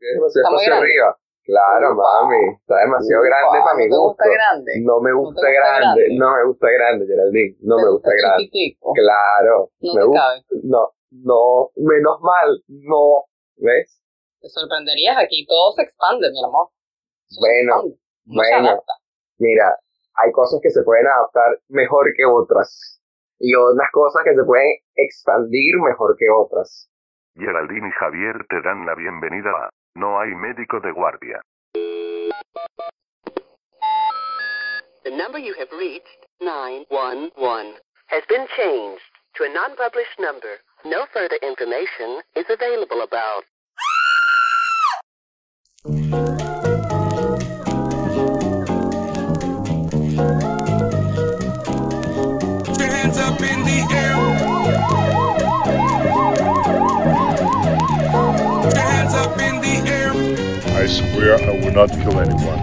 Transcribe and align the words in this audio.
Tiene 0.00 0.14
demasiado 0.14 0.56
espacio 0.56 0.74
arriba. 0.74 1.16
Claro, 1.44 1.94
mami, 1.94 2.56
está 2.56 2.76
demasiado 2.78 3.22
grande 3.22 3.58
para 3.64 3.76
mi 3.76 3.88
gusto. 3.88 3.96
¿No 3.96 4.14
te 4.16 4.24
gusta 4.24 4.24
grande? 4.30 4.72
No 4.80 5.00
me 5.00 5.12
gusta, 5.12 5.46
grande? 5.50 6.02
no 6.16 6.36
me 6.36 6.44
gusta 6.44 6.66
grande, 6.70 7.06
Geraldine, 7.06 7.56
no 7.60 7.76
me 7.76 7.90
gusta 7.90 8.10
grande. 8.16 8.50
Claro, 8.94 9.70
no 9.80 9.94
me 9.94 10.04
gusta. 10.04 10.22
No, 10.62 10.92
no, 11.10 11.70
menos 11.76 12.20
mal, 12.20 12.62
no, 12.68 13.24
¿ves? 13.56 14.00
Te 14.40 14.48
sorprenderías, 14.48 15.16
aquí 15.18 15.44
todo 15.46 15.72
se 15.72 15.82
expande, 15.82 16.30
mi 16.30 16.44
amor. 16.44 16.68
bueno, 17.40 17.96
bueno, 18.24 18.82
mira, 19.38 19.76
hay 20.14 20.32
cosas 20.32 20.60
que 20.62 20.70
se 20.70 20.82
pueden 20.82 21.06
adaptar 21.06 21.58
mejor 21.68 22.14
que 22.16 22.24
otras 22.24 23.02
y 23.38 23.54
otras 23.54 23.90
cosas 23.92 24.22
que 24.24 24.34
se 24.34 24.44
pueden 24.44 24.78
expandir 24.94 25.76
mejor 25.80 26.16
que 26.16 26.30
otras. 26.30 26.88
Geraldine 27.34 27.88
y 27.88 27.92
Javier 27.92 28.46
te 28.48 28.60
dan 28.62 28.86
la 28.86 28.94
bienvenida 28.94 29.50
a 29.50 29.70
No 29.96 30.20
hay 30.20 30.34
médico 30.34 30.80
de 30.80 30.92
guardia. 30.92 31.40
The 35.02 35.10
number 35.10 35.38
you 35.38 35.54
have 35.58 35.68
reached, 35.72 36.26
911, 36.40 37.74
has 38.06 38.22
been 38.28 38.46
changed 38.56 39.02
to 39.36 39.44
a 39.44 39.52
non-published 39.52 40.18
number. 40.20 40.58
No 40.84 41.06
further 41.12 41.38
information 41.42 42.20
is 42.36 42.46
available 42.48 43.02
about. 43.02 43.44
Swear 61.12 61.40
I 61.40 61.52
will 61.60 61.72
not 61.72 61.90
kill 61.90 62.18
anyone. 62.18 62.62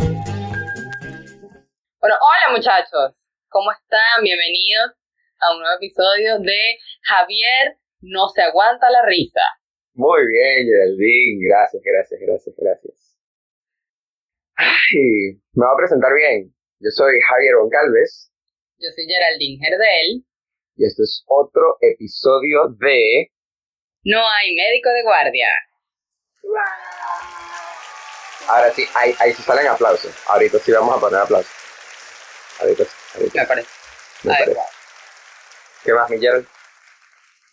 Bueno, 1.99 2.16
hola 2.21 2.55
muchachos, 2.55 3.16
¿cómo 3.49 3.71
están? 3.71 4.24
Bienvenidos 4.24 4.94
a 5.40 5.54
un 5.54 5.60
nuevo 5.60 5.76
episodio 5.77 6.40
de 6.40 6.77
Javier 7.02 7.77
no 8.02 8.29
se 8.29 8.41
aguanta 8.41 8.90
la 8.90 9.05
risa. 9.05 9.41
Muy 9.94 10.27
bien, 10.27 10.68
Geraldine, 10.68 11.48
gracias, 11.48 11.82
gracias, 11.84 12.20
gracias, 12.21 12.55
gracias. 12.57 13.18
Ay, 14.55 15.41
me 15.54 15.66
voy 15.66 15.74
a 15.74 15.77
presentar 15.77 16.13
bien. 16.13 16.54
Yo 16.79 16.90
soy 16.91 17.20
Javier 17.27 17.55
Goncalves. 17.55 18.32
Yo 18.77 18.90
soy 18.96 19.05
Geraldine 19.07 19.57
Gerdel. 19.57 20.24
Y 20.76 20.85
esto 20.85 21.01
es 21.01 21.24
otro 21.27 21.77
episodio 21.82 22.70
de... 22.79 23.32
No 24.04 24.20
hay 24.20 24.55
médico 24.55 24.90
de 24.90 25.04
guardia. 25.04 25.49
Ahora 28.48 28.71
sí, 28.71 28.85
ahí, 28.95 29.13
ahí 29.20 29.34
sí 29.34 29.43
salen 29.43 29.67
aplausos. 29.67 30.15
Ahorita 30.27 30.59
sí 30.59 30.71
vamos 30.71 30.95
a 30.95 30.99
poner 30.99 31.20
aplausos. 31.20 31.51
Ahorita 32.62 32.85
sí. 32.85 32.91
Ahorita. 33.15 33.41
Me 33.41 33.48
parece. 33.48 33.70
Me 34.23 34.34
parece. 34.34 34.59
¿Qué 35.84 35.93
más, 35.93 36.09
Miguel? 36.09 36.48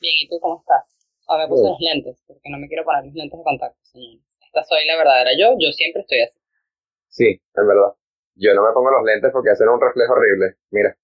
Bien, 0.00 0.14
¿y 0.18 0.28
tú 0.28 0.38
cómo 0.40 0.60
estás? 0.60 0.84
Ahora 1.26 1.44
me 1.44 1.48
puse 1.48 1.68
los 1.68 1.80
lentes, 1.80 2.22
porque 2.26 2.50
no 2.50 2.58
me 2.58 2.68
quiero 2.68 2.84
poner 2.84 3.04
los 3.04 3.14
lentes 3.14 3.38
de 3.38 3.44
contacto, 3.44 3.78
señores. 3.82 4.22
Esta 4.40 4.64
soy 4.64 4.84
la 4.86 4.96
verdadera 4.96 5.30
yo, 5.38 5.56
yo 5.58 5.72
siempre 5.72 6.02
estoy 6.02 6.22
así. 6.22 6.38
Sí, 7.08 7.28
es 7.30 7.66
verdad. 7.66 7.94
Yo 8.36 8.54
no 8.54 8.62
me 8.62 8.72
pongo 8.72 8.90
los 8.90 9.04
lentes 9.04 9.30
porque 9.32 9.50
hacen 9.50 9.68
un 9.68 9.80
reflejo 9.80 10.12
horrible. 10.12 10.56
Mira. 10.70 10.96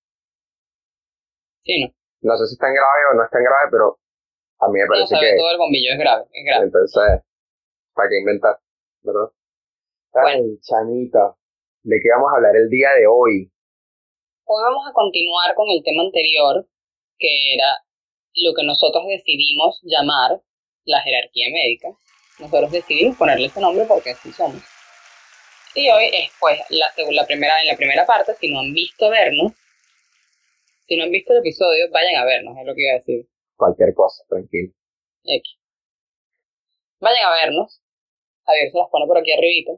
Sí, 1.63 1.83
¿no? 1.83 1.95
No 2.23 2.37
sé 2.37 2.47
si 2.47 2.55
está 2.55 2.69
en 2.69 2.75
grave 2.75 3.01
o 3.13 3.15
no 3.15 3.25
está 3.25 3.39
en 3.39 3.45
grave, 3.45 3.69
pero 3.71 3.99
a 4.61 4.69
mí 4.69 4.79
me 4.79 4.87
parece 4.87 5.15
no, 5.15 5.21
que... 5.21 5.37
todo 5.37 5.51
el 5.51 5.59
bombillo 5.59 5.93
es 5.93 5.99
grave, 5.99 6.25
es 6.33 6.45
grave. 6.45 6.65
Entonces, 6.67 7.23
¿para 7.95 8.09
qué 8.09 8.19
inventar? 8.19 8.59
¿Verdad? 9.03 9.31
Ay, 10.13 10.59
Chanita, 10.61 11.37
¿de 11.85 12.01
qué 12.03 12.09
vamos 12.11 12.33
a 12.33 12.37
hablar 12.37 12.57
el 12.57 12.69
día 12.69 12.89
de 12.99 13.07
hoy? 13.07 13.49
Hoy 14.45 14.63
vamos 14.65 14.83
a 14.91 14.93
continuar 14.93 15.55
con 15.55 15.69
el 15.71 15.85
tema 15.85 16.03
anterior, 16.03 16.67
que 17.17 17.55
era 17.55 17.79
lo 18.35 18.53
que 18.53 18.65
nosotros 18.65 19.07
decidimos 19.07 19.79
llamar 19.85 20.43
la 20.85 21.01
jerarquía 21.03 21.47
médica. 21.53 21.89
Nosotros 22.41 22.73
decidimos 22.73 23.17
ponerle 23.17 23.47
ese 23.47 23.61
nombre 23.61 23.85
porque 23.87 24.11
así 24.11 24.33
somos. 24.33 24.61
Y 25.77 25.89
hoy 25.91 26.07
es 26.13 26.33
pues 26.41 26.59
la, 26.71 26.87
la 27.13 27.27
primera, 27.27 27.61
en 27.61 27.69
la 27.69 27.77
primera 27.77 28.05
parte, 28.05 28.35
si 28.35 28.53
no 28.53 28.59
han 28.59 28.75
visto 28.75 29.09
vernos, 29.11 29.53
si 30.89 30.97
no 30.97 31.05
han 31.05 31.13
visto 31.13 31.33
el 31.35 31.39
episodio, 31.39 31.89
vayan 31.93 32.21
a 32.21 32.25
vernos, 32.25 32.59
es 32.59 32.67
lo 32.67 32.75
que 32.75 32.83
iba 32.83 32.95
a 32.95 32.99
decir. 32.99 33.29
Cualquier 33.55 33.95
cosa, 33.95 34.25
tranquilo. 34.29 34.73
X. 35.23 35.57
Vayan 36.99 37.27
a 37.27 37.31
vernos. 37.31 37.81
Javier 38.45 38.73
se 38.73 38.79
las 38.79 38.89
pone 38.91 39.07
por 39.07 39.17
aquí 39.17 39.31
arribita 39.31 39.71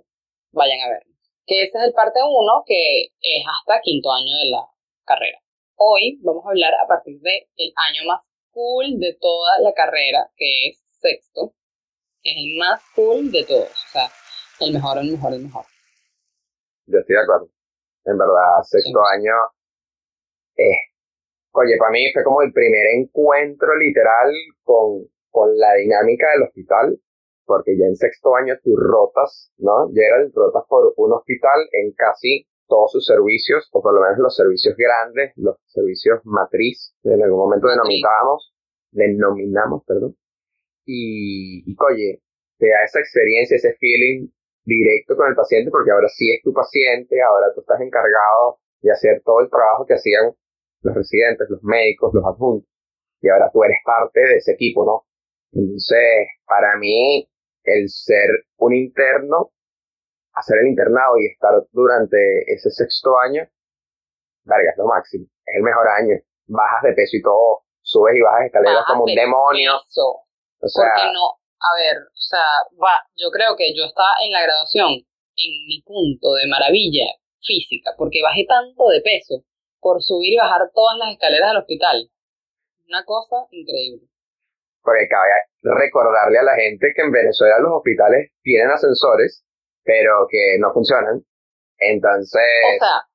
vayan 0.52 0.80
a 0.80 0.88
vernos. 0.88 1.16
Que 1.46 1.64
ese 1.64 1.78
es 1.78 1.84
el 1.84 1.92
parte 1.92 2.20
1, 2.22 2.64
que 2.66 3.06
es 3.20 3.44
hasta 3.44 3.80
quinto 3.82 4.12
año 4.12 4.36
de 4.44 4.50
la 4.50 4.66
carrera. 5.04 5.38
Hoy 5.76 6.18
vamos 6.22 6.44
a 6.46 6.50
hablar 6.50 6.72
a 6.74 6.86
partir 6.86 7.20
del 7.20 7.42
el 7.56 7.72
año 7.90 8.08
más 8.08 8.20
cool 8.52 8.98
de 8.98 9.16
toda 9.20 9.58
la 9.60 9.72
carrera, 9.72 10.30
que 10.36 10.68
es 10.68 10.84
sexto. 10.90 11.54
Es 12.22 12.36
el 12.36 12.58
más 12.58 12.80
cool 12.94 13.32
de 13.32 13.44
todos. 13.44 13.70
O 13.70 13.90
sea, 13.90 14.08
el 14.60 14.72
mejor, 14.72 14.98
el 14.98 15.10
mejor, 15.10 15.32
el 15.34 15.42
mejor. 15.42 15.64
Yo 16.86 16.98
estoy 16.98 17.16
de 17.16 17.22
acuerdo. 17.22 17.48
En 18.04 18.19
verdad, 18.19 18.62
sexto 18.62 19.00
año 19.16 19.32
eh, 20.56 20.92
oye, 21.52 21.76
para 21.78 21.90
mí 21.90 22.12
fue 22.12 22.24
como 22.24 22.42
el 22.42 22.52
primer 22.52 22.86
encuentro 22.98 23.76
literal 23.76 24.32
con, 24.62 25.08
con 25.30 25.56
la 25.58 25.74
dinámica 25.74 26.26
del 26.32 26.42
hospital 26.44 26.98
porque 27.44 27.76
ya 27.76 27.86
en 27.86 27.97
sexto 27.97 28.34
año 28.36 28.54
tú 28.62 28.76
rotas, 28.76 29.53
¿no? 29.58 29.91
Gerald, 29.92 30.32
rotas 30.34 30.64
por 30.69 30.94
un 30.97 31.12
hospital 31.12 31.69
en 31.72 31.92
casi 31.92 32.47
todos 32.69 32.92
sus 32.92 33.04
servicios, 33.04 33.69
o 33.72 33.82
por 33.82 33.94
lo 33.94 34.00
menos 34.00 34.19
los 34.19 34.36
servicios 34.36 34.75
grandes, 34.76 35.32
los 35.36 35.56
servicios 35.66 36.20
matriz, 36.25 36.94
en 37.04 37.22
algún 37.22 37.38
momento 37.38 37.69
denominábamos, 37.69 38.54
denominamos, 38.91 39.84
perdón. 39.86 40.16
Y, 40.86 41.70
y 41.70 41.76
oye, 41.78 42.22
te 42.58 42.69
da 42.69 42.84
esa 42.84 43.00
experiencia, 43.00 43.56
ese 43.56 43.75
feeling 43.78 44.28
directo 44.64 45.16
con 45.16 45.28
el 45.28 45.34
paciente, 45.34 45.70
porque 45.70 45.91
ahora 45.91 46.08
sí 46.08 46.31
es 46.31 46.42
tu 46.42 46.52
paciente, 46.52 47.20
ahora 47.20 47.52
tú 47.54 47.60
estás 47.60 47.81
encargado 47.81 48.60
de 48.81 48.92
hacer 48.92 49.22
todo 49.25 49.41
el 49.41 49.50
trabajo 49.50 49.84
que 49.86 49.94
hacían 49.94 50.32
los 50.82 50.94
residentes, 50.94 51.48
los 51.50 51.62
médicos, 51.62 52.14
los 52.14 52.25
adjuntos, 52.25 52.69
y 53.20 53.28
ahora 53.28 53.50
tú 53.52 53.62
eres 53.64 53.78
parte 53.84 54.20
de 54.20 54.36
ese 54.36 54.52
equipo, 54.52 54.84
¿no? 54.84 55.06
Entonces, 55.52 56.28
para 56.47 56.78
mí, 56.78 57.28
el 57.65 57.89
ser 57.89 58.28
un 58.59 58.75
interno, 58.75 59.53
hacer 60.34 60.59
el 60.61 60.69
internado 60.69 61.19
y 61.19 61.27
estar 61.27 61.55
durante 61.73 62.19
ese 62.53 62.71
sexto 62.71 63.19
año, 63.19 63.47
verga, 64.45 64.71
es 64.71 64.78
lo 64.78 64.87
máximo. 64.87 65.27
Es 65.47 65.56
el 65.56 65.62
mejor 65.62 65.89
año. 65.89 66.17
Bajas 66.47 66.83
de 66.83 66.93
peso 66.93 67.17
y 67.17 67.23
todo, 67.23 67.62
subes 67.83 68.17
y 68.17 68.21
bajas 68.21 68.47
escaleras 68.47 68.84
como 68.87 69.05
un 69.05 69.15
demonio. 69.15 69.77
O 69.77 70.69
sea, 70.69 70.84
Porque 70.84 71.12
no, 71.12 71.43
a 71.59 71.71
ver, 71.78 72.03
o 72.03 72.21
sea, 72.21 72.47
va, 72.75 73.06
yo 73.17 73.31
creo 73.31 73.56
que 73.56 73.75
yo 73.75 73.84
estaba 73.84 74.15
en 74.25 74.33
la 74.33 74.43
graduación 74.43 75.06
en 75.37 75.53
mi 75.67 75.83
punto 75.83 76.34
de 76.34 76.47
maravilla 76.47 77.06
física, 77.41 77.94
porque 77.97 78.23
bajé 78.23 78.44
tanto 78.47 78.89
de 78.89 79.00
peso 79.00 79.44
por 79.81 80.03
subir 80.03 80.34
y 80.34 80.37
bajar 80.37 80.71
todas 80.75 80.99
las 80.99 81.12
escaleras 81.12 81.50
del 81.50 81.62
hospital. 81.62 82.11
Una 82.87 83.05
cosa 83.05 83.47
increíble. 83.50 84.06
Porque 84.82 85.09
cabe 85.09 85.31
recordarle 85.62 86.38
a 86.38 86.43
la 86.43 86.56
gente 86.56 86.93
que 86.94 87.03
en 87.03 87.12
Venezuela 87.12 87.59
los 87.60 87.72
hospitales 87.72 88.32
tienen 88.43 88.70
ascensores, 88.70 89.44
pero 89.84 90.26
que 90.28 90.59
no 90.59 90.72
funcionan. 90.72 91.25
Entonces... 91.78 92.43
O 92.76 92.78
sea, 92.78 93.06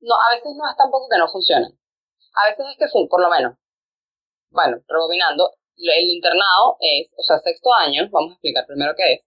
no, 0.00 0.14
a 0.14 0.34
veces 0.34 0.52
no 0.56 0.70
es 0.70 0.76
tampoco 0.76 1.08
que 1.10 1.18
no 1.18 1.28
funcionan. 1.28 1.72
A 2.34 2.50
veces 2.50 2.66
es 2.70 2.78
que 2.78 2.88
son, 2.88 3.08
por 3.08 3.20
lo 3.20 3.28
menos. 3.30 3.56
Bueno, 4.50 4.80
rebobinando, 4.86 5.50
el 5.76 6.08
internado 6.08 6.76
es, 6.80 7.10
o 7.16 7.22
sea, 7.22 7.38
sexto 7.40 7.74
año, 7.74 8.08
vamos 8.10 8.30
a 8.30 8.34
explicar 8.34 8.66
primero 8.66 8.94
qué 8.96 9.14
es. 9.14 9.20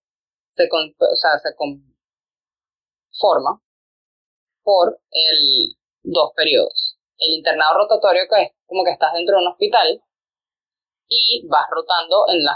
Se, 0.56 0.70
o 0.72 1.16
sea, 1.16 1.38
se 1.40 1.56
conforma 1.56 1.92
por 4.64 5.00
el 5.12 5.76
dos 6.04 6.32
periodos. 6.36 6.98
El 7.18 7.34
internado 7.34 7.80
rotatorio, 7.80 8.24
que 8.30 8.44
es 8.44 8.52
como 8.66 8.84
que 8.84 8.92
estás 8.92 9.14
dentro 9.14 9.38
de 9.38 9.44
un 9.44 9.52
hospital, 9.52 10.02
y 11.08 11.48
vas 11.48 11.66
rotando 11.70 12.26
en 12.30 12.44
los 12.44 12.56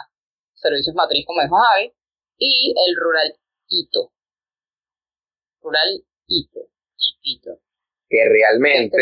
servicios 0.54 0.96
matriz, 0.96 1.25
como 1.25 1.42
dijo 1.42 1.56
Javi, 1.56 1.94
y 2.38 2.74
el 2.75 2.96
rural 2.96 3.34
hito. 3.68 4.12
Rural 5.62 6.04
hito, 6.28 6.60
chiquito. 6.98 7.60
Que 8.07 8.28
realmente 8.28 8.98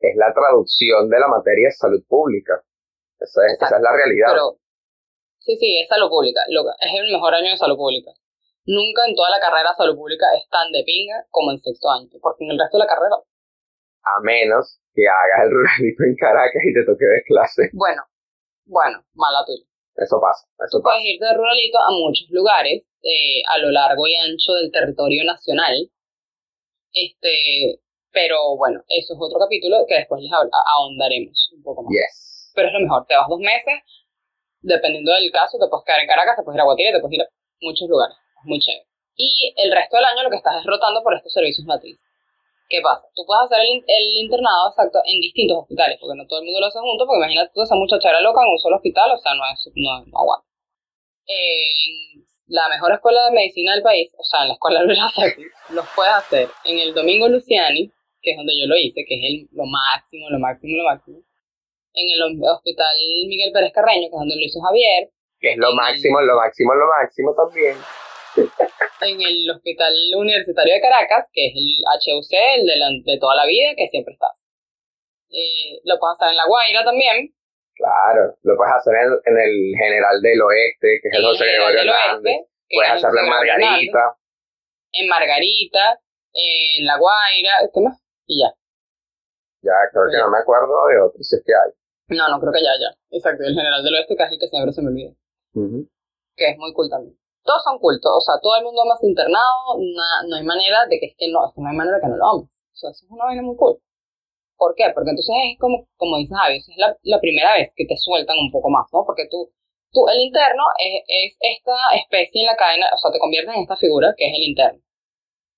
es 0.00 0.16
la 0.16 0.32
traducción 0.32 1.08
de 1.08 1.18
la 1.18 1.28
materia 1.28 1.68
de 1.68 1.72
salud 1.72 2.02
pública. 2.06 2.62
Esa 3.18 3.46
es, 3.46 3.54
esa 3.54 3.76
es 3.76 3.82
la 3.82 3.92
realidad. 3.92 4.28
Pero, 4.30 4.58
sí, 5.38 5.56
sí, 5.56 5.78
es 5.78 5.88
salud 5.88 6.08
pública. 6.08 6.42
Es 6.46 6.92
el 7.00 7.12
mejor 7.12 7.34
año 7.34 7.50
de 7.50 7.56
salud 7.56 7.76
pública. 7.76 8.10
Nunca 8.64 9.06
en 9.08 9.16
toda 9.16 9.30
la 9.30 9.40
carrera 9.40 9.70
de 9.70 9.76
salud 9.76 9.96
pública 9.96 10.26
es 10.38 10.48
tan 10.48 10.70
de 10.70 10.84
pinga 10.84 11.26
como 11.30 11.50
en 11.50 11.58
sexto 11.60 11.90
año, 11.90 12.10
porque 12.20 12.44
en 12.44 12.52
el 12.52 12.58
resto 12.58 12.78
de 12.78 12.84
la 12.84 12.90
carrera. 12.90 13.16
A 14.04 14.20
menos 14.22 14.78
que 14.94 15.02
hagas 15.06 15.46
el 15.46 15.50
ruralito 15.50 16.02
en 16.04 16.16
Caracas 16.16 16.62
y 16.62 16.74
te 16.74 16.84
toque 16.84 17.04
ver 17.06 17.22
clase. 17.26 17.70
Bueno, 17.72 18.02
bueno, 18.64 19.04
mala 19.14 19.44
tuya. 19.44 19.64
Eso 19.96 20.18
pasa, 20.20 20.48
eso 20.64 20.78
Tú 20.78 20.82
puedes 20.82 21.04
ir 21.04 21.20
de 21.20 21.34
ruralito 21.34 21.78
a 21.78 21.90
muchos 21.92 22.26
lugares 22.30 22.82
eh, 23.02 23.42
a 23.52 23.58
lo 23.58 23.70
largo 23.70 24.06
y 24.06 24.16
ancho 24.16 24.54
del 24.54 24.72
territorio 24.72 25.24
nacional. 25.24 25.90
Este, 26.92 27.80
pero 28.10 28.56
bueno, 28.56 28.80
eso 28.88 29.14
es 29.14 29.20
otro 29.20 29.38
capítulo 29.38 29.84
que 29.86 29.96
después 29.96 30.22
les 30.22 30.30
ahondaremos 30.32 31.50
un 31.56 31.62
poco 31.62 31.82
más. 31.82 31.92
Yes. 31.92 32.52
Pero 32.54 32.68
es 32.68 32.74
lo 32.74 32.80
mejor, 32.80 33.06
te 33.06 33.16
vas 33.16 33.28
dos 33.28 33.40
meses, 33.40 33.80
dependiendo 34.60 35.12
del 35.12 35.30
caso, 35.32 35.58
te 35.58 35.68
puedes 35.68 35.84
quedar 35.84 36.00
en 36.00 36.08
Caracas, 36.08 36.36
te 36.36 36.42
puedes 36.42 36.56
ir 36.56 36.60
a 36.60 36.64
Guatire, 36.64 36.92
te 36.92 37.00
puedes 37.00 37.14
ir 37.14 37.22
a 37.22 37.28
muchos 37.60 37.88
lugares. 37.88 38.16
Es 38.16 38.44
muy 38.44 38.58
chévere. 38.60 38.86
Y 39.16 39.54
el 39.56 39.72
resto 39.72 39.96
del 39.96 40.06
año 40.06 40.22
lo 40.22 40.30
que 40.30 40.36
estás 40.36 40.60
es 40.60 40.66
rotando 40.66 41.02
por 41.02 41.14
estos 41.14 41.32
servicios 41.32 41.66
matriz. 41.66 41.98
¿Qué 42.72 42.80
pasa? 42.80 43.04
Tú 43.14 43.20
puedes 43.28 43.44
hacer 43.44 43.60
el, 43.60 43.84
el, 43.84 44.16
internado 44.16 44.72
exacto 44.72 45.04
en 45.04 45.20
distintos 45.20 45.58
hospitales, 45.60 46.00
porque 46.00 46.16
no 46.16 46.24
todo 46.24 46.40
el 46.40 46.46
mundo 46.46 46.58
lo 46.58 46.72
hace 46.72 46.80
junto, 46.80 47.04
porque 47.04 47.20
imagínate 47.20 47.52
tú 47.52 47.60
esa 47.60 47.76
muchachera 47.76 48.24
loca 48.24 48.40
en 48.40 48.48
un 48.48 48.58
solo 48.58 48.76
hospital, 48.76 49.12
o 49.12 49.18
sea, 49.20 49.34
no, 49.36 49.44
es, 49.44 49.60
no, 49.76 50.08
no 50.08 50.18
aguanta. 50.18 50.48
En 51.28 52.24
la 52.48 52.72
mejor 52.72 52.96
escuela 52.96 53.28
de 53.28 53.36
medicina 53.36 53.74
del 53.74 53.82
país, 53.82 54.08
o 54.16 54.24
sea, 54.24 54.48
en 54.48 54.48
la 54.48 54.54
escuela 54.54 54.80
de 54.80 54.96
los 55.76 55.84
puedes 55.94 56.14
hacer 56.14 56.48
en 56.64 56.78
el 56.80 56.94
Domingo 56.94 57.28
Luciani, 57.28 57.92
que 58.22 58.30
es 58.30 58.36
donde 58.38 58.56
yo 58.58 58.64
lo 58.64 58.76
hice, 58.80 59.04
que 59.04 59.20
es 59.20 59.20
el, 59.20 59.48
lo 59.52 59.68
máximo, 59.68 60.30
lo 60.30 60.38
máximo, 60.38 60.72
lo 60.78 60.84
máximo. 60.88 61.20
En 61.92 62.08
el 62.08 62.40
Hospital 62.40 62.96
Miguel 63.28 63.52
Pérez 63.52 63.72
Carreño, 63.74 64.08
que 64.08 64.16
es 64.16 64.20
donde 64.24 64.36
lo 64.36 64.44
hizo 64.48 64.62
Javier. 64.64 65.12
Que 65.38 65.52
es 65.52 65.58
lo 65.58 65.74
máximo, 65.74 66.22
lo 66.22 66.36
máximo, 66.36 66.72
lo 66.72 66.86
máximo 66.88 67.34
también. 67.36 67.76
En 68.36 69.20
el 69.20 69.50
Hospital 69.50 69.92
Universitario 70.16 70.74
de 70.74 70.80
Caracas, 70.80 71.26
que 71.32 71.48
es 71.48 71.52
el 71.56 71.82
HUC, 71.82 72.32
el 72.32 72.66
de, 72.66 73.12
de 73.12 73.18
toda 73.18 73.34
la 73.34 73.46
vida, 73.46 73.74
que 73.76 73.88
siempre 73.88 74.14
está. 74.14 74.28
Eh, 75.30 75.80
lo 75.84 75.98
puedes 75.98 76.16
hacer 76.16 76.30
en 76.30 76.36
La 76.36 76.46
Guaira 76.46 76.84
también. 76.84 77.34
Claro, 77.74 78.36
lo 78.42 78.56
puedes 78.56 78.74
hacer 78.74 78.94
en, 78.94 79.10
en 79.26 79.36
el 79.42 79.74
General 79.76 80.20
del 80.20 80.40
Oeste, 80.42 81.00
que 81.02 81.08
es 81.08 81.14
el 81.14 81.24
José 81.24 81.44
Gregorio 81.46 81.80
Hernández. 81.80 82.46
Puedes 82.68 82.92
hacerlo 82.92 83.20
en 83.20 83.28
Margarita. 83.28 84.16
En 84.92 85.08
Margarita, 85.08 86.00
en 86.32 86.84
La 86.86 86.98
Guaira, 86.98 87.70
¿qué 87.72 87.80
más? 87.80 87.98
y 88.26 88.40
ya. 88.40 88.54
Ya, 89.62 89.72
creo 89.90 90.04
que 90.10 90.18
no 90.18 90.30
me 90.30 90.38
acuerdo 90.38 90.86
de 90.88 91.00
otros, 91.00 91.26
si 91.26 91.36
es 91.36 91.42
que 91.44 91.52
hay. 91.52 92.16
No, 92.16 92.28
no 92.28 92.40
creo 92.40 92.52
que 92.52 92.62
ya, 92.62 92.72
ya. 92.78 92.96
Exacto, 93.10 93.44
el 93.44 93.54
general 93.54 93.82
del 93.82 93.94
oeste 93.94 94.16
casi 94.16 94.38
que 94.38 94.48
siempre 94.48 94.72
se 94.72 94.82
me 94.82 94.88
olvida. 94.88 95.12
Que 96.36 96.50
es 96.50 96.58
muy 96.58 96.72
cool 96.72 96.90
también. 96.90 97.16
Todos 97.44 97.62
son 97.64 97.78
cultos, 97.78 98.12
o 98.14 98.20
sea, 98.20 98.38
todo 98.40 98.56
el 98.56 98.64
mundo 98.64 98.82
ama 98.82 98.96
su 99.00 99.06
internado, 99.06 99.78
no 99.78 100.36
hay 100.36 100.44
manera 100.44 100.86
de 100.86 101.00
que 101.00 101.06
es 101.06 101.14
que 101.18 101.30
no, 101.30 101.46
es 101.48 101.54
que 101.54 101.60
no 101.60 101.68
hay 101.68 101.76
manera 101.76 101.98
que 102.00 102.08
no 102.08 102.16
lo 102.16 102.26
ames. 102.26 102.48
O 102.48 102.76
sea, 102.76 102.90
eso 102.90 103.04
es 103.04 103.10
una 103.10 103.24
vaina 103.24 103.42
muy 103.42 103.56
cool. 103.56 103.78
¿Por 104.56 104.74
qué? 104.76 104.92
Porque 104.94 105.10
entonces 105.10 105.34
es 105.50 105.58
como, 105.58 105.88
como 105.96 106.18
dices 106.18 106.36
Javi, 106.36 106.56
es 106.58 106.68
la, 106.76 107.20
primera 107.20 107.54
vez 107.54 107.72
que 107.74 107.84
te 107.86 107.96
sueltan 107.96 108.38
un 108.38 108.52
poco 108.52 108.70
más, 108.70 108.86
¿no? 108.92 109.04
Porque 109.04 109.26
tú, 109.30 109.50
tú 109.90 110.08
el 110.08 110.20
interno 110.20 110.62
es, 110.78 111.02
es 111.08 111.36
esta 111.40 111.74
especie 111.96 112.42
en 112.42 112.46
la 112.46 112.56
cadena, 112.56 112.86
o 112.94 112.98
sea, 112.98 113.10
te 113.10 113.18
conviertes 113.18 113.54
en 113.54 113.62
esta 113.62 113.76
figura 113.76 114.14
que 114.16 114.28
es 114.28 114.34
el 114.36 114.44
interno 114.44 114.82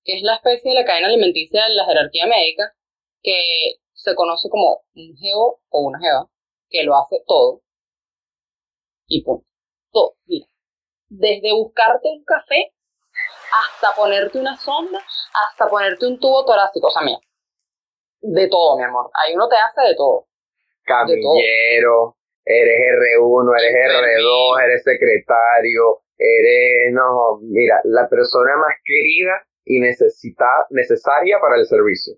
que 0.05 0.17
es 0.17 0.23
la 0.23 0.37
especie 0.37 0.71
de 0.71 0.77
la 0.77 0.85
cadena 0.85 1.09
alimenticia 1.09 1.63
de 1.67 1.75
la 1.75 1.87
jerarquía 1.87 2.27
médica, 2.27 2.75
que 3.23 3.79
se 3.95 4.15
conoce 4.15 4.49
como 4.51 4.83
un 4.95 5.17
geo 5.17 5.61
o 5.71 5.81
una 5.81 5.99
jeva, 5.99 6.29
que 6.69 6.83
lo 6.85 6.95
hace 6.97 7.23
todo. 7.27 7.63
Y 9.07 9.23
punto. 9.23 9.47
Todo. 9.93 10.17
Mira. 10.27 10.47
Desde 11.19 11.52
buscarte 11.52 12.08
un 12.08 12.25
café 12.25 12.72
hasta 13.55 13.94
ponerte 13.94 14.38
una 14.38 14.56
sonda, 14.56 14.99
hasta 15.49 15.69
ponerte 15.69 16.06
un 16.06 16.19
tubo 16.19 16.44
torácico. 16.44 16.88
O 16.88 16.90
sea, 16.90 17.02
mira. 17.02 17.19
De 18.20 18.49
todo, 18.49 18.76
mi 18.76 18.84
amor. 18.84 19.11
Ahí 19.22 19.34
uno 19.34 19.49
te 19.49 19.56
hace 19.56 19.88
de 19.88 19.94
todo. 19.96 20.26
Camillero, 20.84 22.16
eres 22.44 22.81
R1, 22.99 23.61
eres 23.61 23.75
R2, 23.93 24.64
eres 24.64 24.82
secretario, 24.82 26.02
eres, 26.19 26.93
no, 26.93 27.38
mira, 27.43 27.81
la 27.84 28.08
persona 28.08 28.56
más 28.56 28.76
querida 28.84 29.46
y 29.64 29.81
necesita, 29.81 30.46
necesaria 30.70 31.38
para 31.40 31.56
el 31.56 31.66
servicio. 31.66 32.14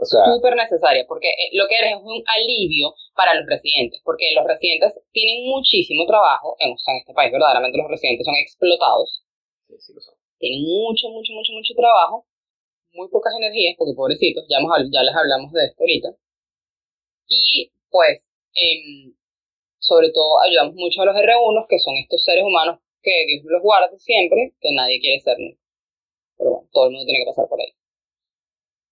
O 0.00 0.04
sea, 0.04 0.20
súper 0.32 0.54
necesaria, 0.54 1.04
porque 1.08 1.28
eh, 1.28 1.50
lo 1.54 1.66
que 1.66 1.74
eres 1.76 1.98
es 1.98 2.02
un 2.02 2.22
alivio 2.38 2.94
para 3.16 3.34
los 3.34 3.46
residentes, 3.46 4.00
porque 4.04 4.30
los 4.34 4.46
residentes 4.46 4.94
tienen 5.10 5.44
muchísimo 5.50 6.06
trabajo, 6.06 6.54
en, 6.60 6.70
o 6.72 6.78
sea, 6.78 6.94
en 6.94 7.00
este 7.00 7.12
país 7.14 7.32
verdaderamente 7.32 7.78
los 7.78 7.90
residentes 7.90 8.24
son 8.24 8.36
explotados, 8.36 9.24
sí, 9.66 9.74
sí 9.80 9.92
lo 9.94 10.00
son. 10.00 10.14
tienen 10.38 10.62
mucho, 10.62 11.08
mucho, 11.10 11.32
mucho, 11.34 11.52
mucho 11.52 11.74
trabajo, 11.74 12.26
muy 12.92 13.08
pocas 13.08 13.34
energías, 13.38 13.74
porque 13.78 13.94
pobrecitos, 13.94 14.46
ya, 14.48 14.58
ya 14.92 15.02
les 15.02 15.14
hablamos 15.16 15.52
de 15.52 15.64
esto 15.66 15.82
ahorita, 15.82 16.10
y 17.28 17.72
pues, 17.90 18.20
em, 18.54 19.14
sobre 19.78 20.10
todo 20.12 20.40
ayudamos 20.42 20.74
mucho 20.76 21.02
a 21.02 21.06
los 21.06 21.16
R1, 21.16 21.66
que 21.68 21.78
son 21.78 21.96
estos 21.96 22.24
seres 22.24 22.44
humanos 22.44 22.80
que 23.02 23.26
Dios 23.26 23.44
los 23.44 23.62
guarde 23.62 23.98
siempre, 23.98 24.54
que 24.60 24.72
nadie 24.72 25.00
quiere 25.00 25.20
ser 25.20 25.38
nunca. 25.38 25.60
Pero 26.38 26.50
bueno, 26.50 26.68
todo 26.72 26.86
el 26.86 26.92
mundo 26.92 27.06
tiene 27.06 27.24
que 27.24 27.30
pasar 27.30 27.48
por 27.48 27.60
ahí. 27.60 27.72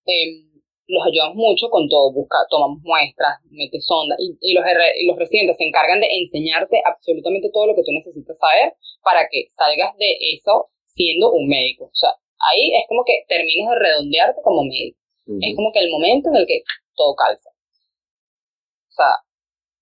Em, 0.07 0.56
los 0.89 1.03
ayudamos 1.07 1.37
mucho 1.37 1.69
con 1.69 1.89
todo, 1.89 2.13
busca, 2.13 2.39
tomamos 2.49 2.79
muestras, 2.83 3.39
metes 3.51 3.85
sondas 3.85 4.19
y, 4.21 4.37
y, 4.41 4.55
los, 4.55 4.65
y 4.65 5.07
los 5.07 5.17
residentes 5.19 5.57
se 5.57 5.65
encargan 5.65 6.01
de 6.01 6.09
enseñarte 6.11 6.81
absolutamente 6.85 7.51
todo 7.53 7.67
lo 7.67 7.75
que 7.75 7.83
tú 7.83 7.93
necesitas 7.93 8.37
saber 8.39 8.75
para 9.03 9.27
que 9.31 9.49
salgas 9.57 9.97
de 9.99 10.17
eso 10.35 10.71
siendo 10.95 11.33
un 11.33 11.49
médico. 11.49 11.87
O 11.87 11.95
sea, 11.95 12.11
ahí 12.53 12.75
es 12.75 12.85
como 12.89 13.05
que 13.05 13.25
terminas 13.29 13.71
de 13.71 13.79
redondearte 13.79 14.41
como 14.43 14.63
médico. 14.65 14.99
Es 15.27 15.57
como 15.57 15.73
que 15.73 15.81
el 15.81 15.91
momento 15.91 16.31
en 16.31 16.37
el 16.37 16.47
que 16.47 16.63
todo 16.95 17.17
calza. 17.17 17.51
O 17.51 18.95
sea, 18.95 19.19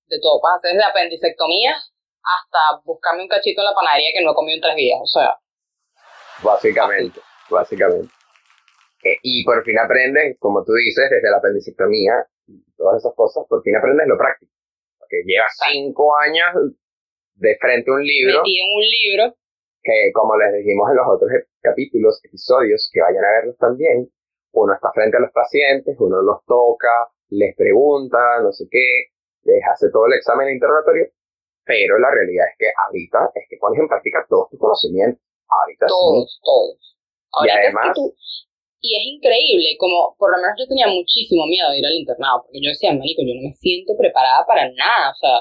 de 0.07 0.19
todo, 0.21 0.41
pasa 0.41 0.73
desde 0.73 0.83
apendicectomía 0.83 1.77
hasta 1.77 2.81
buscarme 2.85 3.23
un 3.23 3.29
cachito 3.29 3.61
en 3.61 3.67
la 3.67 3.75
panadería 3.75 4.09
que 4.15 4.25
no 4.25 4.33
he 4.33 4.35
comido 4.35 4.57
en 4.57 4.63
tres 4.63 4.77
días. 4.77 4.99
O 5.03 5.07
sea, 5.07 5.37
básicamente 6.43 7.21
básicamente. 7.51 8.13
Eh, 9.05 9.19
y 9.23 9.45
por 9.45 9.63
fin 9.65 9.79
aprendes, 9.79 10.39
como 10.39 10.65
tú 10.65 10.73
dices, 10.73 11.11
desde 11.11 11.31
la 11.31 11.37
apendicectomía 11.37 12.27
y 12.47 12.65
todas 12.77 12.99
esas 13.03 13.15
cosas, 13.15 13.45
por 13.49 13.63
fin 13.63 13.77
aprendes 13.77 14.09
lo 14.09 14.17
práctico. 14.17 14.53
Porque 14.99 15.23
llevas 15.27 15.53
cinco 15.71 16.17
años 16.17 16.73
de 17.35 17.57
frente 17.61 17.91
a 17.91 17.95
un 17.95 18.03
libro. 18.03 18.39
Metido 18.39 18.65
en 18.65 18.73
un 18.75 18.83
libro. 18.83 19.37
Que, 19.83 20.11
como 20.15 20.37
les 20.39 20.65
dijimos 20.65 20.89
en 20.91 20.97
los 20.97 21.07
otros 21.07 21.31
capítulos, 21.61 22.21
episodios, 22.25 22.91
que 22.91 23.03
vayan 23.03 23.23
a 23.23 23.31
verlos 23.33 23.59
también, 23.59 24.09
uno 24.53 24.73
está 24.73 24.91
frente 24.93 25.19
a 25.19 25.21
los 25.21 25.31
pacientes, 25.31 25.95
uno 25.99 26.23
los 26.23 26.43
toca, 26.47 27.13
les 27.29 27.55
pregunta, 27.55 28.41
no 28.41 28.51
sé 28.53 28.65
qué, 28.71 29.13
les 29.43 29.61
hace 29.71 29.91
todo 29.91 30.07
el 30.07 30.15
examen 30.15 30.49
interrogatorio, 30.55 31.09
pero 31.65 31.99
la 31.99 32.11
realidad 32.11 32.47
es 32.49 32.57
que 32.57 32.67
ahorita 32.87 33.33
es 33.35 33.45
que 33.51 33.59
pones 33.59 33.79
en 33.81 33.89
práctica 33.89 34.25
todos 34.27 34.49
tus 34.49 34.59
conocimientos. 34.59 35.21
Ahorita 35.47 35.87
todos, 35.87 36.41
todos 36.43 36.95
y 37.43 37.51
además... 37.51 37.97
y 38.85 39.01
es 39.01 39.05
increíble, 39.17 39.81
como 39.81 40.13
por 40.21 40.29
lo 40.29 40.37
menos 40.37 40.61
yo 40.61 40.69
tenía 40.69 40.87
muchísimo 40.93 41.47
miedo 41.49 41.73
de 41.73 41.79
ir 41.81 41.87
al 41.89 41.97
internado, 41.97 42.45
porque 42.45 42.61
yo 42.61 42.69
decía, 42.69 42.93
marico, 42.93 43.25
yo 43.25 43.33
no 43.33 43.49
me 43.49 43.57
siento 43.57 43.97
preparada 43.97 44.45
para 44.45 44.69
nada, 44.77 45.09
o 45.09 45.17
sea, 45.17 45.41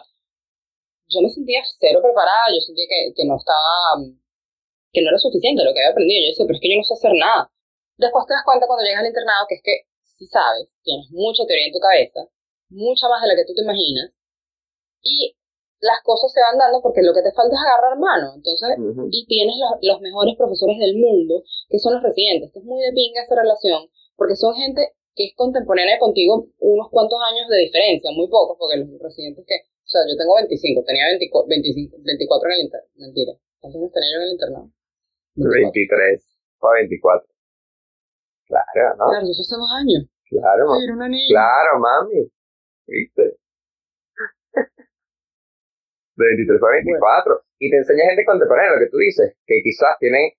yo 1.11 1.19
me 1.19 1.27
sentía 1.27 1.59
cero 1.77 1.99
preparada, 1.99 2.55
yo 2.55 2.61
sentía 2.63 2.87
que, 2.87 3.11
que 3.11 3.27
no 3.27 3.35
estaba, 3.35 3.99
que 4.95 5.01
no 5.03 5.11
era 5.11 5.19
suficiente 5.19 5.59
lo 5.59 5.75
que 5.75 5.83
había 5.83 5.91
aprendido, 5.91 6.23
yo 6.23 6.31
decía, 6.31 6.47
pero 6.47 6.55
es 6.55 6.63
que 6.63 6.71
yo 6.71 6.79
no 6.79 6.87
sé 6.87 6.93
hacer 6.95 7.13
nada. 7.19 7.51
Después 7.99 8.23
te 8.27 8.33
das 8.33 8.47
cuenta 8.47 8.63
cuando 8.63 8.87
llegas 8.87 9.03
al 9.03 9.11
internado 9.11 9.43
que 9.51 9.55
es 9.59 9.63
que, 9.63 9.75
si 10.07 10.23
sabes, 10.31 10.71
tienes 10.87 11.11
mucha 11.11 11.43
teoría 11.43 11.67
en 11.67 11.75
tu 11.75 11.83
cabeza, 11.83 12.23
mucha 12.71 13.11
más 13.11 13.19
de 13.21 13.27
la 13.27 13.35
que 13.35 13.43
tú 13.43 13.51
te 13.51 13.67
imaginas, 13.67 14.15
y 15.03 15.35
las 15.83 15.99
cosas 16.03 16.31
se 16.31 16.39
van 16.39 16.57
dando 16.57 16.79
porque 16.81 17.03
lo 17.03 17.11
que 17.13 17.21
te 17.21 17.35
falta 17.35 17.51
es 17.51 17.61
agarrar 17.61 17.99
mano. 17.99 18.39
Entonces, 18.39 18.79
y 19.11 19.27
tienes 19.27 19.55
los, 19.83 19.99
mejores 19.99 20.35
profesores 20.39 20.79
del 20.79 20.95
mundo, 20.95 21.43
que 21.67 21.77
son 21.77 21.99
los 21.99 22.03
residentes, 22.03 22.51
que 22.51 22.59
es 22.59 22.65
muy 22.65 22.79
de 22.79 22.95
pinga 22.95 23.21
esa 23.21 23.35
relación, 23.35 23.91
porque 24.15 24.35
son 24.35 24.55
gente 24.55 24.95
que 25.13 25.27
es 25.29 25.33
contemporánea 25.35 25.99
contigo 25.99 26.47
unos 26.59 26.89
cuantos 26.89 27.19
años 27.29 27.47
de 27.51 27.67
diferencia, 27.67 28.09
muy 28.15 28.27
pocos, 28.31 28.57
porque 28.57 28.79
los 28.79 28.89
residentes 28.97 29.45
que, 29.45 29.55
o 29.59 29.89
sea, 29.91 30.01
yo 30.07 30.15
tengo 30.15 30.35
25, 30.39 30.83
tenía 30.87 31.05
24, 31.19 31.47
25, 31.51 31.97
24 31.99 32.49
en 32.49 32.55
el 32.55 32.61
internado, 32.63 32.89
mentira. 32.95 33.33
¿Cuántos 33.59 33.79
años 33.79 33.91
tenía 33.91 34.09
yo 34.09 34.17
en 34.17 34.23
el 34.23 34.33
internado? 34.33 34.67
23 35.35 36.39
o 36.59 36.71
24. 36.71 37.27
Claro, 38.47 38.95
¿no? 38.97 39.05
Claro, 39.11 39.25
eso 39.27 39.41
hace 39.43 39.55
dos 39.55 39.71
años. 39.75 40.07
Claro, 40.31 40.65
mami. 40.95 41.27
Claro, 41.27 41.79
mami. 41.79 42.31
¿Viste? 42.87 43.42
De 46.23 46.35
23 46.37 46.63
a 46.63 46.71
24. 46.71 47.41
Y 47.59 47.69
te 47.69 47.77
enseña 47.77 48.09
gente 48.09 48.25
contemporánea, 48.25 48.73
lo 48.73 48.79
que 48.79 48.91
tú 48.91 48.97
dices, 48.97 49.35
que 49.45 49.61
quizás 49.63 49.97
tienen 49.99 50.31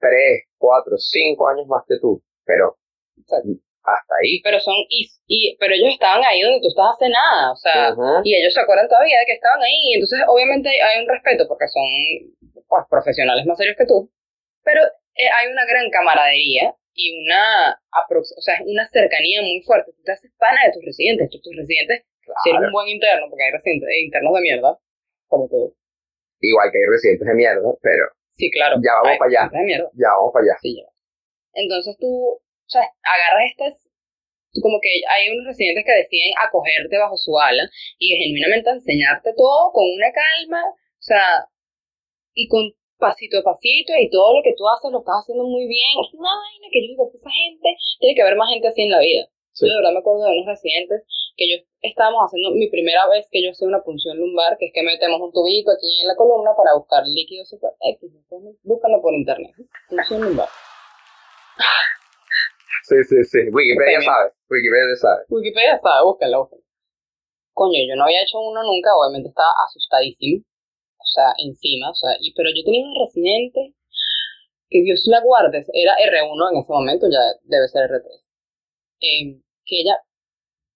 3, 0.00 0.42
4, 0.58 0.96
5 0.96 1.48
años 1.48 1.66
más 1.68 1.84
que 1.86 1.96
tú, 2.00 2.22
pero 2.44 2.76
hasta 3.82 4.14
ahí. 4.20 4.40
Pero 4.42 4.60
son, 4.60 4.74
y, 4.88 5.08
y, 5.26 5.56
pero 5.58 5.74
ellos 5.74 5.92
estaban 5.92 6.22
ahí 6.24 6.40
donde 6.42 6.60
tú 6.60 6.68
estás 6.68 6.96
hace 6.96 7.08
nada, 7.08 7.52
o 7.52 7.56
sea, 7.56 7.94
y 8.24 8.34
ellos 8.34 8.52
se 8.52 8.60
acuerdan 8.60 8.88
todavía 8.88 9.18
de 9.20 9.26
que 9.26 9.38
estaban 9.38 9.62
ahí, 9.62 9.94
entonces 9.94 10.20
obviamente 10.26 10.68
hay 10.68 11.02
un 11.02 11.08
respeto 11.08 11.46
porque 11.48 11.68
son 11.68 11.88
pues, 12.68 12.84
profesionales 12.88 13.46
más 13.46 13.58
serios 13.58 13.76
que 13.76 13.86
tú, 13.86 14.10
pero 14.64 14.82
eh, 14.84 15.28
hay 15.28 15.50
una 15.50 15.64
gran 15.64 15.90
camaradería 15.90 16.74
y 16.94 17.24
una, 17.24 17.80
o 17.80 18.42
sea, 18.42 18.60
una 18.66 18.88
cercanía 18.88 19.42
muy 19.42 19.62
fuerte. 19.62 19.92
Tú 19.92 20.02
te 20.02 20.12
haces 20.12 20.32
pana 20.38 20.58
de 20.66 20.72
tus 20.72 20.84
residentes, 20.84 21.30
tus, 21.30 21.40
tus 21.40 21.56
residentes, 21.56 22.04
si 22.44 22.50
eres 22.50 22.62
un 22.62 22.72
buen 22.72 22.88
interno, 22.88 23.26
porque 23.28 23.44
hay 23.44 23.52
residentes 23.52 23.88
internos 24.04 24.34
de 24.34 24.40
mierda, 24.40 24.78
como 25.30 25.48
todo. 25.48 25.72
Igual 26.40 26.68
que 26.72 26.78
hay 26.78 26.88
residentes 26.90 27.26
de 27.26 27.34
mierda, 27.34 27.70
pero 27.80 28.04
Sí, 28.40 28.50
claro. 28.50 28.80
Ya 28.80 28.96
vamos 29.04 29.18
para 29.20 29.28
allá. 29.28 29.42
gente 29.52 29.58
de 29.58 29.68
mierda. 29.68 29.88
Ya, 29.92 30.10
vamos 30.16 30.32
para 30.32 30.44
allá. 30.48 30.56
Sí, 30.64 30.72
ya. 30.72 30.88
Entonces 31.52 31.92
tú, 32.00 32.08
o 32.08 32.70
sea, 32.72 32.88
agarras 33.04 33.52
estas, 33.52 33.74
como 34.64 34.80
que 34.80 34.88
hay 35.04 35.28
unos 35.28 35.52
residentes 35.52 35.84
que 35.84 36.00
deciden 36.00 36.32
acogerte 36.40 36.96
bajo 36.96 37.20
su 37.20 37.36
ala 37.36 37.68
y 37.98 38.16
genuinamente 38.16 38.70
enseñarte 38.70 39.34
todo 39.36 39.72
con 39.72 39.84
una 39.84 40.08
calma, 40.08 40.62
o 40.64 41.02
sea, 41.04 41.46
y 42.32 42.48
con 42.48 42.72
pasito 42.96 43.38
a 43.38 43.42
pasito 43.42 43.92
y 43.98 44.08
todo 44.08 44.36
lo 44.36 44.42
que 44.42 44.54
tú 44.56 44.64
haces 44.68 44.92
lo 44.92 45.00
estás 45.00 45.20
haciendo 45.20 45.44
muy 45.44 45.68
bien. 45.68 46.00
Es 46.00 46.14
una 46.14 46.32
vaina 46.32 46.66
que 46.72 46.80
yo 46.80 46.88
digo, 46.96 47.10
que 47.10 47.18
esa 47.18 47.30
gente, 47.30 47.68
tiene 48.00 48.14
que 48.14 48.22
haber 48.22 48.36
más 48.36 48.48
gente 48.48 48.68
así 48.68 48.82
en 48.82 48.90
la 48.90 49.00
vida. 49.00 49.28
Sí. 49.60 49.68
Yo 49.68 49.72
de 49.76 49.80
verdad 49.80 49.92
me 49.92 50.00
acuerdo 50.00 50.24
de 50.24 50.32
unos 50.32 50.46
residentes 50.46 51.04
que 51.36 51.44
yo 51.52 51.56
estábamos 51.82 52.24
haciendo 52.24 52.50
mi 52.56 52.68
primera 52.68 53.06
vez 53.08 53.28
que 53.30 53.42
yo 53.44 53.50
hacía 53.52 53.68
una 53.68 53.82
punción 53.82 54.16
lumbar, 54.18 54.56
que 54.58 54.66
es 54.66 54.72
que 54.72 54.82
metemos 54.82 55.20
un 55.20 55.32
tubito 55.32 55.70
aquí 55.70 56.00
en 56.02 56.08
la 56.08 56.16
columna 56.16 56.50
para 56.56 56.74
buscar 56.76 57.04
líquido 57.06 57.44
super 57.44 57.70
X. 57.80 58.10
Entonces, 58.14 58.56
Búscalo 58.64 59.00
por 59.00 59.12
internet. 59.14 59.52
Punción 59.88 60.20
lumbar. 60.24 60.48
Sí, 62.84 62.96
sí, 63.04 63.22
sí. 63.24 63.38
Wikipedia 63.52 64.00
Sí. 64.00 64.06
sabe. 64.06 64.32
Wikipedia 64.50 64.96
sabe. 64.96 65.20
Wikipedia 65.28 65.78
sabe, 65.80 66.04
búscala, 66.04 66.38
búscala. 66.38 66.62
Coño, 67.52 67.78
yo 67.88 67.94
no 67.96 68.04
había 68.04 68.22
hecho 68.22 68.40
uno 68.40 68.62
nunca, 68.64 68.90
obviamente 68.96 69.28
estaba 69.28 69.50
asustadísimo. 69.66 70.42
O 70.98 71.06
sea, 71.06 71.32
encima, 71.38 71.90
o 71.90 71.94
sea, 71.94 72.10
y, 72.20 72.32
pero 72.34 72.50
yo 72.54 72.62
tenía 72.64 72.84
un 72.84 72.94
residente 73.06 73.74
que 74.68 74.82
Dios 74.82 75.02
la 75.06 75.20
guarde, 75.20 75.64
era 75.72 75.94
R1 75.98 76.50
en 76.52 76.58
ese 76.58 76.72
momento, 76.72 77.06
ya 77.10 77.18
debe 77.42 77.66
ser 77.68 77.90
R3. 77.90 78.04
eh, 79.00 79.40
que 79.70 79.86
ella 79.86 79.94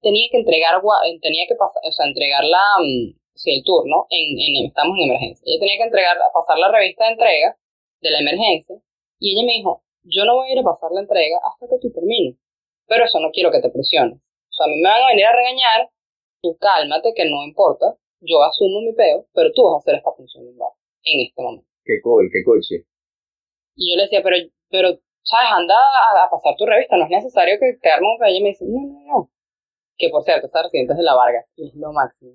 tenía 0.01 0.31
que 0.31 0.39
entregar, 0.39 0.79
eh, 0.79 1.19
tenía 1.19 1.45
que 1.51 1.59
pasar, 1.59 1.83
o 1.83 1.91
sea, 1.91 2.07
entregar 2.07 2.45
la, 2.47 2.63
mm, 2.79 3.19
sí, 3.35 3.59
el 3.59 3.65
turno, 3.65 4.07
en, 4.11 4.39
en, 4.39 4.71
estamos 4.71 4.95
en 4.97 5.11
emergencia. 5.11 5.43
Ella 5.43 5.59
tenía 5.59 5.79
que 5.83 5.89
entregar, 5.91 6.17
pasar 6.31 6.59
la 6.63 6.71
revista 6.71 7.05
de 7.05 7.13
entrega 7.19 7.59
de 8.01 8.11
la 8.11 8.21
emergencia, 8.21 8.77
y 9.19 9.35
ella 9.35 9.47
me 9.47 9.59
dijo, 9.59 9.83
yo 10.05 10.25
no 10.25 10.37
voy 10.37 10.49
a 10.49 10.53
ir 10.53 10.59
a 10.61 10.71
pasar 10.71 10.93
la 10.93 11.01
entrega 11.01 11.41
hasta 11.43 11.67
que 11.67 11.81
tú 11.83 11.91
termines, 11.91 12.39
pero 12.87 13.05
eso 13.05 13.19
no 13.19 13.33
quiero 13.33 13.51
que 13.51 13.61
te 13.61 13.71
presiones. 13.71 14.21
O 14.21 14.53
sea, 14.55 14.67
a 14.67 14.69
mí 14.69 14.77
me 14.77 14.89
van 14.89 15.03
a 15.03 15.09
venir 15.09 15.27
a 15.27 15.35
regañar, 15.35 15.91
tú 16.41 16.57
cálmate, 16.61 17.13
que 17.17 17.25
no 17.25 17.43
importa, 17.43 17.97
yo 18.21 18.43
asumo 18.43 18.81
mi 18.81 18.93
peo, 18.93 19.27
pero 19.35 19.51
tú 19.53 19.65
vas 19.65 19.75
a 19.75 19.79
hacer 19.79 19.95
esta 19.97 20.13
función 20.13 20.45
en 20.47 21.21
este 21.21 21.43
momento. 21.43 21.67
Qué 21.85 22.01
cool, 22.03 22.29
qué 22.33 22.45
cuchi. 22.45 22.85
Y 23.77 23.91
yo 23.91 23.97
le 23.97 24.05
decía, 24.05 24.23
pero, 24.23 24.37
pero, 24.71 24.99
¿sabes? 25.25 25.49
Anda 25.51 25.75
a, 25.75 26.31
pasar 26.31 26.55
tu 26.57 26.67
revista, 26.67 26.97
no 26.97 27.05
es 27.05 27.11
necesario 27.11 27.59
que 27.59 27.79
te 27.81 27.91
arme 27.91 28.07
un 28.07 28.19
peo. 28.19 28.29
Y 28.29 28.43
me 28.43 28.49
dice, 28.51 28.65
no, 28.69 28.81
no, 28.81 29.01
no. 29.07 29.31
Que 29.97 30.09
por 30.11 30.23
cierto, 30.25 30.47
esa 30.47 30.63
residente 30.63 30.93
es 30.93 30.99
de 30.99 31.05
la 31.05 31.15
Vargas, 31.15 31.47
y 31.57 31.69
es 31.69 31.75
lo 31.75 31.93
máximo. 31.93 32.33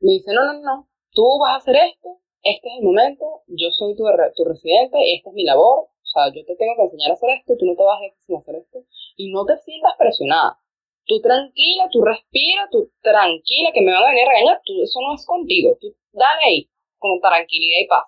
Me 0.00 0.12
dice, 0.12 0.32
no, 0.32 0.44
no, 0.44 0.60
no, 0.60 0.88
tú 1.12 1.24
vas 1.40 1.54
a 1.54 1.56
hacer 1.56 1.76
esto, 1.76 2.20
este 2.42 2.68
es 2.68 2.74
el 2.78 2.84
momento, 2.84 3.24
yo 3.46 3.70
soy 3.70 3.96
tu, 3.96 4.04
tu 4.36 4.44
residente, 4.44 4.98
esta 5.14 5.30
es 5.30 5.34
mi 5.34 5.44
labor, 5.44 5.88
o 5.88 6.06
sea, 6.06 6.28
yo 6.28 6.44
te 6.44 6.56
tengo 6.56 6.76
que 6.76 6.82
enseñar 6.82 7.10
a 7.10 7.14
hacer 7.14 7.30
esto, 7.30 7.56
tú 7.58 7.64
no 7.64 7.74
te 7.74 7.82
vas 7.82 8.00
a 8.00 8.04
ir 8.04 8.12
sin 8.26 8.36
hacer 8.36 8.56
esto, 8.56 8.84
y 9.16 9.32
no 9.32 9.46
te 9.46 9.56
sientas 9.58 9.94
presionada. 9.98 10.58
Tú 11.06 11.20
tranquila, 11.20 11.88
tú 11.90 12.02
respira, 12.02 12.68
tú 12.70 12.92
tranquila, 13.00 13.72
que 13.72 13.80
me 13.80 13.92
van 13.92 14.04
a 14.04 14.08
venir 14.08 14.26
a 14.26 14.28
regañar, 14.28 14.60
tú, 14.64 14.72
eso 14.82 15.00
no 15.00 15.14
es 15.14 15.24
contigo, 15.24 15.76
tú 15.80 15.94
dale 16.12 16.42
ahí, 16.44 16.70
con 16.98 17.18
tranquilidad 17.20 17.80
y 17.80 17.86
paz. 17.88 18.04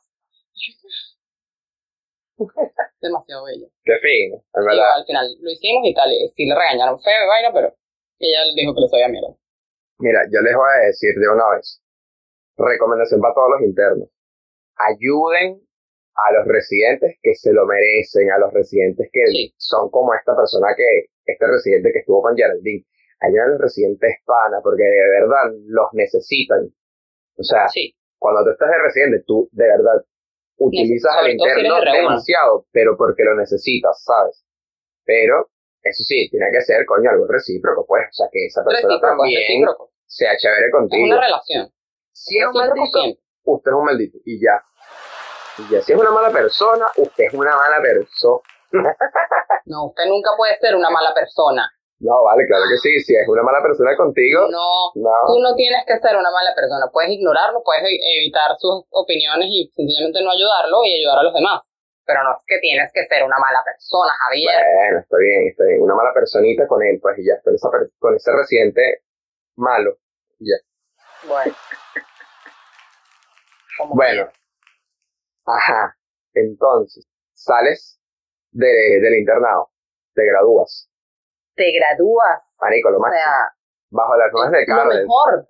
Demasiado 3.00 3.44
bello. 3.44 3.66
Qué 3.84 3.94
fino, 4.02 4.36
en 4.54 4.62
Y 4.62 4.66
verdad. 4.66 4.96
al 4.96 5.04
final 5.06 5.26
lo 5.40 5.50
hicimos 5.50 5.82
y 5.86 5.94
tal, 5.94 6.12
y 6.12 6.28
sí 6.34 6.46
le 6.46 6.54
regañaron 6.54 7.00
feo 7.00 7.24
y 7.24 7.28
vaina, 7.28 7.50
pero 7.52 7.74
ella 8.18 8.40
dijo 8.56 8.74
que 8.74 8.80
le 8.80 8.88
sabía 8.88 9.08
mierda. 9.08 9.34
Mira, 9.98 10.20
yo 10.30 10.40
les 10.40 10.54
voy 10.54 10.68
a 10.82 10.86
decir 10.86 11.14
de 11.14 11.28
una 11.28 11.56
vez. 11.56 11.80
Recomendación 12.56 13.20
para 13.20 13.34
todos 13.34 13.50
los 13.56 13.62
internos. 13.68 14.08
Ayuden 14.76 15.60
a 16.16 16.32
los 16.32 16.46
residentes 16.48 17.16
que 17.22 17.34
se 17.34 17.52
lo 17.52 17.66
merecen, 17.66 18.30
a 18.30 18.38
los 18.38 18.52
residentes 18.52 19.08
que 19.12 19.26
Sí. 19.26 19.54
son 19.58 19.90
como 19.90 20.14
esta 20.14 20.34
persona 20.34 20.68
que, 20.76 21.06
este 21.24 21.46
residente 21.46 21.92
que 21.92 22.00
estuvo 22.00 22.22
con 22.22 22.36
Geraldine. 22.36 22.84
Ayuden 23.20 23.42
a 23.42 23.48
los 23.52 23.60
residentes 23.60 24.16
pana, 24.24 24.60
porque 24.62 24.82
de 24.84 25.08
verdad 25.20 25.52
los 25.66 25.88
necesitan. 25.92 26.68
O 27.38 27.42
sea, 27.42 27.68
Sí, 27.68 27.94
cuando 28.18 28.44
tú 28.44 28.50
estás 28.50 28.70
de 28.70 28.78
residente, 28.78 29.24
tú 29.26 29.48
de 29.52 29.64
verdad 29.66 30.04
utilizas 30.58 31.12
si 31.14 31.24
eres 31.24 31.34
interno 31.34 31.76
R1. 31.78 31.92
demasiado, 31.92 32.66
pero 32.72 32.96
porque 32.96 33.24
lo 33.24 33.34
necesitas, 33.36 34.02
¿sabes? 34.04 34.44
Pero, 35.04 35.48
eso 35.82 36.02
sí, 36.04 36.28
tiene 36.30 36.46
que 36.52 36.60
ser, 36.62 36.84
coño, 36.86 37.10
algo 37.10 37.26
recíproco, 37.28 37.84
pues. 37.86 38.04
O 38.10 38.12
sea, 38.12 38.26
que 38.32 38.46
esa 38.46 38.64
persona 38.64 38.88
recíproco, 38.88 39.06
es 39.06 39.10
también 39.18 39.40
recíproco. 39.40 39.92
sea 40.06 40.36
chévere 40.36 40.66
Es 40.66 40.72
contigo. 40.72 41.04
una 41.06 41.20
relación. 41.20 41.72
Si 42.12 42.38
es 42.38 42.46
un 42.46 42.54
Recíproco 42.54 42.80
maldito, 42.98 43.20
usted 43.44 43.70
es 43.70 43.76
un 43.76 43.84
maldito. 43.84 44.18
Y 44.24 44.40
ya. 44.40 44.62
Y 45.58 45.72
ya. 45.72 45.80
Si 45.82 45.92
es 45.92 45.98
una 45.98 46.10
mala 46.10 46.30
persona, 46.30 46.86
usted 46.96 47.24
es 47.24 47.34
una 47.34 47.54
mala 47.56 47.80
persona. 47.82 48.40
No, 49.68 49.86
usted 49.86 50.04
nunca 50.06 50.30
puede 50.36 50.56
ser 50.58 50.76
una 50.76 50.90
mala 50.90 51.12
persona. 51.12 51.68
No, 51.98 52.24
vale, 52.24 52.44
claro 52.46 52.64
que 52.68 52.76
sí. 52.76 53.00
Si 53.00 53.14
es 53.16 53.26
una 53.28 53.42
mala 53.42 53.62
persona 53.62 53.96
contigo, 53.96 54.48
No, 54.50 54.92
no. 54.94 55.10
tú 55.26 55.40
no 55.40 55.54
tienes 55.56 55.84
que 55.86 55.98
ser 55.98 56.16
una 56.16 56.30
mala 56.30 56.52
persona. 56.54 56.86
Puedes 56.92 57.10
ignorarlo, 57.10 57.62
puedes 57.64 57.84
e- 57.84 58.00
evitar 58.20 58.52
sus 58.58 58.84
opiniones 58.90 59.48
y 59.48 59.70
sencillamente 59.74 60.22
no 60.22 60.30
ayudarlo 60.30 60.84
y 60.84 61.00
ayudar 61.00 61.18
a 61.20 61.22
los 61.24 61.34
demás. 61.34 61.62
Pero 62.04 62.22
no 62.22 62.32
es 62.36 62.44
que 62.46 62.58
tienes 62.60 62.92
que 62.92 63.04
ser 63.06 63.24
una 63.24 63.38
mala 63.38 63.64
persona, 63.64 64.12
Javier. 64.28 64.62
Bueno, 64.62 64.98
está 65.00 65.16
bien, 65.16 65.48
está 65.48 65.64
bien. 65.64 65.82
Una 65.82 65.94
mala 65.94 66.12
personita 66.14 66.68
con 66.68 66.82
él, 66.84 67.00
pues, 67.00 67.18
y 67.18 67.24
ya. 67.26 67.40
Con, 67.42 67.54
esa 67.54 67.68
con 67.98 68.14
ese 68.14 68.30
residente 68.32 69.02
malo. 69.56 69.96
Y 70.38 70.50
ya. 70.50 70.56
Bueno. 71.28 71.54
Bueno. 73.90 74.28
Ajá. 75.44 75.96
Entonces, 76.34 77.06
sales 77.34 78.00
de, 78.52 78.66
del 78.66 79.18
internado. 79.18 79.70
Te 80.14 80.24
gradúas. 80.26 80.88
Te 81.56 81.72
gradúas. 81.72 82.42
Marico, 82.60 82.90
lo 82.90 82.98
O 82.98 83.00
máximo. 83.00 83.22
sea, 83.24 83.52
Bajo 83.90 84.16
las 84.16 84.32
normas 84.32 84.52
de 84.52 84.62
es 84.62 84.68
lo 84.68 84.76
Carles. 84.76 85.02
mejor 85.02 85.46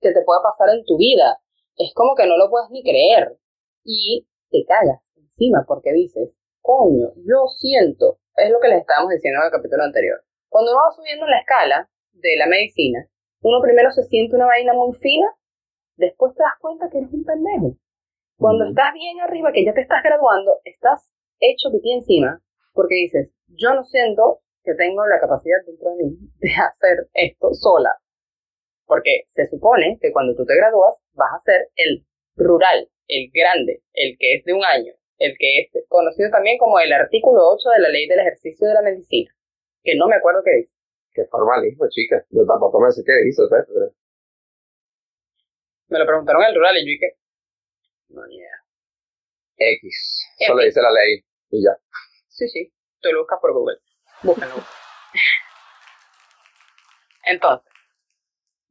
que 0.00 0.12
te 0.12 0.22
puede 0.22 0.40
pasar 0.42 0.68
en 0.70 0.84
tu 0.84 0.96
vida. 0.96 1.38
Es 1.76 1.92
como 1.94 2.14
que 2.14 2.26
no 2.26 2.36
lo 2.36 2.48
puedes 2.50 2.70
ni 2.70 2.82
creer. 2.82 3.36
Y 3.84 4.26
te 4.50 4.64
cagas 4.66 5.00
encima 5.16 5.64
porque 5.66 5.92
dices, 5.92 6.30
coño, 6.60 7.12
yo 7.16 7.46
siento, 7.58 8.18
es 8.36 8.50
lo 8.50 8.60
que 8.60 8.68
les 8.68 8.80
estábamos 8.80 9.10
diciendo 9.10 9.40
en 9.40 9.46
el 9.46 9.52
capítulo 9.52 9.82
anterior. 9.84 10.22
Cuando 10.48 10.72
uno 10.72 10.80
va 10.86 10.94
subiendo 10.94 11.24
en 11.26 11.30
la 11.30 11.40
escala 11.40 11.90
de 12.12 12.36
la 12.36 12.46
medicina, 12.46 13.06
uno 13.42 13.60
primero 13.62 13.90
se 13.90 14.02
siente 14.04 14.36
una 14.36 14.46
vaina 14.46 14.72
muy 14.74 14.92
fina, 14.96 15.26
después 15.96 16.34
te 16.34 16.42
das 16.42 16.58
cuenta 16.60 16.88
que 16.90 16.98
eres 16.98 17.12
un 17.12 17.24
pendejo. 17.24 17.76
Cuando 18.36 18.66
estás 18.68 18.92
bien 18.94 19.20
arriba, 19.20 19.52
que 19.52 19.64
ya 19.64 19.72
te 19.74 19.80
estás 19.82 20.02
graduando, 20.02 20.60
estás 20.64 21.12
hecho 21.40 21.70
pipí 21.70 21.92
encima, 21.92 22.42
porque 22.72 22.94
dices, 22.94 23.30
yo 23.48 23.74
no 23.74 23.84
siento 23.84 24.40
que 24.62 24.74
tengo 24.74 25.06
la 25.06 25.20
capacidad 25.20 25.58
dentro 25.66 25.90
de 25.90 26.04
mí 26.04 26.16
de 26.38 26.50
hacer 26.50 27.08
esto 27.14 27.52
sola. 27.54 27.96
Porque 28.86 29.24
se 29.28 29.46
supone 29.48 29.98
que 30.00 30.12
cuando 30.12 30.34
tú 30.34 30.44
te 30.44 30.56
gradúas 30.56 30.96
vas 31.12 31.30
a 31.34 31.42
ser 31.44 31.68
el 31.76 32.04
rural, 32.36 32.88
el 33.08 33.30
grande, 33.32 33.82
el 33.92 34.16
que 34.18 34.34
es 34.36 34.44
de 34.44 34.52
un 34.52 34.64
año, 34.64 34.92
el 35.18 35.36
que 35.38 35.60
es 35.60 35.70
conocido 35.88 36.30
también 36.30 36.58
como 36.58 36.78
el 36.80 36.92
artículo 36.92 37.40
8 37.54 37.70
de 37.76 37.82
la 37.82 37.88
ley 37.88 38.08
del 38.08 38.20
ejercicio 38.20 38.66
de 38.68 38.74
la 38.74 38.82
medicina, 38.82 39.30
que 39.82 39.94
no 39.96 40.08
me 40.08 40.16
acuerdo 40.16 40.42
qué 40.44 40.56
dice. 40.56 40.72
Qué 41.12 41.24
formalismo, 41.26 41.86
chica. 41.88 42.24
Yo 42.30 42.44
tampoco 42.46 42.80
me 42.80 42.90
sé 42.92 43.02
qué 43.04 43.12
dice, 43.24 43.42
¿sabes? 43.48 43.66
Pero- 43.68 43.92
Me 45.88 45.98
lo 45.98 46.06
preguntaron 46.06 46.42
el 46.44 46.54
rural 46.54 46.76
y 46.78 46.80
yo 46.82 46.86
dije, 46.86 47.16
no, 48.08 48.26
ni 48.26 48.36
idea. 48.36 48.56
X. 49.56 50.26
En 50.38 50.46
Solo 50.48 50.62
dice 50.62 50.80
la 50.80 50.90
ley. 50.92 51.20
Y 51.50 51.64
ya. 51.64 51.76
Sí, 52.28 52.48
sí, 52.48 52.72
tú 53.00 53.10
lo 53.12 53.20
buscas 53.20 53.38
por 53.40 53.52
Google. 53.52 53.78
Búscalo. 54.22 54.54
Entonces, 57.24 57.70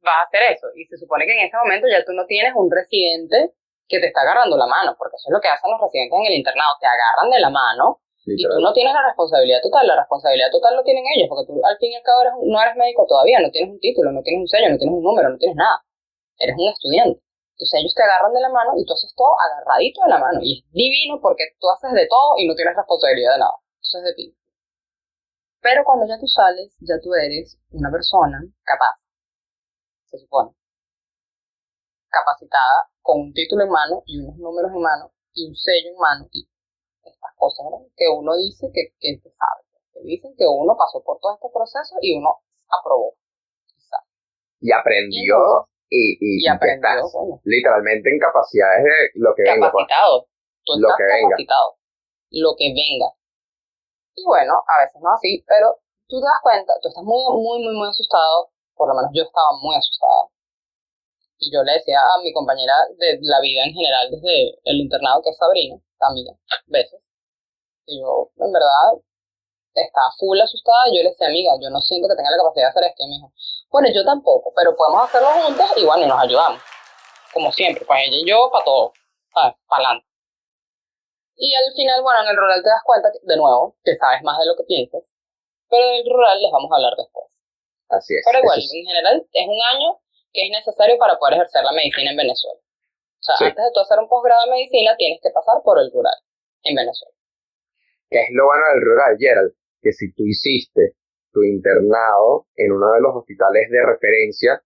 vas 0.02 0.16
a 0.20 0.26
hacer 0.26 0.56
eso. 0.56 0.66
Y 0.76 0.84
se 0.86 0.96
supone 0.98 1.26
que 1.26 1.32
en 1.32 1.46
ese 1.46 1.56
momento 1.56 1.86
ya 1.88 2.04
tú 2.04 2.12
no 2.12 2.26
tienes 2.26 2.52
un 2.54 2.70
residente 2.70 3.52
que 3.88 3.98
te 3.98 4.06
está 4.06 4.22
agarrando 4.22 4.56
la 4.56 4.66
mano, 4.66 4.94
porque 4.96 5.16
eso 5.16 5.26
es 5.28 5.34
lo 5.34 5.40
que 5.40 5.50
hacen 5.50 5.70
los 5.70 5.80
residentes 5.82 6.14
en 6.14 6.26
el 6.26 6.38
internado, 6.38 6.78
te 6.78 6.86
agarran 6.86 7.30
de 7.30 7.40
la 7.40 7.50
mano 7.50 8.00
y 8.22 8.46
tú 8.46 8.60
no 8.60 8.72
tienes 8.72 8.94
la 8.94 9.02
responsabilidad 9.02 9.58
total, 9.62 9.86
la 9.86 9.96
responsabilidad 9.96 10.52
total 10.52 10.76
lo 10.76 10.84
tienen 10.84 11.02
ellos, 11.16 11.26
porque 11.26 11.50
tú 11.50 11.58
al 11.64 11.76
fin 11.78 11.90
y 11.90 11.96
al 11.96 12.06
cabo 12.06 12.22
eres 12.22 12.34
no 12.38 12.62
eres 12.62 12.76
médico 12.76 13.04
todavía, 13.08 13.40
no 13.40 13.50
tienes 13.50 13.74
un 13.74 13.80
título, 13.80 14.12
no 14.12 14.22
tienes 14.22 14.46
un 14.46 14.48
sello, 14.48 14.70
no 14.70 14.78
tienes 14.78 14.94
un 14.94 15.02
número, 15.02 15.28
no 15.30 15.38
tienes 15.38 15.56
nada. 15.56 15.82
Eres 16.38 16.54
un 16.56 16.68
estudiante. 16.70 17.18
Entonces 17.58 17.80
ellos 17.80 17.94
te 17.94 18.02
agarran 18.04 18.32
de 18.32 18.40
la 18.40 18.48
mano 18.48 18.72
y 18.78 18.86
tú 18.86 18.94
haces 18.94 19.12
todo 19.16 19.34
agarradito 19.36 20.00
de 20.06 20.10
la 20.10 20.18
mano. 20.18 20.38
Y 20.40 20.62
es 20.62 20.72
divino 20.72 21.18
porque 21.20 21.44
tú 21.58 21.66
haces 21.68 21.92
de 21.92 22.06
todo 22.06 22.38
y 22.38 22.46
no 22.46 22.54
tienes 22.54 22.76
responsabilidad 22.76 23.32
de 23.34 23.38
nada. 23.40 23.56
Eso 23.82 23.98
es 23.98 24.04
de 24.04 24.14
ti. 24.14 24.39
Pero 25.60 25.84
cuando 25.84 26.06
ya 26.06 26.18
tú 26.18 26.26
sales, 26.26 26.74
ya 26.80 26.94
tú 27.02 27.12
eres 27.14 27.58
una 27.70 27.90
persona 27.90 28.40
capaz, 28.64 28.96
se 30.10 30.18
supone, 30.18 30.50
capacitada, 32.08 32.90
con 33.02 33.20
un 33.20 33.32
título 33.32 33.64
en 33.64 33.70
mano 33.70 34.02
y 34.06 34.20
unos 34.20 34.36
números 34.36 34.70
en 34.74 34.80
mano 34.82 35.12
y 35.32 35.48
un 35.48 35.54
sello 35.54 35.90
en 35.90 35.98
mano 35.98 36.28
y 36.32 36.48
estas 37.04 37.32
cosas 37.36 37.66
¿verdad? 37.70 37.86
que 37.96 38.08
uno 38.08 38.36
dice 38.36 38.70
que, 38.72 38.94
que 38.98 39.18
se 39.22 39.30
sabe. 39.30 39.60
Que 39.92 40.00
dicen 40.04 40.34
que 40.36 40.44
uno 40.46 40.76
pasó 40.76 41.02
por 41.02 41.18
todo 41.20 41.34
este 41.34 41.48
proceso 41.52 41.96
y 42.00 42.16
uno 42.18 42.40
aprobó. 42.68 43.16
quizá. 43.66 43.96
Y 44.60 44.72
aprendió. 44.72 45.20
Y 45.20 45.26
entonces- 45.28 45.66
Y, 45.92 46.02
y, 46.22 46.44
Y 46.44 46.48
aprendió, 46.48 47.02
estás 47.02 47.40
literalmente 47.44 48.10
en 48.14 48.18
capacidades 48.20 48.84
de 48.84 48.96
lo 49.20 49.34
que 49.34 49.42
vengo. 49.42 49.66
pues. 49.72 49.86
Capacitado. 49.90 50.28
Tú 50.64 50.72
Lo 50.78 50.86
estás 50.88 50.98
que 50.98 51.04
venga. 51.04 51.28
capacitado. 51.34 51.68
Lo 52.30 52.50
que 52.56 52.66
venga. 52.70 53.08
Y 54.14 54.24
bueno, 54.24 54.54
a 54.54 54.84
veces 54.84 55.00
no 55.00 55.10
así, 55.12 55.44
pero 55.46 55.78
tú 56.08 56.20
te 56.20 56.26
das 56.26 56.42
cuenta, 56.42 56.72
tú 56.82 56.88
estás 56.88 57.04
muy, 57.04 57.22
muy, 57.32 57.62
muy, 57.62 57.74
muy 57.76 57.88
asustado. 57.88 58.50
Por 58.74 58.88
lo 58.88 58.94
menos 58.94 59.10
yo 59.14 59.22
estaba 59.22 59.52
muy 59.60 59.76
asustada. 59.76 60.28
Y 61.38 61.52
yo 61.52 61.62
le 61.62 61.72
decía 61.72 62.00
a 62.00 62.20
mi 62.20 62.32
compañera 62.32 62.74
de 62.98 63.18
la 63.22 63.40
vida 63.40 63.64
en 63.64 63.72
general 63.72 64.10
desde 64.10 64.60
el 64.64 64.76
internado, 64.76 65.22
que 65.22 65.30
es 65.30 65.38
Sabrina, 65.38 65.76
amiga, 66.00 66.32
veces. 66.66 67.00
Y 67.86 68.00
yo, 68.00 68.30
en 68.36 68.52
verdad, 68.52 69.00
estaba 69.74 70.10
full 70.18 70.40
asustada. 70.40 70.92
Yo 70.92 71.02
le 71.02 71.10
decía, 71.10 71.28
amiga, 71.28 71.52
yo 71.60 71.70
no 71.70 71.80
siento 71.80 72.08
que 72.08 72.16
tenga 72.16 72.30
la 72.30 72.36
capacidad 72.36 72.66
de 72.66 72.70
hacer 72.70 72.84
esto. 72.84 73.04
Y 73.04 73.08
me 73.08 73.14
dijo, 73.14 73.32
bueno, 73.70 73.88
yo 73.94 74.04
tampoco, 74.04 74.52
pero 74.54 74.76
podemos 74.76 75.04
hacerlo 75.04 75.28
juntos 75.28 75.70
y 75.76 75.84
bueno, 75.84 76.04
y 76.04 76.08
nos 76.08 76.20
ayudamos. 76.20 76.60
Como 77.32 77.52
siempre, 77.52 77.84
pues 77.86 78.00
ella 78.06 78.16
y 78.16 78.28
yo, 78.28 78.50
para 78.50 78.64
todo. 78.64 78.92
Para 79.32 79.56
adelante. 79.70 80.09
Y 81.40 81.54
al 81.56 81.72
final, 81.72 82.02
bueno, 82.04 82.20
en 82.20 82.28
el 82.30 82.36
rural 82.36 82.60
te 82.62 82.68
das 82.68 82.84
cuenta, 82.84 83.08
que, 83.12 83.18
de 83.24 83.36
nuevo, 83.36 83.74
que 83.82 83.96
sabes 83.96 84.20
más 84.22 84.36
de 84.38 84.44
lo 84.46 84.56
que 84.56 84.64
piensas. 84.68 85.00
Pero 85.72 85.88
del 85.88 86.04
rural 86.04 86.36
les 86.42 86.52
vamos 86.52 86.68
a 86.70 86.76
hablar 86.76 86.92
después. 87.00 87.26
Así 87.88 88.14
es. 88.14 88.22
Pero 88.28 88.44
igual, 88.44 88.58
es- 88.60 88.68
en 88.74 88.84
general, 88.84 89.16
es 89.32 89.46
un 89.48 89.60
año 89.74 89.98
que 90.32 90.46
es 90.46 90.50
necesario 90.52 90.98
para 90.98 91.16
poder 91.18 91.40
ejercer 91.40 91.64
la 91.64 91.72
medicina 91.72 92.10
en 92.12 92.16
Venezuela. 92.20 92.60
O 92.60 93.22
sea, 93.24 93.36
Sí. 93.40 93.44
antes 93.48 93.64
de 93.64 93.70
tú 93.72 93.80
hacer 93.80 93.98
un 93.98 94.08
posgrado 94.08 94.44
de 94.46 94.50
medicina, 94.52 94.94
tienes 94.96 95.20
que 95.22 95.30
pasar 95.30 95.62
por 95.64 95.78
el 95.80 95.90
rural 95.92 96.14
en 96.64 96.76
Venezuela. 96.76 97.14
que 98.10 98.22
es 98.22 98.28
lo 98.32 98.44
bueno 98.44 98.64
del 98.74 98.82
rural, 98.82 99.16
Gerald, 99.20 99.52
que 99.80 99.92
si 99.92 100.12
tú 100.12 100.24
hiciste 100.26 100.96
tu 101.32 101.44
internado 101.44 102.46
en 102.56 102.72
uno 102.72 102.90
de 102.90 103.00
los 103.00 103.14
hospitales 103.14 103.70
de 103.70 103.86
referencia, 103.86 104.60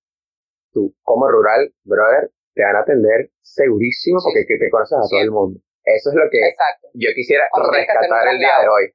tú 0.72 0.94
como 1.02 1.28
rural, 1.28 1.68
brother, 1.84 2.30
te 2.54 2.62
van 2.64 2.76
a 2.76 2.80
atender 2.80 3.30
segurísimo 3.42 4.18
Sí. 4.20 4.24
porque 4.32 4.46
que 4.48 4.56
te 4.58 4.70
conoces 4.70 4.96
a 4.96 5.02
todo 5.10 5.20
el 5.20 5.30
mundo. 5.30 5.60
Eso 5.84 6.10
es 6.10 6.16
lo 6.16 6.26
que 6.30 6.40
Exacto. 6.48 6.88
yo 6.94 7.10
quisiera 7.14 7.44
Cuando 7.50 7.70
rescatar 7.72 8.04
el 8.28 8.38
día 8.38 8.48
de 8.48 8.64
traslado. 8.64 8.74
hoy. 8.74 8.86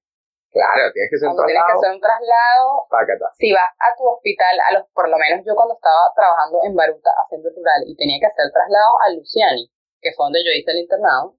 Claro, 0.50 0.90
tienes 0.94 1.10
que 1.14 1.18
ser 1.22 1.30
un 1.30 1.36
Cuando 1.38 1.46
tienes 1.46 1.62
que 1.62 1.70
traslado. 1.70 1.86
hacer 1.86 1.94
un 1.94 2.02
traslado, 2.02 2.68
pácata. 2.90 3.26
si 3.38 3.48
vas 3.54 3.70
a 3.78 3.88
tu 3.94 4.04
hospital, 4.10 4.54
a 4.66 4.70
los, 4.74 4.84
por 4.98 5.06
lo 5.06 5.18
menos 5.22 5.46
yo 5.46 5.54
cuando 5.54 5.78
estaba 5.78 6.10
trabajando 6.18 6.58
en 6.66 6.74
Baruta 6.74 7.12
haciendo 7.22 7.50
rural 7.54 7.86
y 7.86 7.94
tenía 7.96 8.18
que 8.18 8.26
hacer 8.26 8.50
el 8.50 8.54
traslado 8.54 8.94
a 9.06 9.14
Luciani, 9.14 9.70
que 10.02 10.10
fue 10.18 10.26
donde 10.26 10.42
yo 10.42 10.50
hice 10.58 10.72
el 10.74 10.82
internado, 10.90 11.38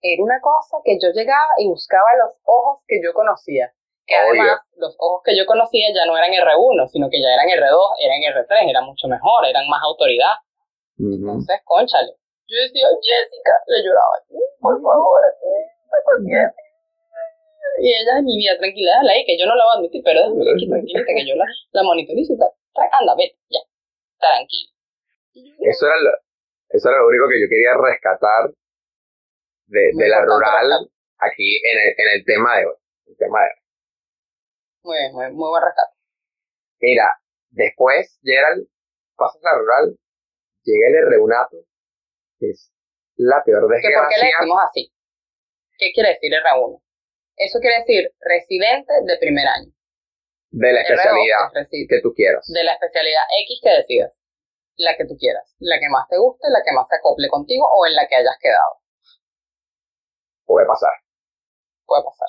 era 0.00 0.22
una 0.24 0.40
cosa 0.40 0.80
que 0.80 0.96
yo 0.96 1.12
llegaba 1.12 1.52
y 1.60 1.68
buscaba 1.68 2.08
los 2.16 2.32
ojos 2.48 2.80
que 2.88 3.04
yo 3.04 3.12
conocía. 3.12 3.68
Que 4.08 4.16
Obvio. 4.16 4.40
además, 4.40 4.60
los 4.80 4.96
ojos 4.98 5.20
que 5.22 5.36
yo 5.36 5.44
conocía 5.44 5.92
ya 5.92 6.08
no 6.08 6.16
eran 6.16 6.32
R1, 6.32 6.88
sino 6.88 7.12
que 7.12 7.20
ya 7.20 7.28
eran 7.36 7.44
R2, 7.52 7.76
eran 8.00 8.18
R3, 8.24 8.70
eran 8.72 8.84
mucho 8.88 9.06
mejor, 9.06 9.44
eran 9.44 9.68
más 9.68 9.82
autoridad. 9.84 10.40
Entonces, 10.98 11.60
conchale. 11.64 12.16
Yo 12.50 12.56
decía, 12.66 12.82
Jessica, 12.98 13.54
le 13.70 13.78
lloraba, 13.86 14.18
por 14.58 14.74
favor, 14.82 15.22
paciente. 16.02 16.50
Y 17.78 17.94
ella, 17.94 18.20
mi 18.22 18.36
vida, 18.36 18.58
tranquila, 18.58 18.90
déjala 18.90 19.12
ahí, 19.12 19.24
que 19.24 19.38
yo 19.38 19.46
no 19.46 19.54
la 19.54 19.64
voy 19.64 19.72
a 19.74 19.78
admitir, 19.78 20.02
pero 20.02 20.18
déjame 20.26 20.50
aquí, 20.50 20.66
tranquilita, 20.68 21.14
que 21.14 21.26
yo 21.30 21.36
la, 21.36 21.46
la 21.46 21.82
monitorizo 21.84 22.34
Anda, 22.74 23.14
vete, 23.14 23.38
ya, 23.54 23.62
tranquila. 24.18 24.70
Eso 25.62 25.86
era 25.86 25.96
lo, 26.02 26.10
eso 26.74 26.88
era 26.90 26.98
lo 26.98 27.06
único 27.06 27.28
que 27.30 27.40
yo 27.40 27.46
quería 27.46 27.78
rescatar 27.78 28.50
de, 29.70 29.82
de 29.94 30.08
la 30.08 30.20
rural 30.26 30.90
aquí 31.18 31.54
en 31.62 31.78
el, 31.78 31.94
en 31.98 32.08
el 32.18 32.24
tema 32.24 32.58
de 32.58 32.66
hoy. 32.66 32.74
El 33.06 33.16
tema 33.16 33.38
de 33.38 33.46
hoy. 33.46 33.62
Muy 34.82 34.96
bien, 34.98 35.12
muy, 35.12 35.24
muy 35.38 35.48
buen 35.50 35.62
rescate. 35.62 35.94
Mira, 36.80 37.14
después, 37.50 38.18
Gerald, 38.24 38.66
pasas 39.14 39.40
la 39.42 39.54
rural, 39.56 39.96
llega 40.64 40.98
el 40.98 41.10
reunato, 41.10 41.69
es 42.40 42.72
la 43.16 43.42
peor 43.44 43.62
¿Que 43.62 43.68
¿Por 43.68 44.08
qué 44.08 44.16
le 44.16 44.24
desgracia. 44.24 44.38
decimos 44.40 44.58
así? 44.68 44.92
¿Qué 45.78 45.92
quiere 45.92 46.08
decir 46.10 46.32
R1? 46.32 46.82
Eso 47.36 47.58
quiere 47.60 47.78
decir 47.80 48.12
residente 48.20 48.92
de 49.04 49.18
primer 49.18 49.46
año. 49.46 49.72
de 50.50 50.72
la 50.72 50.80
R2 50.80 50.90
especialidad 50.90 51.40
es 51.54 51.68
que 51.88 52.00
tú 52.02 52.12
quieras. 52.14 52.44
de 52.46 52.64
la 52.64 52.72
especialidad 52.72 53.22
X 53.44 53.60
que 53.62 53.70
decidas. 53.70 54.12
La 54.76 54.96
que 54.96 55.04
tú 55.04 55.16
quieras. 55.18 55.44
La 55.58 55.78
que 55.78 55.88
más 55.90 56.08
te 56.08 56.16
guste, 56.16 56.48
la 56.48 56.62
que 56.64 56.72
más 56.72 56.88
se 56.88 56.96
acople 56.96 57.28
contigo 57.28 57.68
o 57.68 57.86
en 57.86 57.94
la 57.94 58.08
que 58.08 58.16
hayas 58.16 58.36
quedado. 58.40 58.80
Puede 60.46 60.66
pasar. 60.66 60.92
puede 61.86 62.02
pasar. 62.04 62.28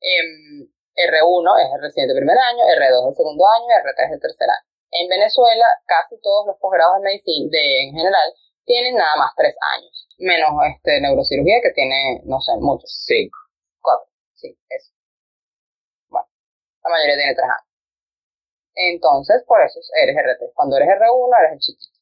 Em, 0.00 0.68
R1 0.94 1.48
es 1.58 1.68
el 1.74 1.80
residente 1.82 2.14
de 2.14 2.20
primer 2.20 2.38
año, 2.38 2.62
R2 2.64 3.02
es 3.02 3.08
el 3.08 3.16
segundo 3.16 3.44
año, 3.48 3.66
R3 3.82 4.06
es 4.06 4.12
el 4.12 4.20
tercer 4.20 4.48
año. 4.48 4.66
En 4.90 5.08
Venezuela, 5.08 5.66
casi 5.86 6.20
todos 6.20 6.46
los 6.46 6.56
posgrados 6.58 6.96
de 6.98 7.02
medicina, 7.02 7.48
de, 7.50 7.82
en 7.82 7.94
general, 7.94 8.28
tienen 8.64 8.94
nada 8.96 9.16
más 9.16 9.32
tres 9.36 9.54
años, 9.76 10.08
menos 10.18 10.50
este 10.74 11.00
neurocirugía 11.00 11.60
que 11.62 11.70
tiene, 11.72 12.20
no 12.24 12.40
sé, 12.40 12.52
muchos, 12.60 12.90
Cinco. 13.06 13.38
cuatro, 13.80 14.08
sí, 14.34 14.56
eso. 14.68 14.92
Bueno, 16.08 16.26
la 16.84 16.90
mayoría 16.90 17.16
tiene 17.16 17.34
tres 17.34 17.44
años. 17.48 17.68
Entonces, 18.76 19.44
por 19.46 19.62
eso 19.62 19.78
eres 20.02 20.16
R3. 20.16 20.50
Cuando 20.54 20.76
eres 20.76 20.88
R1, 20.88 21.30
eres 21.40 21.52
el 21.52 21.58
chiquito, 21.60 21.98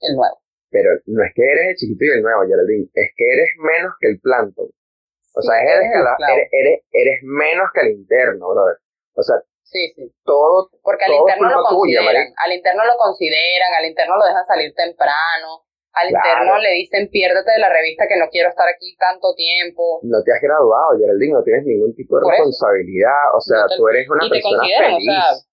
el 0.00 0.16
nuevo. 0.16 0.38
Pero 0.70 0.90
no 1.06 1.24
es 1.24 1.32
que 1.34 1.42
eres 1.42 1.66
el 1.70 1.76
chiquito 1.76 2.04
y 2.04 2.08
el 2.10 2.22
nuevo, 2.22 2.42
Geraldine, 2.46 2.86
es 2.94 3.10
que 3.16 3.24
eres 3.32 3.48
menos 3.58 3.92
que 4.00 4.08
el 4.08 4.20
plancton. 4.20 4.68
O 5.34 5.42
sea, 5.42 5.54
Sí, 5.58 5.66
eres, 5.66 5.90
eres 5.90 6.04
eres, 6.28 6.48
eres, 6.52 6.80
eres 6.92 7.18
menos 7.22 7.66
que 7.74 7.80
el 7.80 7.90
interno, 7.98 8.48
brother. 8.50 8.76
O 9.14 9.22
sea, 9.22 9.36
Sí, 9.62 9.92
sí. 9.96 10.10
todo, 10.24 10.70
Porque 10.82 11.04
al 11.04 11.10
todo 11.12 11.28
interno 11.28 11.48
lo 11.50 11.68
tuya, 11.68 12.00
consideran, 12.00 12.32
al 12.36 12.52
interno 12.52 12.84
lo 12.86 12.96
consideran, 12.96 13.74
al 13.78 13.84
interno 13.86 14.16
lo 14.16 14.24
dejan 14.24 14.46
salir 14.46 14.74
temprano, 14.74 15.66
al 15.92 16.08
Claro. 16.10 16.28
interno 16.28 16.58
le 16.58 16.70
dicen 16.74 17.08
piérdete 17.10 17.50
de 17.52 17.58
la 17.58 17.68
revista 17.70 18.06
que 18.06 18.16
no 18.18 18.28
quiero 18.30 18.48
estar 18.50 18.68
aquí 18.68 18.94
tanto 18.98 19.34
tiempo. 19.34 20.00
No 20.02 20.22
te 20.22 20.32
has 20.32 20.40
graduado, 20.42 20.98
Geraldine, 20.98 21.32
no 21.32 21.42
tienes 21.42 21.64
ningún 21.64 21.94
tipo 21.94 22.16
de 22.16 22.22
Por 22.22 22.32
responsabilidad. 22.32 23.34
O 23.34 23.40
sea, 23.40 23.62
No 23.62 23.68
te- 23.68 23.76
tú 23.76 23.88
eres 23.88 24.08
una 24.08 24.26
y 24.26 24.28
te 24.30 24.34
persona 24.36 24.58
consideran, 24.58 24.92
feliz. 24.94 25.08
o 25.08 25.34
sea, 25.34 25.46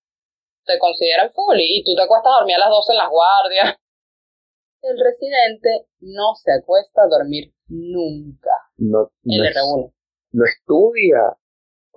te 0.66 0.80
consideran 0.80 1.32
full 1.34 1.58
y, 1.58 1.80
y 1.80 1.84
tú 1.84 1.96
te 1.96 2.04
acuestas 2.04 2.30
a 2.34 2.38
dormir 2.40 2.56
a 2.58 2.60
las 2.60 2.70
12 2.70 2.92
en 2.94 2.98
las 2.98 3.10
guardias. 3.10 3.68
El 4.86 4.98
residente 5.02 5.88
no 6.02 6.36
se 6.36 6.52
acuesta 6.54 7.02
a 7.04 7.08
dormir 7.08 7.54
nunca. 7.68 8.54
no, 8.78 9.10
El 9.26 9.38
no, 9.42 9.44
es- 9.50 9.56
R1. 9.56 9.94
no 10.34 10.46
estudia. 10.46 11.22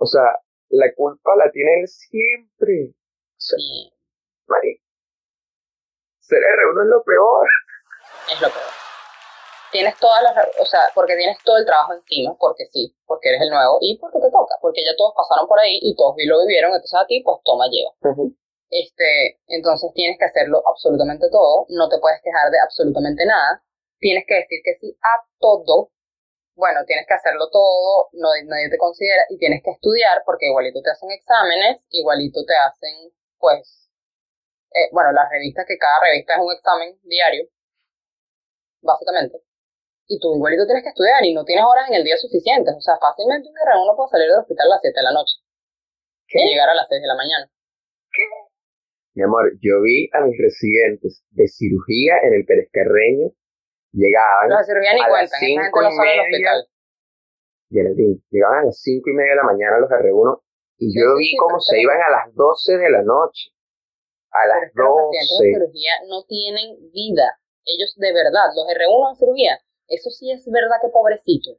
O 0.01 0.05
sea, 0.05 0.23
la 0.69 0.93
culpa 0.95 1.35
la 1.35 1.51
tiene 1.51 1.81
él 1.81 1.87
siempre. 1.87 2.93
O 2.95 3.41
sea, 3.41 3.57
Sí, 3.59 3.93
marico, 4.47 4.81
ser 6.19 6.39
R1 6.39 6.81
es 6.83 6.87
lo 6.89 7.03
peor. 7.03 7.47
Es 8.33 8.41
lo 8.41 8.49
peor. 8.49 8.71
Tienes 9.71 9.95
todas 9.99 10.23
las, 10.23 10.33
o 10.59 10.65
sea, 10.65 10.89
porque 10.95 11.15
tienes 11.15 11.37
todo 11.43 11.57
el 11.57 11.65
trabajo 11.65 11.93
encima, 11.93 12.35
porque 12.39 12.65
sí, 12.73 12.95
porque 13.05 13.29
eres 13.29 13.41
el 13.41 13.49
nuevo 13.49 13.77
y 13.81 13.97
porque 13.99 14.17
te 14.17 14.31
toca, 14.31 14.55
porque 14.61 14.81
ya 14.83 14.97
todos 14.97 15.13
pasaron 15.15 15.47
por 15.47 15.59
ahí 15.59 15.77
y 15.81 15.95
todos 15.95 16.15
lo 16.17 16.41
vivieron, 16.41 16.71
entonces 16.71 16.99
a 16.99 17.05
ti, 17.05 17.21
pues 17.21 17.37
toma, 17.43 17.65
lleva. 17.69 17.93
Este, 18.69 19.37
entonces 19.47 19.91
tienes 19.93 20.17
que 20.17 20.25
hacerlo 20.25 20.63
absolutamente 20.65 21.29
todo, 21.29 21.65
no 21.69 21.87
te 21.89 21.99
puedes 21.99 22.21
quejar 22.21 22.49
de 22.49 22.59
absolutamente 22.59 23.25
nada, 23.25 23.63
tienes 23.99 24.25
que 24.27 24.35
decir 24.35 24.59
que 24.63 24.73
sí 24.81 24.97
a 25.01 25.25
todo, 25.39 25.91
bueno, 26.55 26.81
tienes 26.85 27.05
que 27.07 27.13
hacerlo 27.13 27.49
todo, 27.51 28.09
no, 28.13 28.29
nadie 28.45 28.69
te 28.69 28.77
considera 28.77 29.23
y 29.29 29.37
tienes 29.37 29.61
que 29.63 29.71
estudiar 29.71 30.23
porque 30.25 30.47
igualito 30.47 30.81
te 30.81 30.91
hacen 30.91 31.11
exámenes, 31.11 31.81
igualito 31.89 32.43
te 32.45 32.53
hacen, 32.57 33.13
pues, 33.37 33.89
eh, 34.73 34.89
bueno, 34.91 35.11
las 35.13 35.29
revistas, 35.29 35.65
que 35.67 35.77
cada 35.77 35.99
revista 36.09 36.33
es 36.33 36.39
un 36.39 36.53
examen 36.53 36.99
diario, 37.03 37.45
básicamente, 38.81 39.41
y 40.07 40.19
tú 40.19 40.35
igualito 40.35 40.65
tienes 40.65 40.83
que 40.83 40.89
estudiar 40.89 41.23
y 41.23 41.33
no 41.33 41.45
tienes 41.45 41.65
horas 41.65 41.89
en 41.89 41.95
el 41.95 42.03
día 42.03 42.17
suficientes, 42.17 42.73
o 42.75 42.81
sea, 42.81 42.97
fácilmente 42.97 43.47
un 43.47 43.55
guerrero 43.55 43.85
no 43.85 43.95
puede 43.95 44.09
salir 44.09 44.27
del 44.27 44.41
hospital 44.41 44.67
a 44.67 44.75
las 44.75 44.81
7 44.81 44.93
de 44.97 45.03
la 45.03 45.13
noche 45.13 45.35
y 46.29 46.49
llegar 46.49 46.69
a 46.69 46.75
las 46.75 46.87
6 46.89 47.01
de 47.01 47.07
la 47.07 47.15
mañana. 47.15 47.45
Mi 49.13 49.23
amor, 49.23 49.53
yo 49.61 49.81
vi 49.81 50.09
a 50.13 50.21
mis 50.21 50.37
residentes 50.37 51.25
de 51.31 51.47
cirugía 51.47 52.17
en 52.23 52.33
el 52.33 52.45
Pérez 52.45 52.69
Carreño, 52.71 53.29
llegaban, 53.91 54.49
Los 54.49 54.65
de 54.65 54.65
cirugía 54.65 54.93
ni 54.93 55.01
a 55.01 55.03
las 55.03 55.09
cuentan, 55.09 55.25
esa 55.25 55.37
gente 55.37 55.63
cinco 55.63 55.81
no 55.81 55.89
y 55.89 55.95
sale 55.95 56.09
al 56.09 56.17
media, 56.17 56.29
hospital. 56.29 56.59
Geraldine, 57.69 58.17
llegaban 58.29 58.57
a 58.59 58.65
las 58.65 58.81
cinco 58.81 59.09
y 59.09 59.13
media 59.13 59.31
de 59.31 59.41
la 59.41 59.43
mañana 59.43 59.79
los 59.79 59.89
R1 59.89 60.41
y 60.79 60.95
yo 60.95 61.05
sí, 61.13 61.19
vi 61.19 61.29
sí, 61.29 61.37
cómo 61.37 61.59
se 61.59 61.81
iban 61.81 62.01
a 62.01 62.09
las 62.09 62.33
12 62.33 62.77
de 62.77 62.89
la 62.89 63.03
noche. 63.03 63.51
A 64.31 64.47
las 64.47 64.63
es 64.63 64.71
que 64.73 64.79
los 64.79 64.93
pacientes 64.95 65.37
de 65.37 65.51
12. 65.51 65.53
cirugía 65.53 65.93
no 66.07 66.23
tienen 66.23 66.91
vida. 66.93 67.27
Ellos 67.77 67.93
de 67.97 68.13
verdad, 68.13 68.49
los 68.55 68.65
R1 68.67 69.09
de 69.11 69.15
cirugía, 69.19 69.59
eso 69.87 70.09
sí 70.09 70.31
es 70.31 70.45
verdad 70.49 70.77
que 70.81 70.89
pobrecito. 70.89 71.51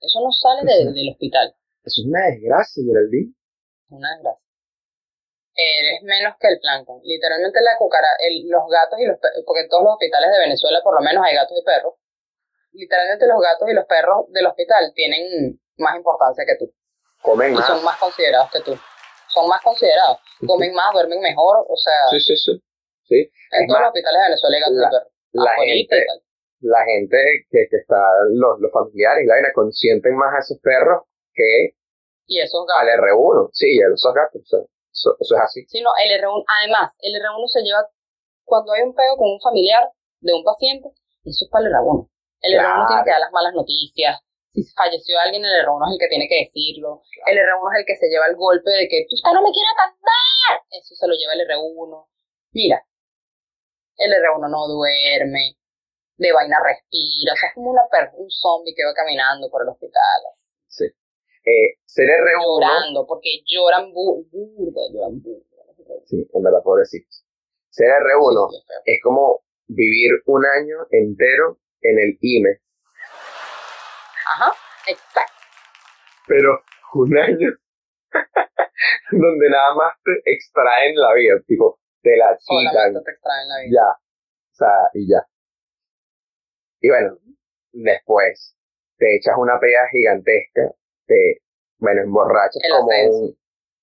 Eso 0.00 0.20
no 0.20 0.32
sale 0.32 0.62
de- 0.66 0.92
del 0.92 1.10
hospital. 1.10 1.54
Eso 1.84 2.02
es 2.02 2.06
una 2.06 2.26
desgracia, 2.26 2.82
Geraldine. 2.84 3.34
Una 3.90 4.10
desgracia. 4.14 4.42
Eres 5.54 6.02
menos 6.02 6.34
que 6.40 6.48
el 6.48 6.58
plancton. 6.60 7.00
Literalmente 7.04 7.60
la 7.60 7.76
cucara, 7.78 8.08
el- 8.26 8.48
los 8.48 8.64
gatos 8.72 8.98
y 8.98 9.04
los 9.06 9.18
perros, 9.20 9.44
porque 9.44 9.60
en 9.62 9.68
todos 9.68 9.84
los 9.84 9.92
hospitales 9.94 10.30
de 10.32 10.38
Venezuela 10.38 10.80
por 10.82 10.94
lo 10.94 11.00
menos 11.04 11.22
hay 11.26 11.34
gatos 11.36 11.56
y 11.58 11.62
perros. 11.62 11.94
Literalmente 12.72 13.26
los 13.28 13.38
gatos 13.40 13.68
y 13.68 13.74
los 13.74 13.84
perros 13.84 14.26
del 14.32 14.46
hospital 14.46 14.92
tienen 14.94 15.60
más 15.76 15.94
importancia 15.96 16.44
que 16.46 16.56
tú. 16.56 16.72
Comen 17.20 17.52
Y 17.52 17.56
más. 17.56 17.66
son 17.66 17.84
más 17.84 17.98
considerados 17.98 18.50
que 18.50 18.60
tú. 18.60 18.74
Son 19.28 19.46
más 19.46 19.60
considerados. 19.62 20.18
Comen 20.46 20.72
más, 20.74 20.92
duermen 20.94 21.20
mejor. 21.20 21.64
O 21.68 21.76
sea, 21.76 22.08
Sí, 22.10 22.20
sí, 22.20 22.36
sí. 22.36 22.52
sí. 23.04 23.14
en 23.52 23.62
Es 23.62 23.68
todos 23.68 23.80
los 23.80 23.88
hospitales 23.88 24.18
de 24.20 24.24
Venezuela 24.24 24.56
hay 24.56 24.62
gatos 24.62 24.76
la- 24.76 24.88
y 24.88 24.90
perros. 24.90 25.12
La 25.32 25.52
y 25.64 25.86
gente, 25.86 26.06
la 26.60 26.84
gente 26.84 27.16
que, 27.50 27.66
que 27.70 27.76
está, 27.76 27.98
los, 28.30 28.60
los 28.60 28.70
familiares, 28.72 29.26
la 29.26 29.34
vaina, 29.34 29.48
consienten 29.54 30.14
más 30.16 30.34
a 30.34 30.38
esos 30.40 30.58
perros 30.60 31.04
que 31.34 31.74
Y 32.26 32.40
esos 32.40 32.66
al 32.78 32.86
gatos. 32.86 33.04
R1. 33.04 33.48
Sí, 33.52 33.80
a 33.82 33.86
esos 33.92 34.14
gatos. 34.14 34.42
o 34.42 34.46
sea, 34.46 34.60
eso, 34.92 35.16
eso 35.18 35.34
es 35.34 35.40
así. 35.40 35.64
Sí, 35.68 35.80
no, 35.80 35.90
el 36.04 36.20
R1, 36.20 36.44
además, 36.60 36.92
el 37.00 37.14
R1 37.16 37.48
se 37.48 37.62
lleva, 37.62 37.88
cuando 38.44 38.72
hay 38.72 38.82
un 38.82 38.94
pego 38.94 39.16
con 39.16 39.30
un 39.30 39.40
familiar 39.40 39.88
de 40.20 40.32
un 40.34 40.44
paciente, 40.44 40.88
eso 41.24 41.44
es 41.46 41.50
para 41.50 41.66
el 41.66 41.72
R1. 41.72 42.08
El 42.42 42.52
R1 42.54 42.60
Claro. 42.60 42.86
tiene 42.88 43.04
que 43.04 43.10
dar 43.10 43.20
las 43.20 43.32
malas 43.32 43.54
noticias. 43.54 44.20
Si 44.52 44.60
falleció 44.76 45.16
alguien, 45.24 45.40
el 45.42 45.64
R1 45.64 45.80
es 45.88 45.92
el 45.96 45.98
que 45.98 46.08
tiene 46.12 46.28
que 46.28 46.44
decirlo. 46.44 47.00
El 47.24 47.38
R1 47.40 47.62
es 47.72 47.78
el 47.80 47.86
que 47.88 47.96
se 47.96 48.08
lleva 48.12 48.26
el 48.28 48.36
golpe 48.36 48.68
de 48.70 48.84
que 48.86 49.06
tú 49.08 49.16
usted 49.16 49.32
no 49.32 49.40
me 49.40 49.48
quiere 49.50 49.70
atender. 49.72 50.60
Eso 50.76 50.92
se 50.94 51.08
lo 51.08 51.14
lleva 51.16 51.32
el 51.32 51.40
R1. 51.48 52.06
Mira, 52.52 52.84
el 54.04 54.12
R1 54.12 54.50
no 54.50 54.68
duerme, 54.68 55.56
de 56.16 56.32
vaina 56.32 56.58
respira, 56.62 57.32
o 57.32 57.36
sea, 57.36 57.48
es 57.48 57.54
como 57.54 57.70
una 57.70 57.82
per 57.90 58.10
un 58.16 58.30
zombie 58.30 58.74
que 58.74 58.84
va 58.84 58.94
caminando 58.94 59.50
por 59.50 59.62
el 59.62 59.68
hospital, 59.68 60.20
Sí. 60.68 60.84
Eh, 61.44 61.74
ser 61.84 62.06
R1, 62.08 62.42
llorando, 62.42 63.06
porque 63.06 63.42
lloran 63.46 63.90
bu- 63.92 64.26
burda, 64.30 64.82
lloran 64.92 65.20
burda. 65.20 65.44
sí, 66.06 66.28
en 66.32 66.42
verdad, 66.42 66.62
pobrecitos. 66.62 67.24
Ser 67.70 67.88
R1 67.90 68.48
Sí, 68.50 68.56
sí, 68.56 68.60
es 68.60 68.66
feo. 68.66 68.80
es 68.84 69.00
como 69.02 69.44
vivir 69.66 70.10
un 70.26 70.44
año 70.46 70.76
entero 70.90 71.58
en 71.80 71.98
el 71.98 72.18
IME, 72.20 72.60
Ajá, 74.34 74.52
exacto. 74.86 75.32
pero 76.28 76.62
un 76.94 77.18
año 77.18 77.50
donde 79.10 79.48
nada 79.50 79.74
más 79.74 79.94
te 80.04 80.32
extraen 80.32 80.94
la 80.96 81.12
vida, 81.14 81.34
tipo, 81.46 81.80
te 82.02 82.16
la 82.16 82.36
quitan, 82.38 82.72
Solamente 82.72 83.00
te 83.04 83.10
extraen 83.12 83.48
la 83.48 83.58
vida. 83.62 83.70
ya, 83.72 83.88
o 83.92 84.54
sea, 84.54 84.90
y 84.94 85.08
ya. 85.08 85.26
Y 86.80 86.88
bueno, 86.88 87.16
después 87.72 88.56
te 88.98 89.16
echas 89.16 89.34
una 89.38 89.58
pega 89.60 89.88
gigantesca, 89.90 90.74
te, 91.06 91.42
bueno, 91.78 92.02
emborrachas 92.02 92.62
El 92.62 92.70
como 92.72 92.90
ascenso. 92.90 93.18
un 93.18 93.36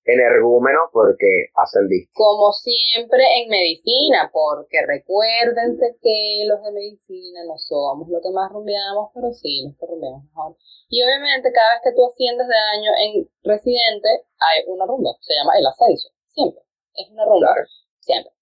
energúmeno 0.04 0.80
porque 0.92 1.48
ascendiste. 1.54 2.10
Como 2.14 2.52
siempre 2.52 3.20
en 3.42 3.48
medicina, 3.50 4.30
porque 4.32 4.80
recuérdense 4.86 5.96
que 6.02 6.44
los 6.48 6.62
de 6.64 6.72
medicina 6.72 7.44
no 7.44 7.56
somos 7.58 8.08
lo 8.08 8.20
que 8.20 8.30
más 8.32 8.50
rumbeamos, 8.50 9.10
pero 9.14 9.32
sí, 9.32 9.64
los 9.66 9.76
que 9.78 9.86
rumbeamos 9.86 10.24
mejor. 10.24 10.56
Y 10.88 11.02
obviamente 11.04 11.52
cada 11.52 11.74
vez 11.74 11.82
que 11.84 11.92
tú 11.92 12.04
asciendes 12.08 12.48
de 12.48 12.58
año 12.76 12.90
en 12.98 13.28
residente, 13.44 14.08
hay 14.40 14.64
una 14.66 14.86
rumba, 14.86 15.10
se 15.20 15.34
llama 15.34 15.52
el 15.58 15.66
ascenso, 15.66 16.08
siempre. 16.28 16.62
Es 16.94 17.08
una 17.10 17.24
rumba, 17.24 17.52
Claro. 17.54 17.66
Siempre. 18.00 18.32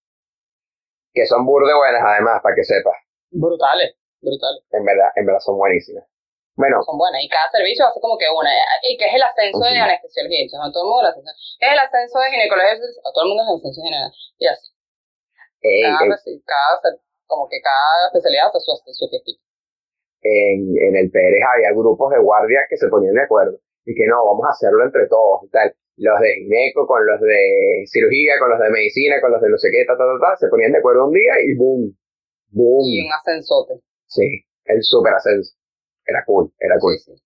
Que 1.12 1.26
son 1.26 1.44
burde 1.46 1.74
buenas 1.74 2.02
además, 2.04 2.40
para 2.42 2.54
que 2.54 2.64
sepas. 2.64 2.94
Brutales, 3.30 3.96
brutales. 4.20 4.62
En 4.70 4.84
verdad, 4.84 5.10
en 5.16 5.26
verdad 5.26 5.40
son 5.40 5.58
buenísimas. 5.58 6.04
Bueno, 6.56 6.82
Son 6.82 6.98
buenas. 6.98 7.22
Y 7.22 7.28
cada 7.28 7.48
servicio 7.52 7.86
hace 7.86 8.00
como 8.00 8.18
que 8.18 8.26
una. 8.28 8.50
Y 8.82 8.98
que 8.98 9.06
es 9.06 9.14
el 9.14 9.22
ascenso 9.22 9.62
de 9.62 9.78
anestesiología. 9.78 10.42
Todo 10.50 10.66
el 10.66 10.88
mundo 10.90 11.00
el 11.02 11.06
ascenso. 11.06 11.30
Es 11.60 11.70
el 11.70 11.78
ascenso 11.78 12.18
de 12.18 12.30
ginecología. 12.34 12.74
Todo 13.14 13.22
el 13.22 13.28
mundo 13.30 13.42
es 13.42 13.48
el 13.48 13.56
ascenso 13.62 13.82
general. 13.86 14.10
Y 14.38 14.46
así. 14.46 14.68
ey, 15.62 15.82
Cada, 15.86 16.18
ey, 16.18 16.98
como 17.26 17.46
que 17.48 17.60
cada 17.62 18.06
especialidad 18.10 18.48
hace 18.50 18.58
su, 18.58 18.74
su 18.90 19.06
fiestita. 19.08 19.38
en, 20.22 20.74
en 20.82 20.96
el 20.96 21.10
Pérez 21.12 21.42
había 21.46 21.70
grupos 21.78 22.10
de 22.10 22.18
guardias 22.18 22.66
que 22.68 22.76
se 22.76 22.88
ponían 22.88 23.14
de 23.14 23.22
acuerdo 23.22 23.60
y 23.84 23.94
que 23.94 24.06
no, 24.06 24.24
vamos 24.26 24.44
a 24.46 24.50
hacerlo 24.50 24.82
entre 24.84 25.06
todos 25.06 25.44
y 25.44 25.48
tal. 25.50 25.74
Los 26.00 26.20
de 26.20 26.34
gineco 26.34 26.86
con 26.86 27.04
los 27.06 27.20
de 27.20 27.82
cirugía, 27.86 28.38
con 28.38 28.50
los 28.50 28.60
de 28.60 28.70
medicina, 28.70 29.20
con 29.20 29.32
los 29.32 29.40
de 29.42 29.48
no 29.50 29.58
sé 29.58 29.68
qué, 29.70 29.84
ta, 29.84 29.96
ta, 29.98 30.04
ta, 30.04 30.30
ta, 30.30 30.36
se 30.36 30.48
ponían 30.48 30.70
de 30.72 30.78
acuerdo 30.78 31.06
un 31.06 31.12
día 31.12 31.34
y 31.44 31.54
boom, 31.56 31.96
boom. 32.50 32.82
Y 32.86 33.04
un 33.06 33.12
ascensote. 33.12 33.80
Sí, 34.06 34.44
el 34.64 34.82
super 34.82 35.14
ascenso. 35.14 35.54
Era 36.06 36.24
cool, 36.24 36.52
era 36.60 36.78
cool. 36.78 36.96
Sí, 36.98 37.12
sí. 37.16 37.22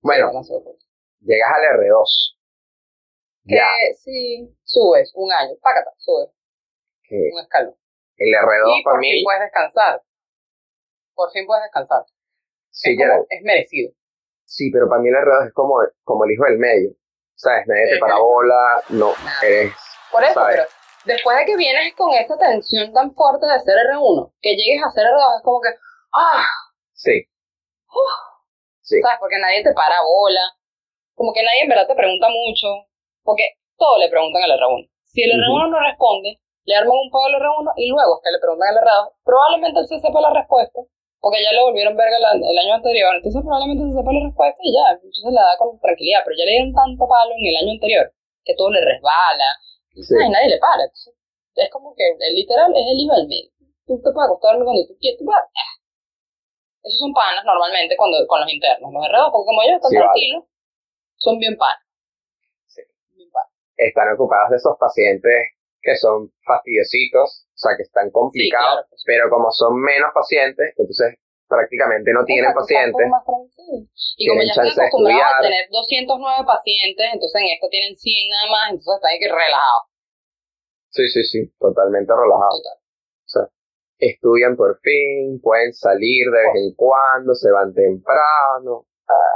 Bueno, 0.00 0.30
cool. 0.32 0.76
llegas 1.20 1.50
al 1.54 1.78
R2. 1.80 2.36
Que 3.46 3.54
Ya, 3.54 3.68
sí, 4.02 4.50
subes 4.64 5.12
un 5.14 5.30
año. 5.32 5.54
Pácata, 5.60 5.90
subes 5.98 6.30
un 7.10 7.40
escalón. 7.40 7.76
el 8.16 8.28
R2 8.34 8.80
y 8.80 8.82
para 8.82 8.94
por 8.94 9.00
mí, 9.00 9.10
fin 9.12 9.24
puedes 9.24 9.40
descansar. 9.42 10.02
Por 11.14 11.30
fin 11.32 11.46
puedes 11.46 11.64
descansar. 11.64 12.02
sí, 12.70 12.92
es, 12.92 12.98
como- 12.98 13.26
es 13.28 13.42
merecido. 13.42 13.92
sí, 14.44 14.70
pero 14.72 14.88
para 14.88 15.02
mí 15.02 15.08
el 15.10 15.14
R2 15.16 15.46
es 15.48 15.52
como, 15.52 15.76
como 16.02 16.24
el 16.24 16.32
hijo 16.32 16.44
del 16.44 16.58
medio. 16.58 16.90
¿Sabes? 17.36 17.66
Nadie 17.66 17.84
te 17.88 17.94
Sí, 17.94 18.00
para 18.00 18.12
claro. 18.14 18.24
bola, 18.24 18.82
no, 18.90 19.12
eres, 19.42 19.72
Por 20.10 20.24
eso, 20.24 20.34
¿sabes? 20.34 20.56
pero 20.56 20.68
después 21.04 21.36
de 21.38 21.44
que 21.46 21.56
vienes 21.56 21.94
con 21.94 22.12
esa 22.14 22.36
tensión 22.38 22.92
tan 22.92 23.14
fuerte 23.14 23.46
de 23.46 23.60
ser 23.60 23.76
R1, 23.92 24.32
que 24.40 24.56
llegues 24.56 24.82
a 24.84 24.90
ser 24.90 25.06
R2, 25.06 25.36
es 25.38 25.42
como 25.44 25.60
que, 25.60 25.68
ah, 26.14 26.44
Sí, 26.92 27.28
sí, 28.80 29.00
¿sabes? 29.02 29.18
Porque 29.20 29.38
nadie 29.38 29.62
te 29.62 29.72
para 29.74 30.00
bola, 30.02 30.40
como 31.14 31.32
que 31.32 31.42
nadie 31.42 31.62
en 31.62 31.68
verdad 31.68 31.86
te 31.86 31.94
pregunta 31.94 32.26
mucho, 32.28 32.88
porque 33.22 33.44
todo 33.76 33.98
le 33.98 34.08
preguntan 34.08 34.42
al 34.42 34.58
R1. 34.58 34.88
Si 35.04 35.22
el 35.22 35.30
R1 35.32 35.70
no 35.70 35.78
responde, 35.80 36.40
le 36.64 36.74
arman 36.74 36.96
un 36.96 37.10
pago 37.10 37.26
al 37.26 37.34
R1 37.34 37.72
y 37.76 37.88
luego 37.90 38.16
es 38.16 38.20
que 38.24 38.32
le 38.32 38.40
preguntan 38.40 38.68
al 38.68 38.82
R2, 38.84 39.12
probablemente 39.24 39.80
él 39.80 39.86
se 39.88 40.00
sepa 40.00 40.20
la 40.20 40.32
respuesta, 40.32 40.80
porque 41.20 41.42
ya 41.42 41.52
le 41.52 41.62
volvieron 41.62 41.96
verga 41.96 42.16
el, 42.16 42.58
año 42.58 42.74
anterior, 42.74 43.16
entonces 43.16 43.42
probablemente 43.42 43.82
se 43.88 43.98
sepa 43.98 44.12
la 44.12 44.26
respuesta 44.26 44.60
y 44.62 44.72
ya, 44.72 44.94
entonces 44.94 45.32
la 45.32 45.42
da 45.42 45.54
con 45.58 45.78
tranquilidad, 45.80 46.20
pero 46.24 46.36
ya 46.36 46.44
le 46.44 46.52
dieron 46.52 46.72
tanto 46.72 47.02
palo 47.08 47.32
en 47.34 47.46
el 47.46 47.56
año 47.56 47.72
anterior 47.72 48.12
que 48.46 48.54
todo 48.54 48.70
le 48.70 48.80
resbala, 48.80 49.58
y 49.96 50.30
nadie 50.30 50.54
le 50.54 50.58
para. 50.58 50.84
Entonces, 50.84 51.14
es 51.56 51.70
como 51.70 51.94
que 51.96 52.04
el 52.06 52.34
literal 52.34 52.70
es 52.70 52.86
el 52.86 53.00
hijo 53.00 53.14
del 53.16 53.28
medio. 53.28 53.50
Tú 53.86 53.98
te 53.98 54.12
puedes 54.12 54.30
acostar 54.30 54.54
cuando 54.62 54.86
tú 54.86 54.94
quieras. 55.00 55.18
tú 55.18 55.24
puedes- 55.24 55.50
Esos 56.84 57.00
son 57.00 57.12
panas 57.12 57.44
normalmente 57.44 57.96
cuando, 57.96 58.22
con 58.28 58.40
los 58.40 58.52
internos. 58.52 58.92
Los 58.92 59.02
R2, 59.02 59.32
porque 59.32 59.46
como 59.46 59.62
ellos 59.62 59.76
están 59.76 59.90
Sí, 59.90 59.96
vale. 59.96 60.06
tranquilos, 60.06 60.44
son 61.16 61.38
bien 61.38 61.56
panas. 61.56 61.82
Sí. 62.66 62.82
Bien 63.16 63.30
panas. 63.32 63.50
están 63.76 64.12
ocupados 64.14 64.50
de 64.50 64.56
esos 64.56 64.76
pacientes 64.78 65.55
que 65.86 65.96
son 65.96 66.32
fastidiositos, 66.44 67.46
o 67.46 67.58
sea, 67.58 67.72
que 67.78 67.84
están 67.86 68.10
complicados, 68.10 68.84
claro, 68.90 69.02
pero 69.06 69.30
como 69.30 69.50
son 69.52 69.78
menos 69.80 70.10
pacientes, 70.12 70.74
entonces 70.76 71.14
prácticamente 71.48 72.10
no 72.12 72.24
tienen 72.26 72.50
Exacto, 72.50 72.60
pacientes. 72.66 73.06
más. 73.08 73.22
Y 74.18 74.26
como 74.28 74.42
ya 74.42 74.50
están 74.50 74.66
acostumbrados 74.66 75.32
a 75.38 75.42
tener 75.46 75.62
209 75.70 76.42
pacientes, 76.44 77.06
entonces 77.14 77.38
en 77.40 77.48
esto 77.54 77.68
tienen 77.70 77.94
100 77.96 78.28
nada 78.34 78.46
más, 78.50 78.64
entonces 78.74 78.94
están 78.98 79.10
ahí 79.14 79.18
que 79.22 79.30
relajados. 79.30 79.84
Sí, 80.90 81.06
sí, 81.08 81.22
sí, 81.24 81.40
totalmente 81.60 82.10
relajados. 82.12 82.62
Total. 82.62 82.78
O 82.82 83.28
sea, 83.28 83.44
estudian 83.98 84.56
por 84.56 84.80
fin, 84.80 85.40
pueden 85.40 85.72
salir 85.72 86.26
de 86.30 86.40
vez 86.50 86.54
en 86.66 86.74
cuando, 86.74 87.34
se 87.34 87.50
van 87.52 87.72
temprano. 87.74 88.86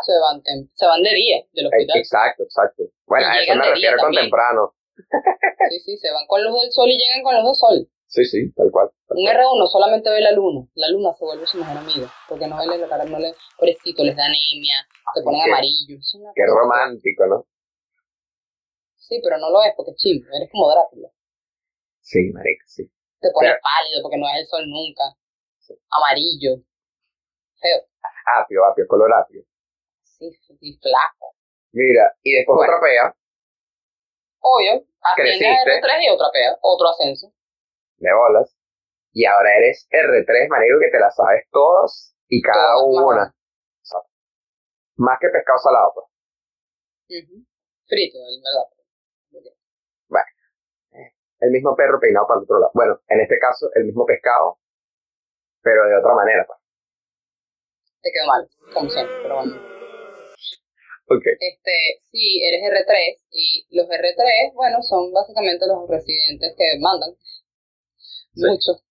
Se 0.02 0.12
van, 0.18 0.42
tem- 0.42 0.68
se 0.74 0.86
van 0.86 1.02
de 1.02 1.14
día 1.14 1.44
del 1.52 1.66
Eh, 1.66 1.68
hospital. 1.68 1.98
Exacto, 1.98 2.42
exacto. 2.42 2.82
Bueno, 3.06 3.26
Y 3.26 3.30
a 3.30 3.42
eso 3.42 3.54
me 3.54 3.70
refiero 3.70 3.96
con 3.98 4.06
también. 4.06 4.24
temprano. 4.24 4.74
Sí, 5.70 5.80
sí, 5.80 5.96
se 5.98 6.10
van 6.12 6.26
con 6.26 6.42
luz 6.44 6.60
del 6.62 6.72
sol 6.72 6.88
y 6.90 6.98
llegan 6.98 7.22
con 7.22 7.34
luz 7.36 7.44
del 7.44 7.54
sol. 7.54 7.88
Sí, 8.06 8.24
sí, 8.24 8.52
tal 8.52 8.70
cual. 8.72 8.90
tal 9.06 9.18
Un 9.18 9.24
cual. 9.24 9.36
R1 9.36 9.66
solamente 9.68 10.10
ve 10.10 10.20
la 10.20 10.32
luna. 10.32 10.66
La 10.74 10.88
luna 10.88 11.14
se 11.14 11.24
vuelve 11.24 11.46
su 11.46 11.58
mejor 11.58 11.76
amiga. 11.78 12.10
Porque 12.28 12.46
no 12.48 12.58
ve 12.58 12.66
la 12.66 12.88
cara, 12.88 13.04
no 13.04 13.18
le. 13.18 13.34
Pobrecito, 13.56 14.02
les 14.02 14.16
da 14.16 14.24
anemia, 14.24 14.76
se 15.14 15.22
ponen 15.22 15.40
qué- 15.44 15.50
amarillos. 15.50 16.16
Qué 16.34 16.46
romántico, 16.46 17.26
¿no? 17.26 17.46
Sí, 18.96 19.20
pero 19.22 19.38
no 19.38 19.50
lo 19.50 19.62
es 19.62 19.72
porque 19.76 19.92
es 19.92 19.96
chimbo. 19.96 20.26
Eres 20.34 20.48
como 20.50 20.70
Drácula. 20.70 21.08
Sí, 22.00 22.30
marica, 22.32 22.64
sí. 22.66 22.84
Te 23.20 23.30
pones 23.32 23.52
Pero- 23.52 23.62
pálido 23.62 24.02
porque 24.02 24.16
no 24.18 24.26
es 24.28 24.36
el 24.42 24.46
sol 24.46 24.64
nunca. 24.68 25.04
Amarillo. 25.90 26.62
Feo. 27.60 27.78
Apio, 28.42 28.64
apio, 28.64 28.86
color 28.88 29.12
apio. 29.14 29.42
Sí, 30.02 30.30
sí, 30.32 30.78
flaco. 30.82 31.34
Mira, 31.72 32.12
y 32.22 32.32
después 32.34 32.56
Bueno. 32.56 32.72
otra 32.74 32.80
pea 32.80 33.16
Obvio. 34.40 34.84
Asciende 35.00 35.46
a 35.46 35.64
Creciste. 35.64 35.80
R3 35.80 36.04
y 36.04 36.10
otra 36.10 36.26
pega. 36.32 36.58
Otro 36.60 36.88
ascenso. 36.88 37.32
de 37.96 38.12
bolas. 38.12 38.56
Y 39.12 39.24
ahora 39.24 39.56
eres 39.56 39.88
R3, 39.90 40.48
marico, 40.48 40.78
que 40.80 40.90
te 40.90 41.00
la 41.00 41.10
sabes 41.10 41.44
todas 41.50 42.14
y 42.28 42.40
cada 42.42 42.74
Todas, 42.74 42.94
más 42.94 43.04
una. 43.04 43.24
O 43.26 43.84
sea, 43.84 44.00
más 44.96 45.18
que 45.20 45.28
pescado 45.28 45.58
salado, 45.58 45.92
pues. 45.94 46.06
Frito, 47.88 48.18
en 48.18 48.42
verdad. 48.42 48.80
El 51.40 51.52
mismo 51.52 51.74
perro 51.74 51.98
peinado 51.98 52.26
para 52.26 52.38
el 52.38 52.44
otro 52.44 52.60
lado. 52.60 52.70
Bueno, 52.74 53.00
en 53.08 53.20
este 53.20 53.38
caso, 53.38 53.70
el 53.74 53.84
mismo 53.84 54.04
pescado, 54.04 54.58
pero 55.62 55.86
de 55.86 55.96
otra 55.96 56.14
manera, 56.14 56.44
pues. 56.46 56.58
Te 58.02 58.10
quedó 58.12 58.26
mal, 58.26 58.48
como 58.74 58.90
siempre, 58.90 59.16
pero 59.22 59.36
bueno. 59.36 59.69
Ok. 61.10 61.26
Este, 61.26 61.76
sí, 62.10 62.42
eres 62.46 62.62
R3 62.62 63.26
y 63.32 63.66
los 63.76 63.86
R3, 63.88 64.54
bueno, 64.54 64.78
son 64.82 65.12
básicamente 65.12 65.66
los 65.66 65.88
residentes 65.88 66.54
que 66.56 66.78
mandan. 66.78 67.10
Sí. 68.34 68.46
Muchos 68.46 68.84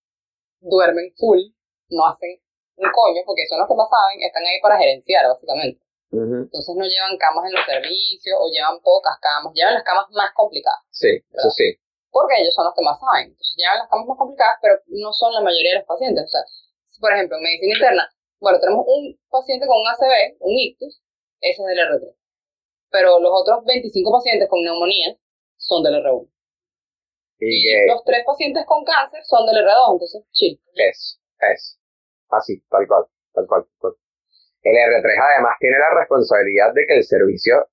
duermen 0.60 1.12
full, 1.16 1.40
no 1.88 2.06
hacen 2.06 2.36
un 2.76 2.90
coño 2.92 3.22
porque 3.24 3.48
son 3.48 3.58
los 3.60 3.68
que 3.68 3.74
más 3.74 3.88
saben, 3.88 4.20
están 4.20 4.44
ahí 4.44 4.60
para 4.60 4.76
gerenciar 4.78 5.26
básicamente. 5.28 5.80
Entonces 6.12 6.74
no 6.76 6.84
llevan 6.84 7.16
camas 7.16 7.46
en 7.46 7.54
los 7.54 7.64
servicios 7.64 8.36
o 8.36 8.50
llevan 8.50 8.80
pocas 8.82 9.16
camas, 9.22 9.54
llevan 9.54 9.74
las 9.74 9.84
camas 9.84 10.06
más 10.10 10.32
complicadas, 10.34 10.82
Sí, 10.90 11.22
eso 11.32 11.50
sí. 11.50 11.78
porque 12.10 12.34
ellos 12.42 12.52
son 12.52 12.66
los 12.66 12.74
que 12.74 12.82
más 12.82 12.98
saben. 12.98 13.30
Entonces 13.30 13.54
llevan 13.56 13.78
las 13.78 13.88
camas 13.88 14.06
más 14.06 14.18
complicadas, 14.18 14.56
pero 14.60 14.74
no 14.88 15.12
son 15.12 15.32
la 15.32 15.40
mayoría 15.40 15.72
de 15.72 15.78
los 15.80 15.86
pacientes. 15.88 16.24
O 16.24 16.28
sea, 16.28 16.42
si, 16.90 17.00
por 17.00 17.12
ejemplo, 17.14 17.36
en 17.38 17.44
medicina 17.44 17.74
interna 17.74 18.04
bueno, 18.40 18.58
tenemos 18.58 18.84
un 18.88 19.20
paciente 19.28 19.66
con 19.66 19.76
un 19.78 19.86
ACV, 19.86 20.36
un 20.40 20.56
ictus, 20.58 21.00
ese 21.40 21.62
es 21.62 21.68
del 21.68 21.78
R3. 21.78 22.14
Pero 22.90 23.20
los 23.20 23.30
otros 23.32 23.64
25 23.64 24.12
pacientes 24.12 24.48
con 24.48 24.62
neumonía 24.62 25.16
son 25.56 25.82
del 25.82 26.02
R1. 26.02 26.28
Y 27.42 27.62
que 27.62 27.86
los 27.86 28.04
tres 28.04 28.22
pacientes 28.26 28.64
con 28.66 28.84
cáncer 28.84 29.22
son 29.24 29.46
del 29.46 29.64
R2, 29.64 29.92
entonces, 29.92 30.22
chill. 30.32 30.60
es, 30.74 31.20
es. 31.40 31.78
Así, 32.28 32.60
tal 32.68 32.86
cual, 32.86 33.04
tal 33.32 33.46
cual, 33.46 33.64
tal 33.64 33.78
cual. 33.78 33.94
El 34.62 34.76
R3 34.76 35.34
además 35.34 35.54
tiene 35.58 35.78
la 35.78 36.00
responsabilidad 36.00 36.74
de 36.74 36.86
que 36.86 36.96
el 36.98 37.04
servicio 37.04 37.68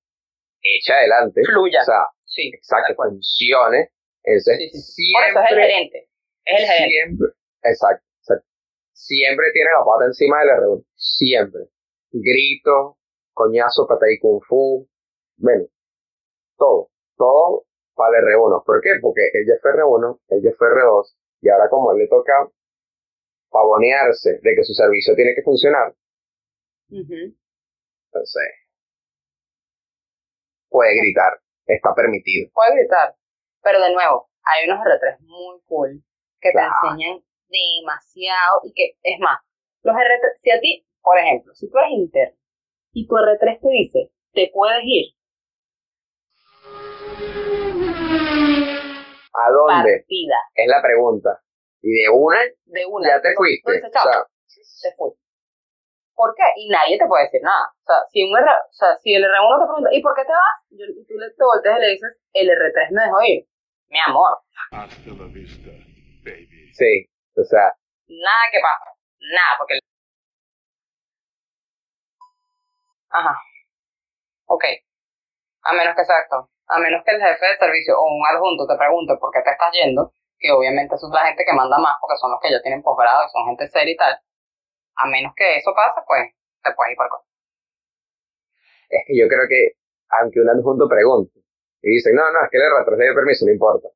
eche 0.62 0.92
adelante. 0.92 1.42
Fluya. 1.44 1.82
O 1.82 1.84
sea, 1.84 2.06
Sí, 2.28 2.50
exacto, 2.54 2.94
funcione. 2.94 3.90
Ese 4.22 4.56
Sí, 4.56 4.70
sí, 4.70 4.80
sí. 4.80 5.12
Por 5.12 5.24
eso 5.24 5.40
es 5.40 5.50
el 5.50 5.56
siempre, 5.56 5.66
gerente. 5.66 6.08
Es 6.44 6.60
el 6.60 6.66
gerente. 6.66 6.90
siempre, 6.90 7.28
exacto, 7.62 8.06
exacto. 8.20 8.46
Siempre 8.92 9.46
tiene 9.52 9.70
la 9.70 9.84
pata 9.84 10.04
encima 10.06 10.40
del 10.40 10.48
R1. 10.50 10.84
Siempre. 10.94 11.60
Grito, 12.12 12.97
coñazo, 13.38 13.86
patay 13.86 14.18
kung 14.18 14.40
fu. 14.42 14.86
Bueno, 15.36 15.64
todo. 16.58 16.90
Todo 17.16 17.64
para 17.94 18.18
el 18.18 18.24
R1. 18.26 18.64
¿Por 18.64 18.80
qué? 18.82 18.90
Porque 19.00 19.22
ella 19.34 19.54
fue 19.62 19.72
R1, 19.72 20.20
ella 20.28 20.50
fue 20.58 20.66
R2. 20.68 21.14
Y 21.40 21.48
ahora 21.50 21.68
como 21.70 21.92
él 21.92 21.98
le 21.98 22.08
toca 22.08 22.32
pavonearse 23.50 24.40
de 24.42 24.54
que 24.54 24.62
su 24.64 24.74
servicio 24.74 25.14
tiene 25.14 25.34
que 25.34 25.42
funcionar, 25.42 25.94
entonces 26.90 28.50
puede 30.68 30.96
gritar. 30.98 31.40
Está 31.66 31.94
permitido. 31.94 32.50
Puede 32.52 32.76
gritar. 32.76 33.14
Pero 33.62 33.80
de 33.80 33.92
nuevo, 33.92 34.28
hay 34.42 34.68
unos 34.68 34.80
R3 34.84 35.20
muy 35.20 35.60
cool 35.66 36.02
que 36.40 36.50
Claro. 36.52 36.72
te 36.82 36.88
enseñan 36.88 37.24
demasiado 37.48 38.60
y 38.64 38.72
que, 38.74 38.96
es 39.02 39.18
más, 39.20 39.38
los 39.82 39.94
R3, 39.94 40.40
si 40.42 40.50
a 40.50 40.60
ti, 40.60 40.86
por 41.02 41.18
ejemplo, 41.18 41.54
si 41.54 41.68
tú 41.70 41.78
eres 41.78 41.92
interno 41.92 42.37
y 42.98 43.06
tu 43.06 43.14
R3 43.14 43.60
te 43.60 43.68
dice, 43.68 44.10
te 44.32 44.50
puedes 44.52 44.82
ir, 44.82 45.14
¿A 49.34 49.50
dónde? 49.52 50.02
partida 50.02 50.36
Es 50.54 50.66
la 50.66 50.82
pregunta. 50.82 51.40
Y 51.80 51.90
de 52.02 52.08
una, 52.10 52.38
de 52.64 52.86
una. 52.86 53.08
ya 53.08 53.20
te 53.22 53.34
fuiste. 53.36 53.70
dices, 53.72 53.86
O 53.88 53.92
"Chao". 53.92 54.02
sea, 54.02 54.90
te 54.90 54.96
fue. 54.96 55.10
¿Por 56.14 56.34
qué? 56.34 56.42
Y 56.56 56.68
nadie 56.70 56.98
te 56.98 57.06
puede 57.06 57.24
decir 57.30 57.40
nada. 57.42 57.70
O 57.70 57.84
sea, 57.86 57.96
si, 58.10 58.24
un 58.24 58.36
R, 58.36 58.42
o 58.50 58.72
sea, 58.72 58.96
si 58.98 59.14
el 59.14 59.22
R1 59.22 59.60
te 59.62 59.66
pregunta, 59.70 59.90
¿y 59.94 60.02
por 60.02 60.14
qué 60.16 60.22
te 60.26 60.32
vas? 60.34 60.58
Y 60.70 60.82
y 60.82 61.04
tú 61.06 61.14
le 61.14 61.30
te 61.30 61.44
volteas 61.44 61.78
y 61.78 61.80
le 61.80 61.88
dices, 61.94 62.18
el 62.32 62.48
R3 62.50 62.90
me 62.90 63.02
dejó 63.06 63.22
ir. 63.22 63.46
Mi 63.90 63.98
amor, 64.04 64.42
Hasta 64.72 65.10
la 65.14 65.24
vista, 65.32 65.70
baby. 66.26 66.74
sí. 66.74 67.06
O 67.38 67.44
sea, 67.44 67.70
nada 68.10 68.44
que 68.50 68.58
pasa. 68.58 68.90
Nada, 69.22 69.54
porque... 69.58 69.74
el- 69.74 69.87
Ajá. 73.10 73.34
Ok. 74.46 74.64
A 75.62 75.72
menos 75.72 75.94
que 75.94 76.02
exacto. 76.02 76.50
A 76.68 76.78
menos 76.78 77.02
que 77.04 77.12
el 77.12 77.20
jefe 77.20 77.46
de 77.46 77.56
servicio 77.56 77.98
o 77.98 78.04
un 78.04 78.26
adjunto 78.26 78.66
te 78.66 78.76
pregunte 78.76 79.16
por 79.16 79.32
qué 79.32 79.40
te 79.42 79.50
estás 79.50 79.72
yendo, 79.72 80.12
que 80.38 80.52
obviamente 80.52 80.94
eso 80.94 81.08
es 81.08 81.12
la 81.12 81.26
gente 81.26 81.44
que 81.44 81.52
manda 81.56 81.78
más 81.78 81.96
porque 82.00 82.16
son 82.16 82.30
los 82.30 82.40
que 82.40 82.50
ya 82.50 82.60
tienen 82.62 82.82
posgrado 82.82 83.24
y 83.24 83.30
son 83.30 83.46
gente 83.46 83.68
seria 83.68 83.92
y 83.92 83.96
tal. 83.96 84.20
A 84.96 85.06
menos 85.06 85.32
que 85.36 85.56
eso 85.56 85.72
pase, 85.74 86.00
pues 86.06 86.34
te 86.62 86.72
puedes 86.74 86.92
ir 86.92 86.96
por 86.96 87.08
cosa. 87.08 87.24
es 88.90 89.02
que 89.06 89.16
yo 89.16 89.28
creo 89.28 89.48
que, 89.48 89.78
aunque 90.20 90.40
un 90.40 90.50
adjunto 90.50 90.88
pregunte, 90.88 91.38
y 91.82 91.90
dice, 91.94 92.10
no, 92.12 92.22
no, 92.32 92.42
es 92.42 92.50
que 92.50 92.58
le 92.58 92.68
retrocede 92.68 93.14
permiso, 93.14 93.46
no 93.46 93.52
importa. 93.52 93.88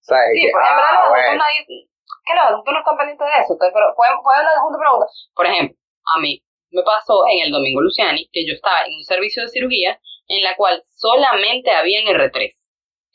¿Sabes? 0.00 0.36
Sí, 0.36 0.44
que, 0.44 0.52
porque 0.52 0.68
en 0.68 0.76
verdad 0.76 0.92
ah, 0.92 1.00
los 1.00 1.08
bueno, 1.08 1.24
adultos 1.24 1.46
nadie, 1.48 1.88
que 2.26 2.34
los 2.34 2.44
adultos 2.44 2.72
no 2.74 2.80
están 2.80 2.96
pendientes 2.98 3.26
de 3.26 3.36
eso, 3.40 3.52
entonces, 3.56 3.72
pero 3.72 3.86
pueden, 3.96 4.20
pueden 4.20 4.44
los 4.44 4.56
adultos 4.60 4.80
preguntar. 4.80 5.08
Por 5.32 5.46
ejemplo, 5.48 5.76
a 6.04 6.20
mí 6.20 6.32
me 6.74 6.82
pasó 6.82 7.22
en 7.30 7.46
el 7.46 7.52
Domingo 7.52 7.80
Luciani 7.80 8.28
que 8.32 8.44
yo 8.46 8.54
estaba 8.54 8.84
en 8.84 8.94
un 8.94 9.04
servicio 9.04 9.42
de 9.42 9.48
cirugía 9.48 10.00
en 10.26 10.42
la 10.42 10.56
cual 10.56 10.82
solamente 10.88 11.70
habían 11.70 12.04
R3. 12.04 12.50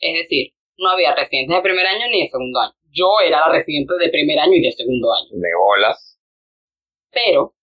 Es 0.00 0.14
decir, 0.14 0.54
no 0.78 0.90
había 0.90 1.14
residentes 1.14 1.56
de 1.56 1.62
primer 1.62 1.86
año 1.86 2.06
ni 2.10 2.22
de 2.22 2.30
segundo 2.30 2.58
año. 2.60 2.72
Yo 2.90 3.20
era 3.24 3.40
la 3.40 3.52
residente 3.52 3.94
de 3.98 4.08
primer 4.08 4.38
año 4.38 4.54
y 4.54 4.62
de 4.62 4.72
segundo 4.72 5.12
año. 5.12 5.28
de 5.30 5.48
bolas. 5.58 6.18
Pero 7.10 7.54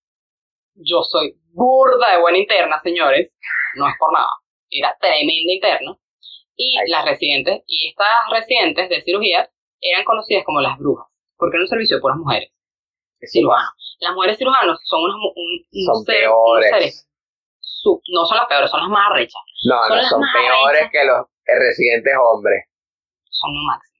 yo 0.75 1.01
soy 1.01 1.33
burda 1.51 2.12
de 2.12 2.21
buena 2.21 2.38
interna, 2.38 2.79
señores. 2.83 3.31
No 3.75 3.88
es 3.88 3.95
por 3.99 4.13
nada. 4.13 4.29
Era 4.69 4.95
tremenda 5.01 5.51
interna. 5.51 5.97
Y 6.55 6.77
Ay. 6.77 6.89
las 6.89 7.05
residentes, 7.05 7.63
y 7.67 7.89
estas 7.89 8.07
residentes 8.31 8.89
de 8.89 9.01
cirugía 9.01 9.49
eran 9.81 10.03
conocidas 10.05 10.43
como 10.43 10.62
las 10.62 10.77
brujas, 10.77 11.07
porque 11.38 11.57
era 11.57 11.63
un 11.63 11.69
servicio 11.69 11.97
de 11.97 12.01
puras 12.01 12.17
mujeres 12.17 12.57
cirujanos. 13.25 13.97
Las 13.99 14.13
mujeres 14.13 14.38
cirujanos 14.38 14.80
son 14.84 15.01
unos, 15.03 15.17
un, 15.36 15.86
Son 15.86 16.06
peores. 16.06 16.69
seres 16.71 17.03
su- 17.60 18.01
no 18.13 18.25
son 18.25 18.38
las 18.38 18.47
peores, 18.47 18.69
son 18.71 18.80
las 18.82 18.89
más 18.89 19.06
arrechas. 19.12 19.41
No, 19.65 19.75
Son 19.88 19.97
no, 19.97 20.03
son 20.03 20.21
peores 20.34 20.65
arrechas. 20.67 20.91
que 20.91 21.06
los 21.06 21.25
residentes 21.45 22.13
hombres. 22.32 22.65
Son 23.30 23.53
lo 23.53 23.62
máximo. 23.63 23.97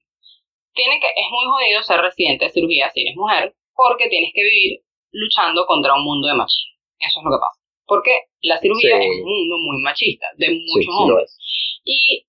Tiene 0.74 1.00
que, 1.00 1.06
es 1.08 1.26
muy 1.30 1.44
jodido 1.52 1.82
ser 1.82 2.00
residente 2.00 2.44
de 2.46 2.50
cirugía 2.50 2.90
si 2.90 3.02
eres 3.02 3.16
mujer, 3.16 3.54
porque 3.74 4.08
tienes 4.08 4.30
que 4.34 4.42
vivir 4.42 4.80
luchando 5.12 5.66
contra 5.66 5.94
un 5.94 6.04
mundo 6.04 6.28
de 6.28 6.34
machismo. 6.34 6.74
Eso 7.00 7.20
es 7.20 7.24
lo 7.24 7.30
que 7.30 7.40
pasa. 7.40 7.58
Porque 7.86 8.20
la 8.42 8.58
cirugía 8.58 8.96
Sí. 8.98 9.04
es 9.06 9.22
un 9.22 9.28
mundo 9.28 9.56
muy 9.58 9.82
machista, 9.82 10.26
de 10.36 10.50
muchos 10.50 10.94
sí 10.94 11.02
hombres. 11.02 11.24
es. 11.30 11.80
Y 11.84 12.26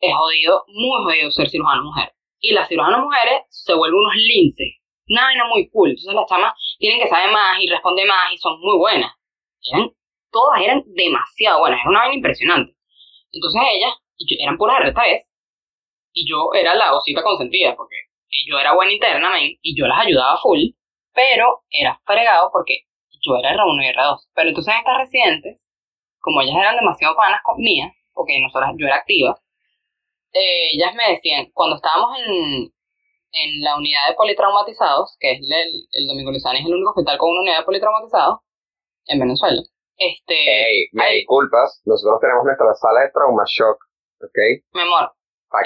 es 0.00 0.14
jodido, 0.14 0.64
muy 0.68 1.02
jodido 1.04 1.30
ser 1.30 1.48
cirujano 1.50 1.84
mujer. 1.84 2.12
Y 2.40 2.52
las 2.52 2.68
cirujanas 2.68 3.00
mujeres 3.00 3.42
se 3.50 3.74
vuelven 3.74 3.98
unos 4.00 4.14
linces. 4.16 4.74
Una 5.08 5.24
vaina 5.24 5.44
muy 5.48 5.68
cool. 5.70 5.90
Entonces 5.90 6.14
las 6.14 6.26
chamas 6.28 6.54
tienen 6.78 7.00
que 7.00 7.08
saber 7.08 7.30
más 7.32 7.58
y 7.60 7.68
responder 7.68 8.06
más 8.06 8.32
y 8.32 8.38
son 8.38 8.60
muy 8.60 8.76
buenas. 8.78 9.12
Eran, 9.72 9.90
todas 10.30 10.60
eran 10.60 10.82
demasiado 10.86 11.60
buenas. 11.60 11.80
Era 11.80 11.90
una 11.90 12.00
vaina 12.00 12.14
impresionante. 12.16 12.74
Entonces 13.32 13.62
ellas 13.74 13.94
yo- 14.18 14.36
eran 14.40 14.58
puras 14.58 14.78
R3 14.80 15.22
y 16.12 16.28
yo 16.28 16.50
era 16.54 16.74
la 16.74 16.94
osita 16.96 17.22
consentida 17.22 17.74
porque 17.76 17.96
yo 18.48 18.58
era 18.58 18.74
buena 18.74 18.92
interna 18.92 19.30
men, 19.30 19.58
y 19.62 19.76
yo 19.78 19.86
las 19.86 20.06
ayudaba 20.06 20.38
full, 20.40 20.60
pero 21.14 21.62
era 21.70 22.00
fregado 22.06 22.50
porque 22.52 22.84
yo 23.22 23.36
era 23.36 23.52
R1 23.52 23.82
y 23.84 23.88
R2. 23.88 24.28
Pero 24.34 24.48
entonces 24.50 24.74
estas 24.78 24.98
residentes, 24.98 25.58
como 26.20 26.42
ellas 26.42 26.56
eran 26.56 26.76
demasiado 26.76 27.16
panas 27.16 27.40
con 27.44 27.58
mías, 27.58 27.92
porque 28.14 28.40
nosotras, 28.40 28.72
yo 28.78 28.86
era 28.86 28.96
activa, 28.96 29.38
eh, 30.32 30.70
ellas 30.74 30.94
me 30.94 31.10
decían, 31.14 31.50
cuando 31.52 31.76
estábamos 31.76 32.18
en, 32.26 32.72
en 33.32 33.60
la 33.62 33.76
unidad 33.76 34.08
de 34.08 34.14
politraumatizados, 34.14 35.16
que 35.20 35.32
es 35.32 35.40
el, 35.40 35.70
el 35.92 36.06
Domingo 36.06 36.30
Lizani, 36.30 36.60
es 36.60 36.66
el 36.66 36.74
único 36.74 36.90
hospital 36.90 37.18
con 37.18 37.30
una 37.30 37.40
unidad 37.40 37.58
de 37.60 37.64
politraumatizados 37.64 38.40
en 39.06 39.18
Venezuela. 39.20 39.60
Este, 39.96 40.34
Ey, 40.34 40.88
me 40.92 41.10
disculpas, 41.12 41.80
nosotros 41.84 42.18
tenemos 42.20 42.44
nuestra 42.44 42.74
sala 42.74 43.00
de 43.00 43.10
trauma 43.12 43.44
shock, 43.46 43.78
¿ok? 44.20 44.38
mi 44.72 44.80
amor, 44.82 45.12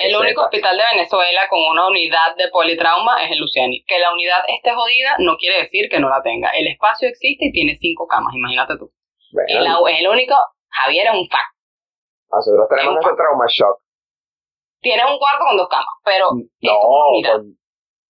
el 0.03 0.17
único 0.17 0.43
hospital 0.43 0.77
de 0.77 0.83
Venezuela 0.95 1.43
con 1.49 1.61
una 1.63 1.87
unidad 1.87 2.35
de 2.37 2.49
politrauma 2.49 3.25
es 3.25 3.31
el 3.31 3.39
Luciani. 3.39 3.85
Que 3.85 4.01
la 4.01 4.13
unidad 4.13 4.43
esté 4.49 4.75
jodida 4.75 5.15
no 5.19 5.37
quiere 5.37 5.63
decir 5.63 5.89
que 5.89 6.01
no 6.01 6.09
la 6.09 6.23
tenga. 6.23 6.51
El 6.51 6.67
espacio 6.67 7.09
existe 7.09 7.47
y 7.47 7.53
tiene 7.53 7.77
cinco 7.79 8.07
camas, 8.09 8.35
imagínate 8.35 8.77
tú. 8.79 8.91
Bueno, 9.33 9.49
El, 9.49 9.67
au- 9.69 9.89
es 9.89 10.01
el 10.01 10.09
único, 10.09 10.35
Javier 10.71 11.07
es 11.07 11.13
un 11.15 11.29
fact. 11.29 11.55
nosotros 12.33 12.67
tenemos 12.69 12.95
nuestro 12.95 13.17
trauma 13.17 13.45
shock. 13.49 13.81
Tiene 14.87 15.03
un 15.03 15.19
cuarto 15.19 15.45
con 15.49 15.57
dos 15.57 15.69
camas, 15.69 15.95
pero 16.05 16.31
una 16.31 16.47
No, 16.63 16.79
con, 16.79 17.59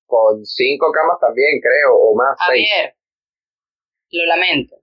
con 0.05 0.45
cinco 0.45 0.93
camas 0.93 1.17
también, 1.21 1.59
creo, 1.63 1.97
o 1.97 2.15
más, 2.15 2.37
seis. 2.47 2.69
Javier, 2.69 2.95
lo 4.11 4.27
lamento. 4.27 4.77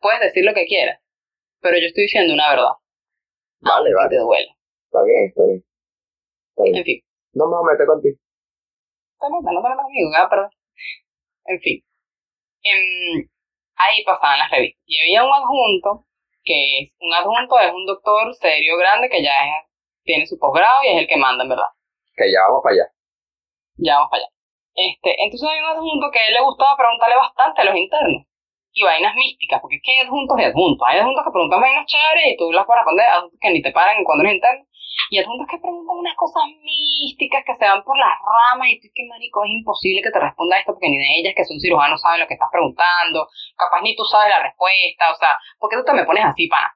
Puedes 0.00 0.20
decir 0.20 0.44
lo 0.44 0.52
que 0.54 0.66
quieras, 0.66 0.98
pero 1.60 1.78
yo 1.78 1.86
estoy 1.86 2.04
diciendo 2.10 2.34
una 2.34 2.50
verdad. 2.50 2.74
Vale, 3.60 3.90
aunque 3.90 3.94
vale. 3.94 4.08
te 4.10 4.16
duele. 4.18 4.48
Está 4.90 5.02
bien, 5.04 5.24
está 5.28 5.42
bien. 5.46 5.64
Está 6.50 6.62
bien. 6.64 6.76
En 6.78 6.84
fin, 6.84 7.00
No 7.32 7.46
me 7.46 7.56
voy 7.58 7.68
a 7.68 7.72
meter 7.72 7.86
contigo. 7.86 8.18
no 9.22 9.38
te 9.38 9.54
metas 9.54 9.76
conmigo, 9.78 10.10
que 10.10 10.18
va 10.18 10.24
a 10.26 10.30
perder. 10.30 10.50
En 11.46 11.60
fin. 11.60 11.84
Em, 12.62 13.28
ahí 13.76 14.04
pasaban 14.04 14.38
las 14.40 14.50
revistas. 14.50 14.82
Y 14.84 14.98
había 14.98 15.22
un 15.24 15.32
adjunto, 15.32 16.06
que 16.42 16.78
es, 16.82 16.92
un 16.98 17.14
adjunto 17.14 17.58
es 17.60 17.72
un 17.72 17.86
doctor 17.86 18.34
serio, 18.34 18.76
grande, 18.78 19.08
que 19.08 19.22
ya 19.22 19.30
es- 19.30 19.70
tiene 20.04 20.26
su 20.26 20.38
posgrado 20.38 20.84
y 20.84 20.88
es 20.88 20.98
el 20.98 21.08
que 21.08 21.16
manda, 21.16 21.42
en 21.42 21.50
verdad. 21.50 21.72
Que 22.14 22.30
ya 22.30 22.40
vamos 22.48 22.62
para 22.62 22.74
allá. 22.74 22.86
Ya 23.76 23.96
vamos 23.96 24.10
para 24.10 24.22
allá. 24.22 24.30
Este, 24.74 25.14
entonces 25.22 25.48
hay 25.48 25.60
un 25.60 25.70
adjunto 25.70 26.10
que 26.10 26.18
a 26.18 26.26
él 26.26 26.34
le 26.34 26.42
gustaba 26.42 26.76
preguntarle 26.76 27.16
bastante 27.16 27.62
a 27.62 27.64
los 27.64 27.76
internos. 27.76 28.26
Y 28.74 28.82
vainas 28.82 29.14
místicas, 29.14 29.60
porque 29.62 29.76
es 29.76 29.82
que 29.84 29.92
hay 29.92 30.06
adjuntos 30.06 30.34
y 30.38 30.44
adjuntos. 30.44 30.82
Hay 30.88 30.98
adjuntos 30.98 31.22
que 31.24 31.30
preguntan 31.30 31.60
vainas 31.60 31.86
chéveres 31.86 32.34
y 32.34 32.36
tú 32.36 32.50
las 32.50 32.66
puedes 32.66 32.82
responder, 32.82 33.06
adjuntos 33.06 33.38
que 33.40 33.50
ni 33.50 33.62
te 33.62 33.70
paran 33.70 34.02
cuando 34.02 34.24
eres 34.24 34.34
interno. 34.34 34.66
Y 35.10 35.18
adjuntos 35.18 35.46
que 35.46 35.58
preguntan 35.58 35.94
unas 35.94 36.16
cosas 36.16 36.42
místicas 36.58 37.44
que 37.46 37.54
se 37.54 37.66
van 37.66 37.84
por 37.84 37.96
las 37.98 38.18
ramas 38.18 38.68
y 38.68 38.80
tú, 38.80 38.88
que 38.94 39.06
marico, 39.06 39.44
es 39.44 39.50
imposible 39.50 40.02
que 40.02 40.10
te 40.10 40.18
responda 40.18 40.58
esto 40.58 40.74
porque 40.74 40.90
ni 40.90 40.98
de 40.98 41.22
ellas 41.22 41.34
que 41.36 41.44
son 41.44 41.58
cirujanos 41.60 42.02
saben 42.02 42.20
lo 42.20 42.26
que 42.26 42.34
estás 42.34 42.50
preguntando. 42.50 43.30
Capaz 43.54 43.82
ni 43.82 43.94
tú 43.94 44.02
sabes 44.04 44.30
la 44.30 44.42
respuesta, 44.42 45.12
o 45.12 45.16
sea, 45.16 45.38
¿por 45.58 45.70
qué 45.70 45.76
tú 45.78 45.84
te 45.84 45.94
me 45.94 46.04
pones 46.04 46.24
así, 46.24 46.48
pana? 46.48 46.74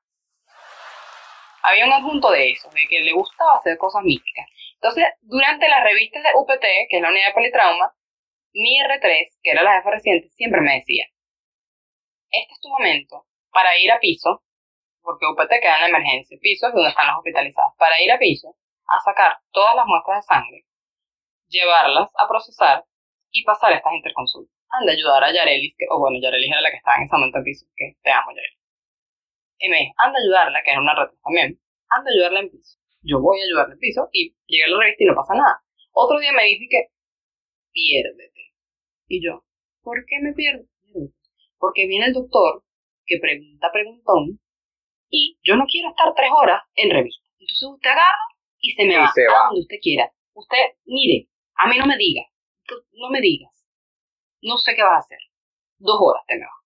Había 1.62 1.86
un 1.86 1.92
adjunto 1.92 2.30
de 2.30 2.50
eso, 2.50 2.70
de 2.70 2.86
que 2.88 3.00
le 3.00 3.12
gustaba 3.12 3.56
hacer 3.56 3.76
cosas 3.78 4.02
místicas. 4.02 4.46
Entonces, 4.74 5.04
durante 5.22 5.68
las 5.68 5.82
revistas 5.82 6.22
de 6.22 6.30
UPT, 6.34 6.64
que 6.88 6.96
es 6.96 7.02
la 7.02 7.10
unidad 7.10 7.28
de 7.28 7.34
politrauma, 7.34 7.92
mi 8.52 8.78
R3, 8.80 9.38
que 9.42 9.50
era 9.50 9.62
la 9.62 9.76
jefa 9.78 9.90
reciente, 9.90 10.28
siempre 10.30 10.60
me 10.60 10.74
decía, 10.74 11.06
este 12.30 12.52
es 12.52 12.60
tu 12.60 12.68
momento 12.68 13.26
para 13.50 13.76
ir 13.78 13.90
a 13.90 13.98
piso, 13.98 14.42
porque 15.02 15.26
UPT 15.26 15.60
queda 15.60 15.76
en 15.76 15.92
la 15.92 15.98
emergencia, 15.98 16.38
piso 16.40 16.68
es 16.68 16.74
donde 16.74 16.90
están 16.90 17.06
los 17.08 17.16
hospitalizados, 17.18 17.72
para 17.78 18.00
ir 18.00 18.12
a 18.12 18.18
piso 18.18 18.56
a 18.86 19.00
sacar 19.00 19.38
todas 19.50 19.74
las 19.74 19.86
muestras 19.86 20.18
de 20.18 20.34
sangre, 20.34 20.64
llevarlas 21.48 22.10
a 22.16 22.28
procesar 22.28 22.84
y 23.30 23.44
pasar 23.44 23.72
estas 23.72 23.92
interconsultas. 23.92 24.54
Anda 24.70 24.92
a 24.92 24.94
ayudar 24.94 25.24
a 25.24 25.32
Yarelis, 25.32 25.74
que, 25.78 25.86
o 25.90 25.98
bueno, 25.98 26.18
Yarelis 26.20 26.50
era 26.50 26.60
la 26.60 26.70
que 26.70 26.76
estaba 26.76 26.98
en 26.98 27.04
ese 27.04 27.16
momento 27.16 27.38
en 27.38 27.44
piso, 27.44 27.66
que 27.76 27.96
te 28.02 28.10
amo, 28.10 28.30
Yarelis. 28.30 28.57
Y 29.58 29.68
me 29.68 29.78
dijo, 29.78 29.94
anda 29.98 30.18
a 30.18 30.22
ayudarla, 30.22 30.62
que 30.64 30.70
era 30.70 30.80
una 30.80 30.94
reta 30.94 31.14
también, 31.24 31.60
anda 31.88 32.10
a 32.10 32.14
ayudarla 32.14 32.40
en 32.40 32.50
piso. 32.50 32.78
Yo 33.02 33.20
voy 33.20 33.40
a 33.40 33.44
ayudarla 33.44 33.74
en 33.74 33.80
piso 33.80 34.08
y 34.12 34.36
llegué 34.46 34.64
a 34.64 34.68
la 34.68 34.78
revista 34.78 35.04
y 35.04 35.06
no 35.06 35.14
pasa 35.14 35.34
nada. 35.34 35.62
Otro 35.92 36.18
día 36.20 36.32
me 36.32 36.44
dice 36.44 36.66
que 36.70 36.86
piérdete. 37.72 38.54
Y 39.08 39.24
yo, 39.24 39.44
¿por 39.82 40.04
qué 40.06 40.20
me 40.20 40.32
pierdo? 40.32 40.64
Porque 41.58 41.86
viene 41.86 42.06
el 42.06 42.12
doctor 42.12 42.64
que 43.06 43.18
pregunta 43.18 43.72
preguntón 43.72 44.40
y 45.08 45.38
yo 45.42 45.56
no 45.56 45.64
quiero 45.66 45.88
estar 45.88 46.12
tres 46.14 46.30
horas 46.30 46.62
en 46.74 46.90
revista. 46.90 47.26
Entonces 47.38 47.68
usted 47.68 47.90
agarra 47.90 48.28
y 48.60 48.72
se 48.72 48.84
me 48.84 48.96
va 48.96 49.06
a 49.06 49.46
donde 49.46 49.60
usted 49.62 49.78
quiera. 49.80 50.12
Usted, 50.34 50.76
mire, 50.84 51.28
a 51.56 51.68
mí 51.68 51.78
no 51.78 51.86
me 51.86 51.96
diga, 51.96 52.22
no 52.92 53.10
me 53.10 53.20
digas. 53.20 53.52
No 54.42 54.58
sé 54.58 54.74
qué 54.76 54.82
vas 54.82 54.92
a 54.92 54.98
hacer. 54.98 55.18
Dos 55.78 55.98
horas 56.00 56.22
te 56.26 56.36
me 56.36 56.44
vas. 56.44 56.58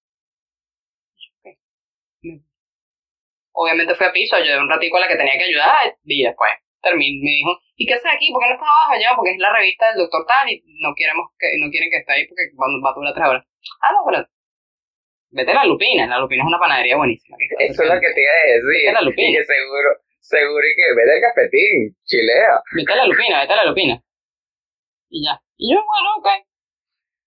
Obviamente 3.53 3.95
fui 3.95 4.07
a 4.07 4.13
piso, 4.13 4.37
ayudé 4.37 4.59
un 4.59 4.71
ratico 4.71 4.97
a 4.97 5.01
la 5.01 5.09
que 5.09 5.17
tenía 5.17 5.37
que 5.37 5.45
ayudar 5.45 5.97
y 6.05 6.23
después 6.23 6.53
terminé, 6.83 7.21
me 7.23 7.31
dijo, 7.31 7.53
¿y 7.77 7.87
qué 7.87 7.95
haces 7.95 8.11
aquí? 8.13 8.33
¿Por 8.33 8.43
qué 8.43 8.49
no 8.49 8.55
estás 8.55 8.69
abajo? 8.69 9.01
Yo, 9.01 9.17
porque 9.17 9.33
es 9.33 9.39
la 9.39 9.53
revista 9.53 9.89
del 9.89 9.99
doctor 10.03 10.27
tal 10.27 10.51
y 10.51 10.63
no 10.83 10.93
queremos 10.97 11.31
que, 11.39 11.55
no 11.59 11.71
quieren 11.71 11.91
que 11.91 11.99
esté 11.99 12.13
ahí 12.13 12.27
porque 12.27 12.51
va 12.59 12.91
a 12.91 12.95
durar 12.95 13.15
tres 13.15 13.29
horas. 13.29 13.45
Ah, 13.81 13.93
no, 13.93 14.03
pero 14.05 14.27
vete 15.33 15.51
a 15.53 15.63
la 15.63 15.65
Lupina, 15.65 16.07
la 16.07 16.19
Lupina 16.19 16.43
es 16.43 16.49
una 16.49 16.59
panadería 16.59 16.97
buenísima. 16.97 17.37
Eso 17.59 17.83
es 17.83 17.89
lo 17.89 18.01
que 18.01 18.13
te 18.13 18.21
iba 18.21 18.33
a 18.33 18.47
decir. 18.51 18.67
Vete 18.67 18.89
a 18.91 18.93
la 18.93 19.03
Lupina. 19.03 19.39
Que 19.39 19.45
seguro, 19.45 19.91
seguro 20.21 20.65
y 20.67 20.75
que 20.77 20.87
vete 20.97 21.13
al 21.15 21.23
cafetín, 21.23 21.97
chilea. 22.05 22.53
Vete 22.75 22.93
a 22.93 22.97
la 22.97 23.07
Lupina, 23.07 23.41
vete 23.41 23.53
a 23.53 23.57
la 23.57 23.65
Lupina. 23.65 24.03
Y 25.09 25.25
ya. 25.25 25.41
Y 25.57 25.73
yo, 25.73 25.79
bueno, 25.79 26.09
ok. 26.19 26.29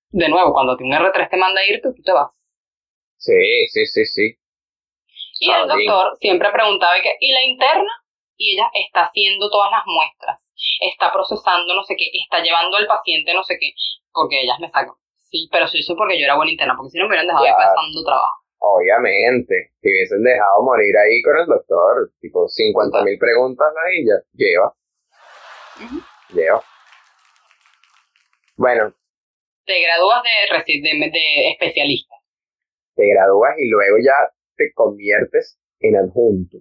De 0.09 0.29
nuevo, 0.29 0.53
cuando 0.53 0.77
un 0.79 0.91
R3 0.91 1.29
te 1.29 1.37
manda 1.37 1.61
a 1.61 1.67
irte, 1.67 1.89
tú 1.95 2.01
te 2.03 2.11
vas. 2.11 2.31
Sí, 3.17 3.67
sí, 3.67 3.85
sí, 3.85 4.05
sí. 4.05 4.35
Y 5.39 5.51
el 5.51 5.67
doctor 5.67 6.17
siempre 6.19 6.49
preguntaba, 6.51 6.93
¿y 6.97 7.31
la 7.31 7.43
interna? 7.43 7.91
Y 8.37 8.55
ella 8.55 8.69
está 8.73 9.05
haciendo 9.05 9.49
todas 9.49 9.71
las 9.71 9.83
muestras, 9.85 10.39
está 10.81 11.11
procesando 11.11 11.73
no 11.73 11.83
sé 11.83 11.95
qué, 11.95 12.09
está 12.13 12.43
llevando 12.43 12.77
al 12.77 12.87
paciente 12.87 13.33
no 13.33 13.43
sé 13.43 13.57
qué, 13.59 13.71
porque 14.11 14.41
ellas 14.41 14.59
me 14.59 14.69
sacan. 14.69 14.95
Sí, 15.29 15.47
pero 15.51 15.67
sí, 15.67 15.79
eso 15.79 15.95
porque 15.95 16.19
yo 16.19 16.25
era 16.25 16.35
buena 16.35 16.51
interna, 16.51 16.75
porque 16.77 16.91
si 16.91 16.97
no 16.97 17.05
me 17.05 17.09
hubieran 17.09 17.27
dejado 17.27 17.45
ahí 17.45 17.51
pasando 17.51 18.03
trabajo. 18.03 18.43
Obviamente, 18.59 19.71
si 19.81 19.89
hubiesen 19.89 20.23
dejado 20.23 20.63
morir 20.63 20.95
ahí 20.97 21.21
con 21.21 21.37
el 21.37 21.45
doctor, 21.45 22.11
tipo 22.19 22.47
50 22.47 23.03
mil 23.03 23.17
preguntas 23.19 23.67
a 23.67 23.89
ella, 23.91 24.15
lleva. 24.33 24.73
Lleva. 26.33 26.63
Bueno. 28.55 28.93
Te 29.65 29.81
gradúas 29.81 30.23
de, 30.23 30.81
de, 30.81 31.09
de 31.11 31.49
especialista. 31.51 32.15
Te 32.95 33.03
gradúas 33.07 33.53
y 33.57 33.69
luego 33.69 33.97
ya 34.03 34.13
te 34.55 34.71
conviertes 34.73 35.59
en 35.79 35.97
adjunto. 35.97 36.57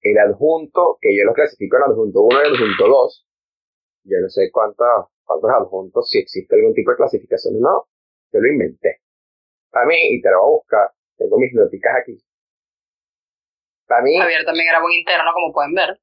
El 0.00 0.18
adjunto, 0.18 0.98
que 1.00 1.16
yo 1.16 1.24
lo 1.24 1.34
clasifico 1.34 1.76
en 1.76 1.90
adjunto 1.90 2.22
1 2.22 2.38
y 2.42 2.46
adjunto 2.46 2.88
2, 2.88 3.26
yo 4.04 4.16
no 4.22 4.28
sé 4.28 4.50
cuántos, 4.52 4.86
cuántos 5.24 5.50
adjuntos, 5.50 6.08
si 6.08 6.18
existe 6.18 6.54
algún 6.54 6.74
tipo 6.74 6.90
de 6.92 6.96
clasificación 6.96 7.56
o 7.56 7.60
no, 7.60 7.84
yo 8.32 8.40
lo 8.40 8.48
inventé. 8.48 9.00
Para 9.70 9.86
mí, 9.86 9.96
y 9.96 10.22
te 10.22 10.30
lo 10.30 10.40
voy 10.40 10.48
a 10.48 10.56
buscar, 10.58 10.90
tengo 11.16 11.38
mis 11.38 11.52
noticas 11.52 11.92
aquí. 12.00 12.18
Para 13.86 14.02
mí... 14.02 14.16
Javier 14.16 14.44
también 14.44 14.68
era 14.68 14.80
buen 14.80 14.94
interno, 14.94 15.30
como 15.34 15.52
pueden 15.52 15.74
ver. 15.74 15.98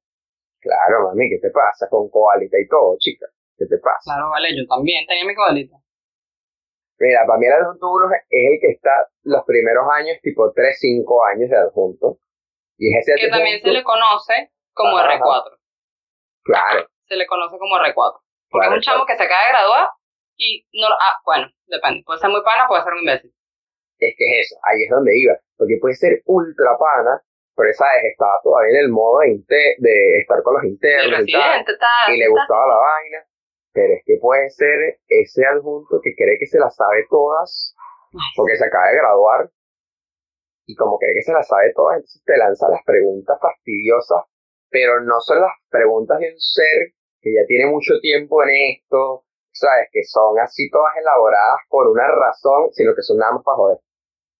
Claro, 0.60 1.08
mami, 1.08 1.30
¿qué 1.30 1.38
te 1.38 1.50
pasa? 1.50 1.88
Con 1.88 2.08
coalita 2.10 2.58
y 2.58 2.66
todo, 2.68 2.96
chica. 2.98 3.26
¿Qué 3.56 3.66
te 3.66 3.78
pasa? 3.78 4.02
Claro, 4.04 4.30
vale, 4.30 4.48
yo 4.56 4.66
también 4.66 5.06
tenía 5.06 5.24
mi 5.24 5.34
coalita. 5.34 5.76
Mira, 6.98 7.26
para 7.26 7.38
mí 7.38 7.46
el 7.46 7.52
adjunto 7.52 7.92
1 7.92 8.06
es 8.14 8.22
el 8.30 8.60
que 8.60 8.70
está 8.72 8.90
los 9.22 9.44
primeros 9.44 9.84
años, 9.92 10.16
tipo 10.22 10.52
3, 10.52 10.78
5 10.78 11.24
años 11.26 11.50
de 11.50 11.56
adjunto. 11.56 12.18
Y 12.78 12.94
es 12.94 13.06
ese 13.06 13.20
Que 13.20 13.28
también 13.28 13.60
se 13.60 13.68
le 13.68 13.82
conoce 13.82 14.52
como 14.72 14.96
R4. 14.98 15.58
Claro. 16.44 16.88
Se 17.08 17.16
le 17.16 17.26
conoce 17.26 17.58
como 17.58 17.76
R4. 17.76 18.20
Porque 18.48 18.66
es 18.68 18.72
un 18.72 18.80
chamo 18.80 19.04
que 19.04 19.16
se 19.16 19.24
acaba 19.24 19.42
de 19.44 19.50
graduar 19.50 19.88
y 20.36 20.66
no 20.72 20.88
Ah, 20.88 21.20
bueno, 21.24 21.48
depende. 21.66 22.02
Puede 22.04 22.20
ser 22.20 22.30
muy 22.30 22.42
pana, 22.42 22.66
puede 22.68 22.84
ser 22.84 22.92
un 22.92 23.00
imbécil. 23.00 23.32
Es 23.98 24.14
que 24.16 24.24
es 24.24 24.46
eso, 24.46 24.56
ahí 24.64 24.82
es 24.82 24.90
donde 24.90 25.18
iba. 25.18 25.34
Porque 25.56 25.78
puede 25.80 25.94
ser 25.94 26.22
ultra 26.26 26.76
pana, 26.78 27.22
pero 27.56 27.70
esa 27.70 27.84
vez 27.96 28.12
estaba 28.12 28.38
todavía 28.42 28.78
en 28.78 28.84
el 28.84 28.90
modo 28.90 29.20
de, 29.20 29.74
de 29.78 30.18
estar 30.20 30.42
con 30.42 30.54
los 30.54 30.64
internos 30.64 31.20
y, 31.26 31.32
tal, 31.32 31.64
y 32.08 32.18
le 32.18 32.28
gustaba 32.28 32.66
la 32.68 32.76
vaina. 32.76 33.24
Pero 33.76 33.92
es 33.92 34.02
que 34.06 34.16
puede 34.16 34.48
ser 34.48 35.00
ese 35.06 35.44
adjunto 35.44 36.00
que 36.02 36.16
cree 36.16 36.38
que 36.40 36.46
se 36.46 36.58
las 36.58 36.74
sabe 36.74 37.04
todas, 37.10 37.76
porque 38.34 38.56
se 38.56 38.64
acaba 38.64 38.88
de 38.88 38.96
graduar, 38.96 39.50
y 40.64 40.74
como 40.74 40.98
cree 40.98 41.12
que 41.12 41.20
se 41.20 41.34
las 41.34 41.46
sabe 41.46 41.74
todas, 41.76 41.96
entonces 41.96 42.22
te 42.24 42.38
lanza 42.38 42.70
las 42.70 42.80
preguntas 42.86 43.36
fastidiosas, 43.38 44.24
pero 44.70 45.02
no 45.02 45.20
son 45.20 45.42
las 45.42 45.52
preguntas 45.68 46.18
de 46.20 46.32
un 46.32 46.40
ser 46.40 46.96
que 47.20 47.34
ya 47.36 47.44
tiene 47.46 47.70
mucho 47.70 48.00
tiempo 48.00 48.42
en 48.44 48.80
esto, 48.80 49.26
¿sabes? 49.52 49.88
Que 49.92 50.04
son 50.04 50.40
así 50.40 50.70
todas 50.70 50.96
elaboradas 50.96 51.60
por 51.68 51.86
una 51.88 52.08
razón, 52.08 52.72
sino 52.72 52.94
que 52.94 53.02
son 53.02 53.18
nada 53.18 53.32
más 53.32 53.44
para 53.44 53.56
joder. 53.56 53.78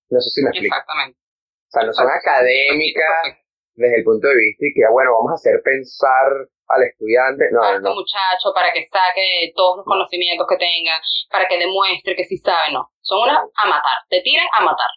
No 0.08 0.20
sé 0.20 0.30
si 0.30 0.42
me 0.42 0.48
explico. 0.48 0.74
Exactamente. 0.74 1.18
O 1.20 1.70
sea, 1.76 1.84
no 1.84 1.92
son 1.92 2.08
académicas 2.08 3.36
desde 3.76 3.96
el 4.00 4.04
punto 4.04 4.26
de 4.28 4.36
vista 4.36 4.66
y 4.66 4.74
que, 4.74 4.88
bueno, 4.90 5.12
vamos 5.12 5.32
a 5.32 5.38
hacer 5.40 5.60
pensar 5.62 6.48
al 6.68 6.82
estudiante. 6.82 7.44
No, 7.52 7.62
a 7.62 7.76
este 7.76 7.88
muchacho 7.88 8.50
para 8.54 8.72
que 8.72 8.88
saque 8.88 9.52
todos 9.54 9.78
los 9.78 9.86
conocimientos 9.86 10.46
que 10.48 10.56
tenga, 10.56 10.96
para 11.30 11.46
que 11.46 11.58
demuestre 11.60 12.16
que 12.16 12.24
sí 12.24 12.36
sabe, 12.38 12.72
no. 12.72 12.88
Son 13.00 13.22
unas 13.22 13.44
a 13.44 13.64
matar, 13.68 14.02
te 14.08 14.20
tiran 14.22 14.48
a 14.58 14.64
matar. 14.64 14.90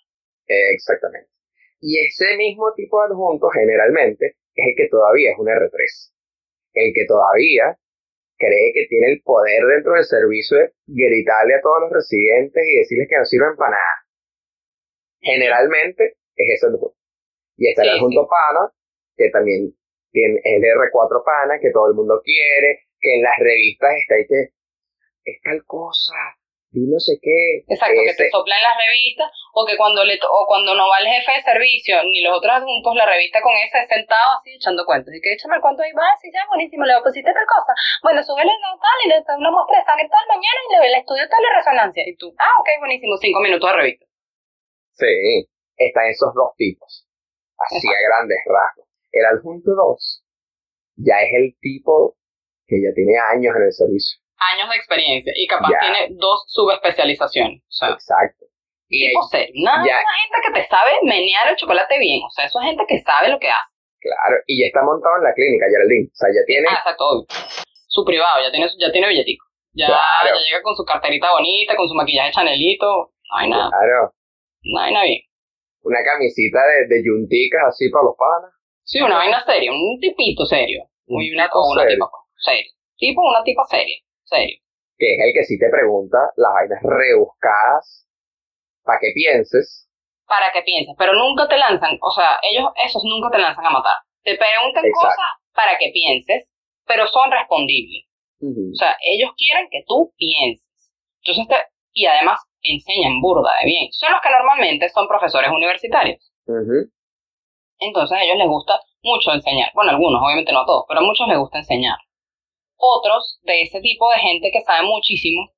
exactamente. 0.48 1.30
Y 1.82 2.00
ese 2.00 2.36
mismo 2.36 2.74
tipo 2.76 3.00
de 3.00 3.08
adjunto 3.08 3.48
generalmente 3.50 4.36
es 4.56 4.66
el 4.68 4.76
que 4.76 4.90
todavía 4.90 5.32
es 5.32 5.38
un 5.38 5.48
R3. 5.48 5.72
El 6.74 6.94
que 6.94 7.06
todavía 7.06 7.78
cree 8.38 8.72
que 8.74 8.88
tiene 8.88 9.12
el 9.14 9.22
poder 9.22 9.64
dentro 9.64 9.94
del 9.94 10.04
servicio 10.04 10.58
de 10.58 10.72
gritarle 10.86 11.56
a 11.56 11.62
todos 11.62 11.82
los 11.82 11.92
residentes 11.92 12.64
y 12.68 12.78
decirles 12.80 13.08
que 13.10 13.18
no 13.18 13.26
sirven 13.26 13.56
para 13.56 13.72
nada. 13.72 13.96
Generalmente 15.22 16.16
es 16.36 16.56
ese 16.56 16.68
adjunto. 16.68 16.99
Y 17.60 17.68
está 17.68 17.84
el 17.84 17.90
adjunto 17.90 18.28
pana, 18.28 18.72
que 19.18 19.30
también 19.30 19.76
tiene 20.12 20.40
el 20.44 20.64
R4 20.64 21.24
pana, 21.24 21.60
que 21.60 21.72
todo 21.72 21.90
el 21.90 21.94
mundo 21.94 22.22
quiere, 22.24 22.88
que 23.00 23.16
en 23.16 23.22
las 23.22 23.38
revistas 23.38 23.92
está 24.00 24.16
ahí 24.16 24.26
que 24.28 24.50
es 25.26 25.42
tal 25.44 25.64
cosa, 25.66 26.16
y 26.72 26.86
no 26.86 27.00
sé 27.02 27.18
qué. 27.18 27.66
Exacto, 27.66 27.98
que 28.06 28.14
te 28.14 28.30
soplan 28.30 28.62
las 28.62 28.78
revistas, 28.78 29.32
o 29.54 29.66
que 29.66 29.76
cuando 29.76 30.06
le 30.06 30.22
o 30.22 30.46
cuando 30.46 30.76
no 30.78 30.86
va 30.86 31.02
el 31.02 31.10
jefe 31.10 31.34
de 31.34 31.42
servicio, 31.42 31.98
ni 32.06 32.22
los 32.22 32.38
otros 32.38 32.62
adjuntos, 32.62 32.94
la 32.94 33.10
revista 33.10 33.42
con 33.42 33.54
ese 33.58 33.90
sentado 33.90 34.38
así 34.38 34.54
echando 34.54 34.86
cuentos. 34.86 35.10
Y 35.14 35.22
que 35.22 35.34
échame 35.34 35.58
el 35.58 35.62
cuento 35.62 35.82
ahí, 35.82 35.92
va, 35.98 36.06
sí, 36.22 36.30
ya, 36.30 36.46
buenísimo, 36.46 36.86
le 36.86 37.02
pusiste 37.02 37.34
tal 37.34 37.48
cosa. 37.50 37.74
Bueno, 38.04 38.22
súbele 38.22 38.54
tal 38.54 39.00
y 39.02 39.10
le 39.10 39.18
una 39.18 39.52
muestra 39.52 39.82
de 39.82 39.86
sangre 39.86 40.10
tal 40.10 40.26
mañana 40.30 40.60
y 40.62 40.74
le 40.74 40.80
ve 40.80 40.88
el 40.94 41.00
estudio 41.02 41.26
tal 41.26 41.42
y 41.42 41.50
resonancia. 41.58 42.04
Y 42.06 42.16
tú, 42.16 42.30
ah, 42.38 42.56
ok, 42.62 42.70
buenísimo, 42.80 43.18
cinco 43.18 43.42
minutos 43.42 43.66
de 43.66 43.76
revista. 43.76 44.06
Sí, 44.94 45.50
están 45.74 46.06
esos 46.06 46.34
dos 46.38 46.54
tipos, 46.56 47.09
así 47.60 47.88
a 47.88 48.08
grandes 48.08 48.38
rasgos. 48.46 48.86
El 49.12 49.26
adjunto 49.26 49.72
2 49.76 50.24
ya 50.98 51.22
es 51.22 51.34
el 51.34 51.56
tipo 51.60 52.16
que 52.68 52.78
ya 52.82 52.94
tiene 52.94 53.18
años 53.18 53.56
en 53.56 53.64
el 53.64 53.74
servicio. 53.74 54.20
Años 54.56 54.70
de 54.70 54.76
experiencia 54.76 55.34
y 55.36 55.48
capaz 55.48 55.70
tiene 55.80 56.16
dos 56.16 56.46
subespecializaciones. 56.48 57.62
O 57.64 57.72
sea, 57.72 57.90
Exacto. 57.90 58.46
tipo 58.88 59.22
serio. 59.24 59.52
Una, 59.62 59.84
gente 59.84 60.38
que 60.46 60.54
te 60.62 60.68
sabe 60.68 60.92
menear 61.04 61.50
el 61.50 61.56
chocolate 61.58 62.00
bien. 62.00 62.22
O 62.24 62.30
sea, 62.30 62.46
eso 62.46 62.60
es 62.62 62.68
gente 62.68 62.86
que 62.88 63.00
sabe 63.02 63.30
lo 63.30 63.40
que 63.40 63.50
hace. 63.50 63.70
Claro, 64.00 64.40
y 64.48 64.62
ya 64.62 64.68
está 64.68 64.82
montado 64.84 65.18
en 65.18 65.24
la 65.24 65.34
clínica, 65.34 65.66
Geraldine. 65.68 66.08
O 66.08 66.16
sea, 66.16 66.30
ya 66.32 66.46
tiene. 66.46 66.68
Ah, 66.70 66.80
exacto, 66.80 67.26
Su 67.88 68.06
privado, 68.06 68.42
ya 68.42 68.52
tiene, 68.52 68.68
ya 68.80 68.92
tiene 68.92 69.10
billetico. 69.10 69.46
Ya, 69.74 69.88
ya 69.90 70.34
llega 70.34 70.62
con 70.64 70.76
su 70.76 70.86
carterita 70.86 71.32
bonita, 71.32 71.76
con 71.76 71.88
su 71.88 71.96
maquillaje 71.96 72.32
chanelito. 72.32 73.12
No 73.30 73.38
hay 73.38 73.50
nada. 73.50 73.70
Claro. 73.70 74.14
No 74.64 74.80
hay 74.80 74.94
nada 74.94 75.06
bien. 75.06 75.22
Una 75.84 76.04
camisita 76.04 76.60
de, 76.60 76.88
de 76.88 77.04
yunticas 77.06 77.64
así 77.68 77.90
para 77.90 78.06
los 78.06 78.16
panas. 78.18 78.52
Sí, 78.84 79.02
una 79.02 79.18
vaina 79.18 79.44
seria, 79.46 79.72
un 79.72 80.00
tipito 80.00 80.46
serio. 80.46 80.90
Muy 81.08 81.32
una, 81.34 81.46
tipo 81.46 81.62
una 81.72 81.88
tipa 81.88 82.10
serio. 82.38 82.72
Tipo 82.98 83.22
una 83.22 83.44
tipa 83.44 83.64
seria, 83.66 83.98
serio. 84.24 84.58
Que 84.98 85.16
es 85.16 85.20
el 85.22 85.34
que 85.34 85.44
sí 85.46 85.58
te 85.58 85.70
pregunta 85.70 86.18
las 86.36 86.54
vainas 86.54 86.82
rebuscadas 86.84 88.08
para 88.84 89.00
que 89.00 89.12
pienses. 89.14 89.88
Para 90.28 90.52
que 90.52 90.62
pienses, 90.62 90.96
pero 90.98 91.14
nunca 91.14 91.48
te 91.48 91.58
lanzan, 91.58 91.98
o 92.02 92.12
sea, 92.12 92.38
ellos, 92.44 92.70
esos 92.86 93.04
nunca 93.04 93.32
te 93.32 93.42
lanzan 93.42 93.66
a 93.66 93.70
matar. 93.70 93.98
Te 94.24 94.38
preguntan 94.38 94.84
cosas 94.92 95.16
para 95.54 95.78
que 95.80 95.90
pienses, 95.92 96.46
pero 96.86 97.08
son 97.08 97.32
respondibles. 97.32 98.06
O 98.42 98.76
sea, 98.76 98.96
ellos 99.02 99.32
quieren 99.36 99.68
que 99.70 99.84
tú 99.88 100.14
pienses. 100.18 100.66
Entonces, 101.24 101.48
te, 101.48 101.56
y 101.94 102.06
además, 102.06 102.40
enseñan 102.64 103.22
burda 103.22 103.52
de 103.60 103.66
bien. 103.66 103.92
Son 103.92 104.12
los 104.12 104.22
que 104.22 104.30
normalmente 104.30 104.90
son 104.90 105.08
profesores 105.08 105.52
universitarios. 105.52 106.32
Entonces 107.80 108.18
a 108.18 108.24
ellos 108.24 108.38
les 108.38 108.48
gusta 108.48 108.80
mucho 109.04 109.32
enseñar. 109.32 109.72
Bueno, 109.74 109.92
algunos, 109.92 110.22
obviamente 110.22 110.52
no 110.52 110.62
a 110.62 110.66
todos, 110.66 110.86
pero 110.88 111.00
a 111.00 111.04
muchos 111.04 111.28
les 111.28 111.38
gusta 111.38 111.60
enseñar. 111.60 111.98
Otros 112.78 113.40
de 113.44 113.62
ese 113.62 113.82
tipo 113.82 114.10
de 114.12 114.20
gente 114.20 114.52
que 114.52 114.62
sabe 114.62 114.88
muchísimo 114.88 115.52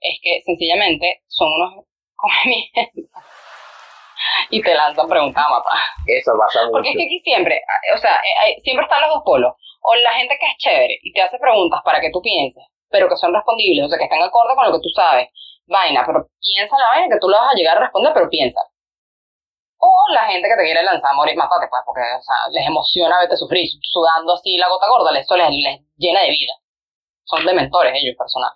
es 0.00 0.18
que 0.22 0.40
sencillamente 0.44 1.22
son 1.26 1.52
unos 1.52 1.84
come 2.16 2.70
y 4.50 4.62
te 4.62 4.74
lanzan 4.74 5.08
preguntas 5.08 5.44
a 5.46 5.50
matar. 5.50 5.78
Eso 6.06 6.32
pasa 6.38 6.60
mucho. 6.62 6.72
Porque 6.72 6.90
es 6.90 6.96
que 6.96 7.04
aquí 7.04 7.20
siempre, 7.20 7.60
o 7.94 7.98
sea, 7.98 8.16
eh, 8.46 8.60
siempre 8.62 8.84
están 8.84 9.00
los 9.02 9.10
dos 9.10 9.22
polos. 9.24 9.54
O 9.82 9.94
la 9.94 10.12
gente 10.12 10.36
que 10.38 10.46
es 10.46 10.56
chévere 10.58 10.98
y 11.02 11.12
te 11.12 11.22
hace 11.22 11.38
preguntas 11.38 11.80
para 11.84 12.00
que 12.00 12.10
tú 12.10 12.20
pienses, 12.20 12.62
pero 12.90 13.08
que 13.08 13.16
son 13.16 13.32
respondibles, 13.32 13.86
o 13.86 13.88
sea, 13.88 13.98
que 13.98 14.04
están 14.04 14.22
acorde 14.22 14.54
con 14.54 14.66
lo 14.66 14.72
que 14.72 14.82
tú 14.82 14.90
sabes. 14.94 15.28
Vaina, 15.70 16.04
pero 16.06 16.28
piensa 16.40 16.76
la 16.78 16.88
vaina 16.92 17.14
que 17.14 17.20
tú 17.20 17.28
le 17.28 17.36
vas 17.36 17.52
a 17.52 17.56
llegar 17.56 17.78
a 17.78 17.80
responder, 17.80 18.12
pero 18.14 18.28
piensa. 18.28 18.60
O 19.78 19.90
la 20.14 20.26
gente 20.28 20.48
que 20.48 20.56
te 20.56 20.64
quiere 20.64 20.82
lanzar 20.82 21.10
a 21.12 21.14
morir, 21.14 21.36
matate, 21.36 21.66
pues, 21.68 21.82
porque, 21.84 22.00
o 22.02 22.22
sea, 22.22 22.36
les 22.52 22.66
emociona 22.66 23.18
verte 23.20 23.36
sufrir, 23.36 23.66
sudando 23.82 24.34
así 24.34 24.56
la 24.58 24.68
gota 24.68 24.88
gorda, 24.88 25.18
eso 25.18 25.36
les, 25.36 25.50
les 25.50 25.80
llena 25.96 26.20
de 26.22 26.30
vida. 26.30 26.52
Son 27.24 27.44
dementores 27.46 27.94
ellos, 27.96 28.16
personal. 28.18 28.52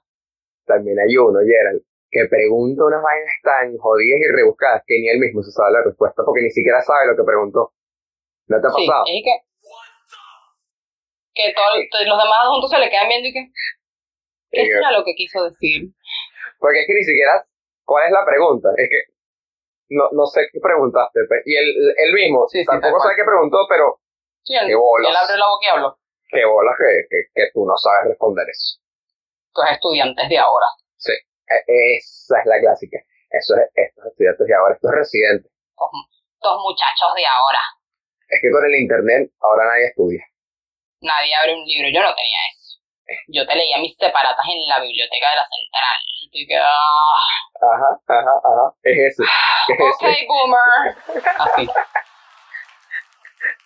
También 0.66 0.98
hay 0.98 1.16
uno, 1.16 1.40
Gerald, 1.40 1.82
que 2.10 2.26
pregunta 2.28 2.84
unas 2.84 3.02
vainas 3.02 3.34
tan 3.42 3.76
jodidas 3.78 4.20
y 4.20 4.32
rebuscadas 4.32 4.82
que 4.86 4.98
ni 5.00 5.08
él 5.08 5.18
mismo 5.20 5.42
se 5.42 5.52
sabe 5.52 5.72
la 5.72 5.82
respuesta 5.84 6.22
porque 6.24 6.42
ni 6.42 6.50
siquiera 6.50 6.80
sabe 6.82 7.06
lo 7.08 7.16
que 7.16 7.24
preguntó. 7.24 7.72
¿No 8.48 8.60
te 8.60 8.66
ha 8.66 8.70
Sí, 8.70 8.86
pasado? 8.86 9.04
es 9.06 9.22
que, 9.24 9.34
que 11.34 11.52
todo 11.54 12.04
los 12.04 12.18
demás 12.22 12.48
juntos 12.48 12.70
se 12.70 12.78
le 12.78 12.90
quedan 12.90 13.08
viendo 13.08 13.28
y 13.28 13.32
que, 13.32 13.50
¿qué 14.52 14.62
Eh, 14.62 14.66
será 14.66 14.92
lo 14.92 15.04
que 15.04 15.14
quiso 15.14 15.44
decir? 15.44 15.90
Porque 16.58 16.80
es 16.80 16.86
que 16.86 16.94
ni 16.94 17.04
siquiera, 17.04 17.44
¿cuál 17.84 18.06
es 18.06 18.12
la 18.12 18.24
pregunta? 18.24 18.68
Es 18.76 18.88
que 18.88 19.00
no, 19.90 20.08
no 20.12 20.26
sé 20.26 20.48
qué 20.52 20.60
preguntaste. 20.60 21.20
pe- 21.28 21.42
Y 21.44 21.56
él, 21.56 21.66
él 21.98 22.12
mismo 22.14 22.46
Sí, 22.48 22.60
sí, 22.60 22.66
tampoco 22.66 23.00
sabe 23.00 23.16
qué 23.16 23.24
preguntó, 23.24 23.58
pero 23.68 24.00
Sí, 24.44 24.54
él, 24.54 24.66
Qué 24.68 24.74
bolas. 24.74 25.10
él 25.10 25.16
abre 25.16 25.38
la 25.38 25.46
boca 25.48 25.64
y 25.66 25.70
habla. 25.70 25.96
qué 26.28 26.44
bola 26.44 26.72
que, 26.76 27.06
que, 27.08 27.18
que 27.34 27.50
tú 27.52 27.64
no 27.64 27.76
sabes 27.76 28.08
responder 28.10 28.46
eso. 28.48 28.80
Tus 29.54 29.64
estudiantes 29.70 30.28
de 30.28 30.38
ahora. 30.38 30.66
Sí, 30.96 31.12
e- 31.12 31.96
esa 31.96 32.40
es 32.40 32.46
la 32.46 32.60
clásica. 32.60 32.98
Eso 33.30 33.54
es 33.56 33.68
estos 33.74 34.06
estudiantes 34.06 34.46
de 34.46 34.54
ahora, 34.54 34.74
estos 34.74 34.90
residentes. 34.90 35.50
Estos 35.50 36.56
muchachos 36.62 37.10
de 37.16 37.24
ahora. 37.26 37.60
Es 38.28 38.40
que 38.42 38.50
con 38.50 38.64
el 38.64 38.74
internet 38.80 39.30
ahora 39.40 39.66
nadie 39.66 39.86
estudia. 39.88 40.24
Nadie 41.00 41.34
abre 41.36 41.54
un 41.54 41.64
libro. 41.64 41.88
Yo 41.92 42.00
no 42.00 42.14
tenía 42.14 42.40
eso. 42.52 42.63
Yo 43.28 43.46
te 43.46 43.54
leía 43.54 43.78
mis 43.78 43.96
separatas 43.96 44.44
en 44.48 44.66
la 44.68 44.80
biblioteca 44.80 45.30
de 45.30 45.36
la 45.36 45.46
central. 45.48 45.98
Y 46.32 46.46
que, 46.46 46.56
Ajá, 46.56 48.00
ajá, 48.08 48.34
ajá. 48.42 48.74
Es 48.82 48.98
ese. 48.98 49.22
Es 49.22 49.80
ok, 49.80 50.02
ese. 50.02 50.26
boomer. 50.26 51.24
Así. 51.38 51.66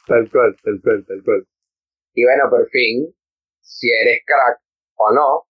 Tal 0.07 0.25
cual, 0.33 0.57
tal 0.65 0.77
cual, 0.83 1.05
tal 1.07 1.21
cual. 1.25 1.43
Y 2.15 2.25
bueno, 2.25 2.45
por 2.51 2.69
fin, 2.71 3.15
si 3.61 3.89
eres 3.93 4.21
crack 4.27 4.59
o 4.97 5.13
no, 5.13 5.47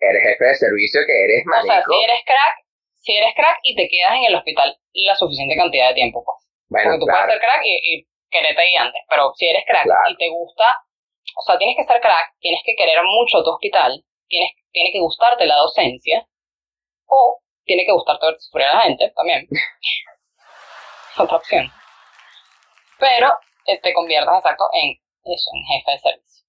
eres 0.00 0.22
jefe 0.22 0.44
de 0.44 0.54
servicio 0.54 1.00
que 1.06 1.24
eres 1.24 1.44
O 1.46 1.62
sea, 1.66 1.82
si 1.84 2.02
eres 2.04 2.20
crack, 2.26 2.54
si 2.96 3.16
eres 3.16 3.34
crack 3.36 3.58
y 3.62 3.76
te 3.76 3.88
quedas 3.88 4.14
en 4.16 4.24
el 4.24 4.34
hospital 4.36 4.76
la 4.94 5.14
suficiente 5.16 5.56
cantidad 5.56 5.88
de 5.88 5.94
tiempo, 5.94 6.24
pues. 6.24 6.38
bueno, 6.68 6.90
Porque 6.90 7.00
tú 7.00 7.06
claro. 7.06 7.26
puedes 7.26 7.40
ser 7.40 7.48
crack 7.48 7.62
y, 7.64 7.74
y 7.82 8.08
quererte 8.30 8.62
ahí 8.62 8.76
antes. 8.76 9.02
Pero 9.08 9.32
si 9.34 9.46
eres 9.48 9.64
crack 9.66 9.84
Claro. 9.84 10.08
y 10.10 10.16
te 10.16 10.28
gusta, 10.30 10.64
o 11.36 11.42
sea, 11.42 11.58
tienes 11.58 11.76
que 11.76 11.84
ser 11.84 12.00
crack, 12.00 12.34
tienes 12.40 12.60
que 12.64 12.74
querer 12.76 12.98
mucho 13.04 13.42
tu 13.42 13.50
hospital, 13.50 14.04
tienes, 14.28 14.50
tiene 14.72 14.92
que 14.92 15.00
gustarte 15.00 15.46
la 15.46 15.56
docencia, 15.56 16.26
o 17.06 17.40
tiene 17.64 17.84
que 17.84 17.92
gustarte 17.92 18.26
ver 18.26 18.40
sufrir 18.40 18.66
a 18.66 18.74
la 18.74 18.80
gente 18.82 19.12
también. 19.16 19.46
Es 19.50 21.18
otra 21.18 21.36
opción. 21.36 21.70
Pero 22.98 23.28
eh, 23.66 23.80
te 23.80 23.92
conviertas 23.92 24.38
exacto 24.38 24.64
en 24.72 24.92
eso, 25.24 25.50
en 25.54 25.64
jefe 25.64 25.90
de 25.92 25.98
servicio. 25.98 26.44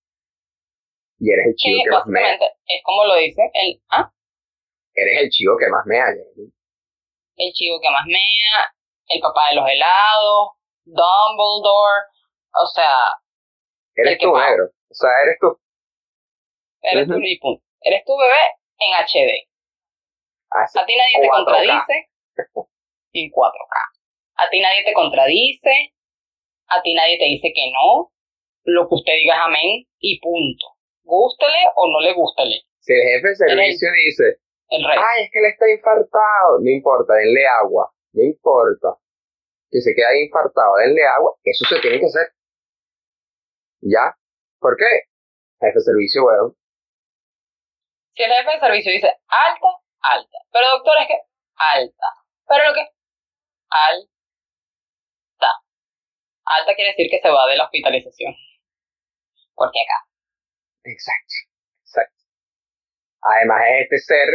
Y 1.20 1.32
eres 1.32 1.46
el 1.48 1.56
chivo 1.56 1.78
Que 1.78 1.84
que 1.84 1.92
más 1.92 2.06
mea. 2.08 2.22
básicamente 2.24 2.58
es 2.68 2.84
como 2.84 3.04
lo 3.06 3.16
dice 3.16 3.42
el, 3.54 3.82
¿ah? 3.90 4.12
Eres 4.94 5.24
el 5.24 5.30
chivo 5.30 5.58
que 5.58 5.68
más 5.70 5.86
mea. 5.86 6.06
el 7.38 7.52
chico 7.54 7.80
que 7.82 7.90
más 7.90 8.06
mea, 8.06 8.74
el 9.08 9.22
papá 9.22 9.50
de 9.50 9.56
los 9.56 9.68
helados, 9.68 10.50
Dumbledore, 10.84 12.04
o 12.54 12.66
sea, 12.68 12.96
Eres 13.96 14.18
tú, 14.20 14.32
paga. 14.32 14.50
negro. 14.50 14.66
O 14.90 14.94
sea, 14.94 15.10
eres 15.24 15.38
tú. 15.40 15.60
eres 16.82 17.08
Ujú. 17.08 17.18
tú 17.18 17.22
y 17.26 17.40
punto. 17.40 17.64
Eres 17.82 18.04
tu 18.06 18.18
bebé 18.18 18.42
en 18.80 18.92
HD. 19.06 19.48
Así. 20.52 20.80
A 20.80 20.86
ti 20.86 20.96
nadie 20.96 21.22
te 21.22 21.28
4K. 21.28 21.32
contradice 21.32 22.10
en 23.14 23.32
4K. 23.32 23.76
A 24.38 24.50
ti 24.50 24.60
nadie 24.62 24.84
te 24.84 24.94
contradice, 24.94 25.94
a 26.68 26.82
ti 26.82 26.94
nadie 26.94 27.18
te 27.18 27.26
dice 27.26 27.52
que 27.56 27.72
no, 27.72 28.12
lo 28.66 28.90
que 28.90 28.96
usted 28.96 29.14
diga 29.14 29.36
es 29.36 29.42
amén 29.46 29.86
y 30.00 30.20
punto. 30.20 30.66
Gústele 31.04 31.70
o 31.76 31.88
no 31.88 32.02
le 32.02 32.14
gústele, 32.14 32.62
Si 32.80 32.92
el 32.94 33.02
jefe 33.02 33.28
de 33.30 33.36
servicio 33.36 33.88
dice, 34.06 34.24
el 34.70 34.84
rey. 34.84 34.98
ay, 35.00 35.24
es 35.24 35.32
que 35.32 35.40
él 35.40 35.46
está 35.46 35.70
infartado, 35.70 36.60
no 36.60 36.70
importa, 36.70 37.14
denle 37.14 37.46
agua, 37.64 37.94
no 38.14 38.24
importa. 38.24 38.98
Que 39.70 39.80
se 39.82 39.94
queda 39.96 40.10
ahí 40.10 40.24
infartado, 40.26 40.76
denle 40.78 41.06
agua, 41.06 41.36
eso 41.44 41.64
se 41.66 41.80
tiene 41.80 42.00
que 42.00 42.08
hacer. 42.08 42.28
¿Ya? 43.86 44.18
¿Por 44.60 44.76
qué? 44.78 44.90
Jefe 45.62 45.78
de 45.78 45.82
servicio, 45.82 46.24
bueno, 46.24 46.56
Si 48.16 48.24
el 48.24 48.32
jefe 48.32 48.52
de 48.52 48.60
servicio 48.60 48.92
dice 48.92 49.08
alta, 49.28 49.68
alta. 50.02 50.38
Pero 50.52 50.66
doctor 50.78 50.98
es 51.02 51.08
que 51.08 51.20
alta. 51.56 52.08
Pero 52.48 52.68
lo 52.70 52.74
que 52.74 52.82
alta. 53.70 55.52
Alta 56.46 56.76
quiere 56.76 56.92
decir 56.92 57.08
que 57.10 57.20
se 57.22 57.30
va 57.30 57.46
de 57.48 57.58
la 57.58 57.66
hospitalización. 57.66 58.34
Porque 59.54 59.80
acá. 59.82 60.00
Exacto, 60.84 61.34
exacto. 61.86 62.24
Además 63.22 63.62
es 63.70 63.84
este 63.84 63.98
ser 64.00 64.28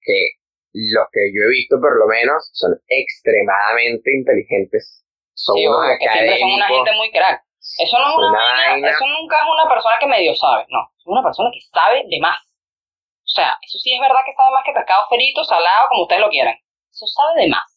que 0.00 0.30
los 0.72 1.06
que 1.12 1.32
yo 1.34 1.42
he 1.42 1.48
visto 1.50 1.80
por 1.80 1.98
lo 1.98 2.06
menos 2.06 2.48
son 2.52 2.78
extremadamente 2.86 4.12
inteligentes. 4.14 5.04
Son 5.34 5.56
Sí, 5.56 5.66
unos 5.66 5.84
siempre 5.98 6.38
son 6.38 6.50
una 6.52 6.64
académicos. 6.66 6.86
gente 6.86 6.96
muy 6.98 7.10
crack. 7.12 7.42
Eso 7.78 7.98
no 7.98 8.08
es 8.08 8.14
una, 8.16 8.28
Una 8.30 8.38
vaina- 8.38 8.70
vaina. 8.72 8.90
eso 8.90 9.04
nunca 9.06 9.36
es 9.38 9.46
una 9.52 9.68
persona 9.68 9.96
que 10.00 10.06
medio 10.06 10.34
sabe, 10.34 10.64
no. 10.70 10.88
Es 10.96 11.04
una 11.06 11.22
persona 11.22 11.50
que 11.52 11.60
sabe 11.60 12.02
de 12.08 12.18
más. 12.20 12.38
O 13.22 13.30
sea, 13.30 13.52
eso 13.60 13.78
sí 13.78 13.92
es 13.92 14.00
verdad 14.00 14.24
que 14.24 14.32
sabe 14.32 14.50
más 14.56 14.64
que 14.64 14.72
pescado 14.72 15.04
frito, 15.08 15.44
salado, 15.44 15.88
como 15.90 16.02
ustedes 16.08 16.22
lo 16.22 16.30
quieran. 16.30 16.56
Eso 16.90 17.06
sabe 17.06 17.42
de 17.42 17.48
más. 17.48 17.68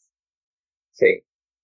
Sí. 0.92 1.12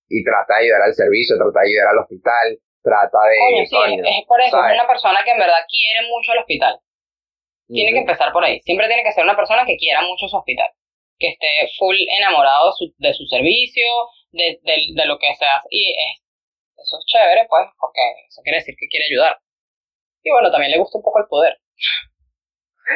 Y 0.09 0.23
trata 0.23 0.55
de 0.59 0.63
ayudar 0.67 0.81
al 0.83 0.93
servicio, 0.93 1.35
trata 1.37 1.59
de 1.61 1.67
ayudar 1.71 1.87
al 1.95 1.99
hospital, 2.03 2.47
trata 2.83 3.19
de... 3.27 3.35
Coño, 3.39 3.65
sí, 3.65 3.75
coño, 3.75 4.03
es 4.03 4.25
por 4.27 4.39
eso, 4.41 4.51
¿sabes? 4.55 4.75
es 4.75 4.79
una 4.79 4.87
persona 4.87 5.23
que 5.23 5.31
en 5.31 5.39
verdad 5.39 5.63
quiere 5.67 6.07
mucho 6.07 6.31
el 6.33 6.39
hospital. 6.39 6.79
Tiene 7.67 7.91
que 7.91 7.99
empezar 7.99 8.31
por 8.31 8.43
ahí. 8.43 8.61
Siempre 8.61 8.87
tiene 8.87 9.03
que 9.03 9.11
ser 9.11 9.23
una 9.25 9.35
persona 9.35 9.65
que 9.65 9.75
quiera 9.75 10.01
mucho 10.01 10.27
su 10.27 10.37
hospital. 10.37 10.69
Que 11.19 11.29
esté 11.35 11.47
full 11.77 11.97
enamorado 12.19 12.67
de 12.67 12.73
su, 12.77 12.93
de 12.97 13.13
su 13.13 13.25
servicio, 13.25 13.83
de, 14.31 14.59
de, 14.63 14.75
de 14.95 15.05
lo 15.05 15.17
que 15.19 15.35
se 15.35 15.43
hace. 15.45 15.67
Y 15.71 15.91
es, 15.91 16.23
eso 16.77 16.97
es 16.99 17.05
chévere, 17.05 17.45
pues, 17.49 17.65
porque 17.79 18.01
eso 18.27 18.41
quiere 18.43 18.59
decir 18.59 18.75
que 18.77 18.87
quiere 18.87 19.05
ayudar. 19.09 19.39
Y 20.23 20.31
bueno, 20.31 20.51
también 20.51 20.71
le 20.71 20.79
gusta 20.79 20.97
un 20.97 21.03
poco 21.03 21.19
el 21.19 21.27
poder. 21.27 21.57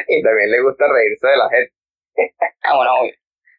Y 0.08 0.22
también 0.22 0.50
le 0.50 0.62
gusta 0.62 0.86
reírse 0.88 1.26
de 1.28 1.36
la 1.36 1.48
gente, 1.50 1.72
Ah, 2.64 2.76
bueno, 2.76 2.94
obvio. 3.00 3.12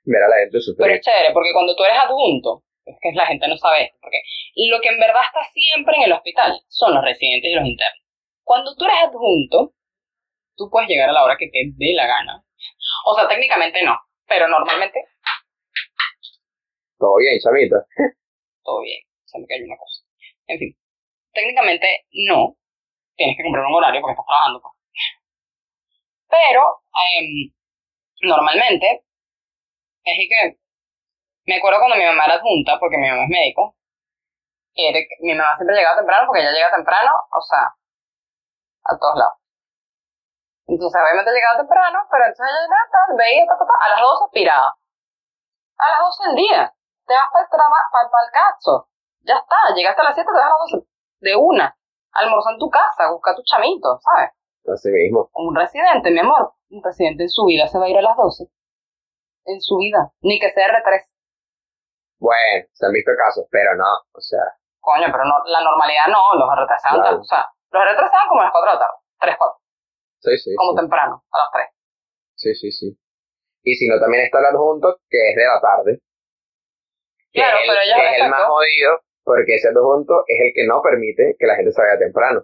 ver 0.05 0.23
a 0.23 0.27
la 0.29 0.35
gente 0.37 0.51
Pero 0.57 0.61
sufrir. 0.63 0.91
es 0.91 1.01
chévere, 1.01 1.31
porque 1.33 1.53
cuando 1.53 1.75
tú 1.75 1.83
eres 1.83 1.97
adjunto, 1.99 2.63
es 2.85 2.95
que 3.01 3.11
la 3.13 3.25
gente 3.27 3.47
no 3.47 3.57
sabe 3.57 3.85
esto, 3.85 3.97
porque 4.01 4.21
lo 4.69 4.81
que 4.81 4.89
en 4.89 4.99
verdad 4.99 5.21
está 5.25 5.43
siempre 5.53 5.95
en 5.97 6.03
el 6.03 6.13
hospital 6.13 6.59
son 6.67 6.93
los 6.95 7.03
residentes 7.03 7.49
y 7.51 7.55
los 7.55 7.65
internos. 7.65 8.01
Cuando 8.43 8.75
tú 8.75 8.85
eres 8.85 8.97
adjunto, 9.07 9.73
tú 10.57 10.69
puedes 10.69 10.89
llegar 10.89 11.09
a 11.09 11.13
la 11.13 11.23
hora 11.23 11.37
que 11.37 11.47
te 11.47 11.59
dé 11.77 11.93
la 11.93 12.07
gana. 12.07 12.43
O 13.05 13.15
sea, 13.15 13.27
técnicamente 13.27 13.83
no, 13.83 13.97
pero 14.27 14.47
normalmente 14.47 14.99
Todo 16.97 17.17
bien, 17.17 17.39
chamita. 17.39 17.85
todo 18.63 18.81
bien. 18.81 19.01
Se 19.25 19.39
me 19.39 19.47
cayó 19.47 19.65
una 19.65 19.77
cosa. 19.77 20.02
En 20.47 20.59
fin, 20.59 20.77
técnicamente 21.33 22.05
no. 22.27 22.55
Tienes 23.15 23.37
que 23.37 23.43
cumplir 23.43 23.65
un 23.65 23.75
horario 23.75 24.01
porque 24.01 24.13
estás 24.13 24.25
trabajando. 24.25 24.61
pues. 24.61 24.73
Pero, 26.29 26.83
em, 27.17 27.53
normalmente, 28.21 29.05
es 30.03 30.17
que 30.29 30.57
me 31.45 31.57
acuerdo 31.57 31.79
cuando 31.79 31.97
mi 31.97 32.05
mamá 32.05 32.25
era 32.25 32.35
adjunta, 32.35 32.79
porque 32.79 32.97
mi 32.97 33.09
mamá 33.09 33.23
es 33.23 33.29
médico, 33.29 33.75
mi 35.21 35.33
mamá 35.35 35.55
siempre 35.55 35.75
llegaba 35.75 35.97
temprano 35.97 36.25
porque 36.25 36.41
ella 36.41 36.51
llega 36.51 36.71
temprano, 36.71 37.11
o 37.29 37.41
sea, 37.41 37.75
a 38.83 38.97
todos 38.97 39.15
lados. 39.17 39.37
Entonces, 40.65 40.95
obviamente 40.95 41.31
llegaba 41.31 41.59
temprano, 41.59 41.99
pero 42.09 42.23
entonces 42.25 42.47
ella 42.47 42.63
llegaba, 42.65 42.89
tal, 42.89 43.17
veía, 43.17 43.43
a 43.43 43.89
las 43.89 44.01
12 44.01 44.25
piraba. 44.31 44.69
A 45.77 45.85
las 45.91 45.99
12 45.99 46.23
del 46.29 46.35
día. 46.35 46.73
Te 47.05 47.13
vas 47.13 47.29
para 47.31 47.43
el 47.43 47.49
trabajo, 47.51 47.87
para, 47.91 48.25
el 48.25 48.31
cazo. 48.31 48.87
Ya 49.23 49.35
está, 49.35 49.73
llegaste 49.75 50.01
a 50.01 50.05
las 50.05 50.15
7, 50.15 50.27
te 50.27 50.33
vas 50.33 50.45
a 50.45 50.49
las 50.49 50.71
12. 50.71 50.87
De 51.21 51.35
una. 51.35 51.75
Almorzar 52.13 52.53
en 52.53 52.59
tu 52.59 52.69
casa, 52.69 53.11
busca 53.11 53.35
tu 53.35 53.41
chamito, 53.43 53.99
¿sabes? 53.99 54.31
Así 54.71 54.89
mismo. 54.89 55.29
Un 55.33 55.55
residente, 55.55 56.11
mi 56.11 56.19
amor. 56.19 56.53
Un 56.69 56.83
residente 56.83 57.23
en 57.23 57.29
su 57.29 57.45
vida 57.45 57.67
se 57.67 57.77
va 57.79 57.85
a 57.85 57.89
ir 57.89 57.97
a 57.97 58.01
las 58.01 58.15
12. 58.17 58.45
en 59.45 59.59
su 59.61 59.75
vida, 59.77 60.11
ni 60.21 60.39
que 60.39 60.51
sea 60.53 60.67
R3. 60.67 61.03
Bueno, 62.19 62.65
se 62.71 62.85
han 62.85 62.93
visto 62.93 63.11
casos, 63.17 63.45
pero 63.51 63.75
no, 63.75 63.83
o 64.13 64.21
sea. 64.21 64.39
Coño, 64.79 65.07
pero 65.11 65.25
no, 65.25 65.35
la 65.45 65.59
normalidad 65.61 66.07
no, 66.07 66.21
los 66.39 66.47
R3 66.47 66.77
se 66.79 66.89
Claro. 66.95 67.19
o 67.19 67.23
sea, 67.23 67.47
los 67.71 67.81
R3 67.83 67.95
se 68.09 68.15
dan 68.15 68.27
como 68.29 68.39
a 68.41 68.43
las 68.45 68.53
4 68.53 68.71
de 68.71 68.75
la 68.75 68.79
tarde, 68.79 68.97
3, 69.19 69.35
4, 69.37 69.59
Sí, 70.19 70.37
sí. 70.37 70.55
como 70.55 70.71
sí. 70.71 70.77
temprano, 70.79 71.23
a 71.31 71.37
las 71.39 71.49
3. 71.51 71.67
Sí, 72.35 72.55
sí, 72.55 72.71
sí. 72.71 72.97
Y 73.63 73.75
si 73.75 73.87
no, 73.89 73.99
también 73.99 74.23
está 74.23 74.39
el 74.39 74.45
adjunto, 74.55 74.95
que 75.09 75.29
es 75.31 75.35
de 75.35 75.43
la 75.45 75.59
tarde. 75.59 75.99
Que 77.31 77.39
Claro, 77.41 77.57
es 77.57 77.63
el, 77.63 77.67
pero 77.69 77.81
ellos, 77.83 77.97
que 77.99 78.11
es 78.15 78.23
el 78.23 78.29
más 78.31 78.43
jodido, 78.47 78.91
porque 79.23 79.55
ese 79.55 79.69
adjunto 79.69 80.23
es 80.27 80.39
el 80.39 80.51
que 80.53 80.67
no 80.67 80.81
permite 80.81 81.35
que 81.39 81.47
la 81.47 81.55
gente 81.55 81.71
se 81.71 81.81
vaya 81.81 81.97
temprano. 81.99 82.43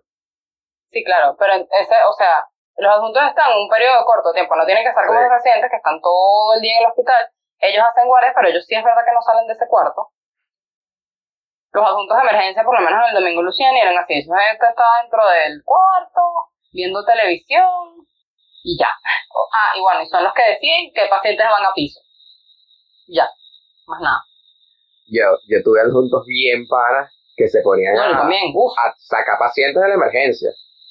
Sí, 0.92 1.04
claro, 1.04 1.36
pero 1.38 1.54
ese, 1.54 1.96
o 2.08 2.14
sea, 2.14 2.44
los 2.78 2.92
adultos 2.92 3.22
están 3.28 3.52
en 3.52 3.60
un 3.60 3.70
periodo 3.70 4.06
corto 4.06 4.30
de 4.30 4.40
tiempo, 4.42 4.56
no 4.56 4.66
tienen 4.66 4.84
que 4.84 4.90
estar 4.90 5.06
como 5.06 5.20
Sí. 5.20 5.26
los 5.26 5.34
residentes 5.38 5.70
que 5.70 5.78
están 5.78 6.02
todo 6.02 6.54
el 6.56 6.62
día 6.62 6.78
en 6.78 6.84
el 6.84 6.90
hospital. 6.90 7.28
Ellos 7.60 7.84
hacen 7.84 8.08
guardias, 8.08 8.34
pero 8.36 8.48
ellos 8.48 8.66
sí 8.66 8.76
es 8.76 8.84
verdad 8.84 9.04
que 9.06 9.12
no 9.14 9.22
salen 9.22 9.46
de 9.48 9.54
ese 9.54 9.68
cuarto. 9.68 10.10
Los 11.72 11.86
adultos 11.86 12.18
de 12.18 12.24
emergencia, 12.24 12.64
por 12.64 12.74
lo 12.74 12.82
menos 12.82 13.04
el 13.10 13.16
domingo 13.16 13.44
Luciani, 13.44 13.80
eran 13.80 13.98
así. 13.98 14.18
Esa 14.18 14.40
gente 14.40 14.66
estaba 14.66 14.90
dentro 15.04 15.22
del 15.28 15.62
cuarto, 15.64 16.22
viendo 16.74 17.06
televisión, 17.06 18.08
y 18.64 18.80
ya. 18.80 18.90
Ah, 18.90 19.78
y 19.78 19.82
bueno, 19.82 20.02
y 20.02 20.08
son 20.08 20.24
los 20.24 20.34
que 20.34 20.42
deciden 20.50 20.92
qué 20.96 21.06
pacientes 21.10 21.46
van 21.46 21.66
a 21.66 21.74
piso. 21.74 22.00
Ya, 23.08 23.28
más 23.86 24.02
nada. 24.02 24.24
Yo, 25.12 25.26
yo 25.48 25.64
tuve 25.64 25.82
adjuntos 25.82 26.26
bien 26.26 26.68
panas 26.68 27.12
que 27.36 27.48
se 27.48 27.62
ponían 27.62 27.96
a, 27.98 28.30
sacar 28.98 29.40
pacientes 29.40 29.82
de 29.82 29.88
la 29.90 29.96
emergencia. 29.96 30.50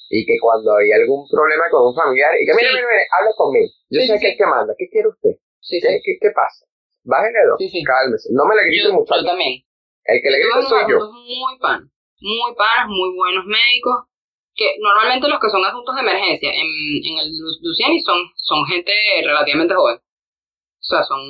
Y 0.09 0.25
que 0.25 0.39
cuando 0.41 0.75
hay 0.75 0.91
algún 0.91 1.27
problema 1.29 1.69
con 1.69 1.87
un 1.87 1.95
familiar, 1.95 2.33
y 2.41 2.45
que 2.45 2.53
mire, 2.57 2.69
Sí. 2.69 2.73
mire, 2.75 2.87
mire, 2.89 3.05
hable 3.13 3.31
conmigo. 3.37 3.69
Yo 3.93 4.01
Sí, 4.01 4.07
sé 4.07 4.13
sí, 4.17 4.19
sí. 4.19 4.27
es 4.33 4.37
que 4.37 4.45
manda, 4.45 4.73
¿qué 4.77 4.89
quiere 4.89 5.07
usted? 5.09 5.37
¿Qué, 5.69 5.77
qué, 6.01 6.17
qué 6.19 6.29
pasa? 6.33 6.65
Bájale 7.05 7.37
dos, 7.45 7.61
cálmese. 7.85 8.29
No 8.33 8.45
me 8.49 8.55
le 8.57 8.65
grite 8.73 8.89
Yo, 8.89 8.93
muchacho. 8.93 9.21
yo 9.21 9.27
también. 9.29 9.61
El 10.05 10.21
que 10.21 10.29
le 10.31 10.39
grita 10.39 10.61
soy 10.65 10.83
yo. 10.89 10.97
muy 11.13 11.53
panas, 11.61 11.85
muy 12.21 12.51
panas, 12.57 12.87
muy 12.89 13.13
buenos 13.15 13.45
médicos, 13.45 14.09
que 14.55 14.73
normalmente 14.81 15.29
los 15.29 15.39
que 15.39 15.49
son 15.53 15.63
asuntos 15.63 15.93
de 15.93 16.01
emergencia 16.01 16.49
en, 16.49 16.65
en 17.05 17.13
el 17.21 17.29
Lu- 17.37 17.61
Luciani 17.61 18.01
son, 18.01 18.17
son 18.35 18.65
gente 18.65 18.91
relativamente 19.23 19.75
joven. 19.75 19.97
O 20.01 20.83
sea, 20.89 21.03
son... 21.03 21.21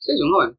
Sí, 0.00 0.16
son 0.16 0.32
jóvenes. 0.32 0.56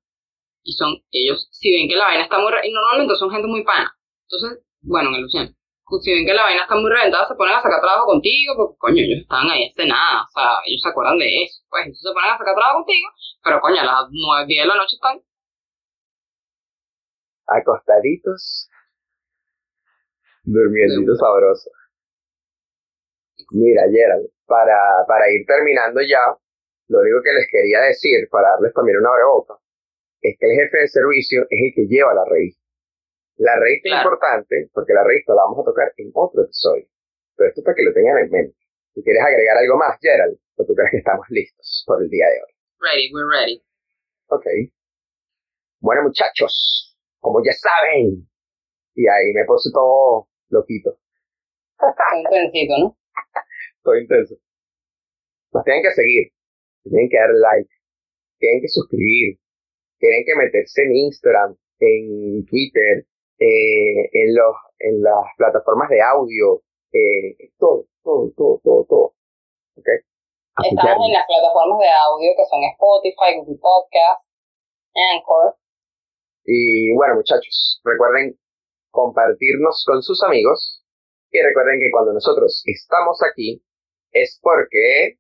Y 0.63 0.73
son 0.73 0.95
ellos, 1.11 1.47
si 1.51 1.71
ven 1.71 1.89
que 1.89 1.95
la 1.95 2.05
vaina 2.05 2.23
está 2.23 2.39
muy... 2.39 2.51
Y 2.63 2.71
normalmente 2.71 3.15
son 3.15 3.29
gente 3.31 3.47
muy 3.47 3.63
pana. 3.63 3.91
Entonces, 4.27 4.63
bueno, 4.81 5.09
en 5.09 5.15
el 5.15 5.21
Luciani. 5.23 5.55
Si 6.01 6.11
ven 6.11 6.25
que 6.25 6.33
la 6.33 6.43
vaina 6.43 6.63
está 6.63 6.75
muy 6.75 6.89
reventada, 6.89 7.27
se 7.27 7.35
ponen 7.35 7.55
a 7.55 7.61
sacar 7.61 7.81
trabajo 7.81 8.07
contigo, 8.07 8.53
porque 8.55 8.77
coño, 8.79 9.03
ellos 9.03 9.21
están 9.21 9.49
ahí 9.49 9.69
hace 9.69 9.85
nada. 9.85 10.23
O 10.23 10.31
sea, 10.33 10.57
ellos 10.65 10.81
se 10.81 10.89
acuerdan 10.89 11.19
de 11.19 11.43
eso. 11.43 11.61
Pues 11.69 11.85
entonces 11.85 12.07
se 12.09 12.13
ponen 12.13 12.31
a 12.31 12.37
sacar 12.37 12.55
trabajo 12.55 12.79
contigo, 12.79 13.09
pero 13.43 13.59
coño, 13.61 13.81
a 13.81 13.85
las 13.85 14.07
9, 14.09 14.45
10 14.47 14.63
de 14.63 14.67
la 14.67 14.75
noche 14.75 14.95
están 14.95 15.21
acostaditos, 17.47 18.69
durmiendo 20.43 21.15
sabroso. 21.15 21.69
Mira, 23.51 23.83
Gerald, 23.91 24.29
para, 24.45 25.05
para 25.07 25.29
ir 25.31 25.45
terminando 25.45 26.01
ya, 26.01 26.23
lo 26.87 26.99
único 26.99 27.21
que 27.23 27.33
les 27.33 27.47
quería 27.51 27.79
decir, 27.81 28.27
para 28.31 28.49
darles 28.51 28.73
también 28.73 28.97
una 28.97 29.09
boca, 29.31 29.55
es 30.23 30.37
que 30.39 30.45
el 30.47 30.55
jefe 30.55 30.77
de 30.79 30.87
servicio 30.87 31.43
es 31.49 31.59
el 31.59 31.71
que 31.75 31.85
lleva 31.87 32.13
la 32.13 32.23
raíz. 32.25 32.57
La 33.37 33.59
raíz 33.59 33.81
es 33.83 33.91
importante 33.91 34.69
porque 34.73 34.93
la 34.93 35.03
raíz 35.03 35.23
la 35.27 35.35
vamos 35.35 35.59
a 35.59 35.65
tocar 35.65 35.91
en 35.97 36.11
otro 36.13 36.43
episodio. 36.43 36.87
Pero 37.35 37.49
esto 37.49 37.61
es 37.61 37.65
para 37.65 37.75
que 37.75 37.83
lo 37.83 37.93
tengan 37.93 38.17
en 38.19 38.31
mente. 38.31 38.57
Si 38.93 39.03
quieres 39.03 39.21
agregar 39.21 39.57
algo 39.57 39.77
más, 39.77 39.99
Gerald, 39.99 40.37
o 40.55 40.65
tú 40.65 40.73
crees 40.75 40.91
que 40.91 40.97
estamos 40.97 41.25
listos 41.29 41.83
por 41.85 42.01
el 42.01 42.09
día 42.09 42.25
de 42.27 42.39
hoy. 42.39 42.53
ready, 42.79 43.11
we're 43.13 43.27
ready. 43.27 43.61
Ok. 44.27 44.45
Bueno, 45.79 46.03
muchachos, 46.03 46.95
como 47.19 47.43
ya 47.43 47.51
saben, 47.51 48.27
y 48.95 49.07
ahí 49.07 49.33
me 49.33 49.43
puse 49.45 49.71
todo 49.73 50.29
loquito, 50.49 50.97
Un 51.79 52.23
trencito, 52.29 52.73
¿no? 52.79 52.97
todo 53.83 53.97
intenso. 53.97 54.35
Nos 55.51 55.63
tienen 55.65 55.83
que 55.83 55.91
seguir, 55.91 56.31
tienen 56.83 57.09
que 57.09 57.17
dar 57.17 57.29
like, 57.33 57.69
tienen 58.39 58.61
que 58.61 58.67
suscribir, 58.69 59.39
tienen 60.03 60.25
que 60.25 60.35
meterse 60.35 60.83
en 60.83 60.95
Instagram, 60.97 61.55
en 61.79 62.45
Twitter, 62.45 63.07
eh, 63.39 64.03
en 64.11 64.35
los, 64.35 64.55
en 64.79 65.01
las 65.01 65.31
plataformas 65.37 65.87
de 65.89 66.01
audio, 66.01 66.59
eh, 66.91 67.55
todo, 67.57 67.85
todo, 68.03 68.29
todo, 68.35 68.59
todo, 68.61 68.83
todo. 68.83 69.15
Ok. 69.79 69.87
Estamos 70.59 71.07
en 71.07 71.13
las 71.13 71.25
plataformas 71.25 71.79
de 71.79 71.87
audio 71.87 72.31
que 72.35 72.45
son 72.51 72.59
Spotify, 72.75 73.39
Google 73.39 73.59
Podcast, 73.63 74.27
Anchor. 75.15 75.55
Y 76.43 76.93
bueno, 76.95 77.15
muchachos, 77.15 77.79
recuerden 77.85 78.37
compartirnos 78.91 79.85
con 79.87 80.03
sus 80.03 80.21
amigos 80.21 80.83
y 81.31 81.39
recuerden 81.39 81.79
que 81.79 81.89
cuando 81.91 82.11
nosotros 82.11 82.61
estamos 82.65 83.19
aquí 83.23 83.63
es 84.11 84.37
porque 84.43 85.17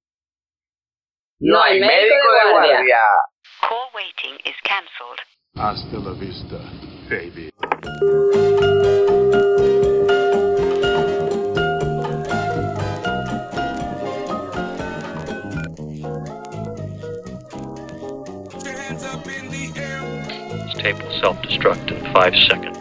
no, 1.43 1.61
hay 1.61 1.79
médico 1.79 2.31
de 2.31 2.51
guardia. 2.51 2.99
Call 3.61 3.89
waiting 3.93 4.39
is 4.45 4.55
cancelled. 4.63 5.19
Hasta 5.55 5.99
la 5.99 6.13
vista, 6.13 6.57
baby. 7.09 7.51
This 20.53 20.73
tape 20.81 20.97
will 20.97 21.19
self-destruct 21.19 21.91
in 21.91 22.13
five 22.13 22.33
seconds. 22.47 22.77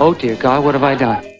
Oh 0.00 0.14
dear 0.14 0.36
God, 0.36 0.64
what 0.64 0.74
have 0.74 0.84
I 0.84 0.94
done? 0.94 1.37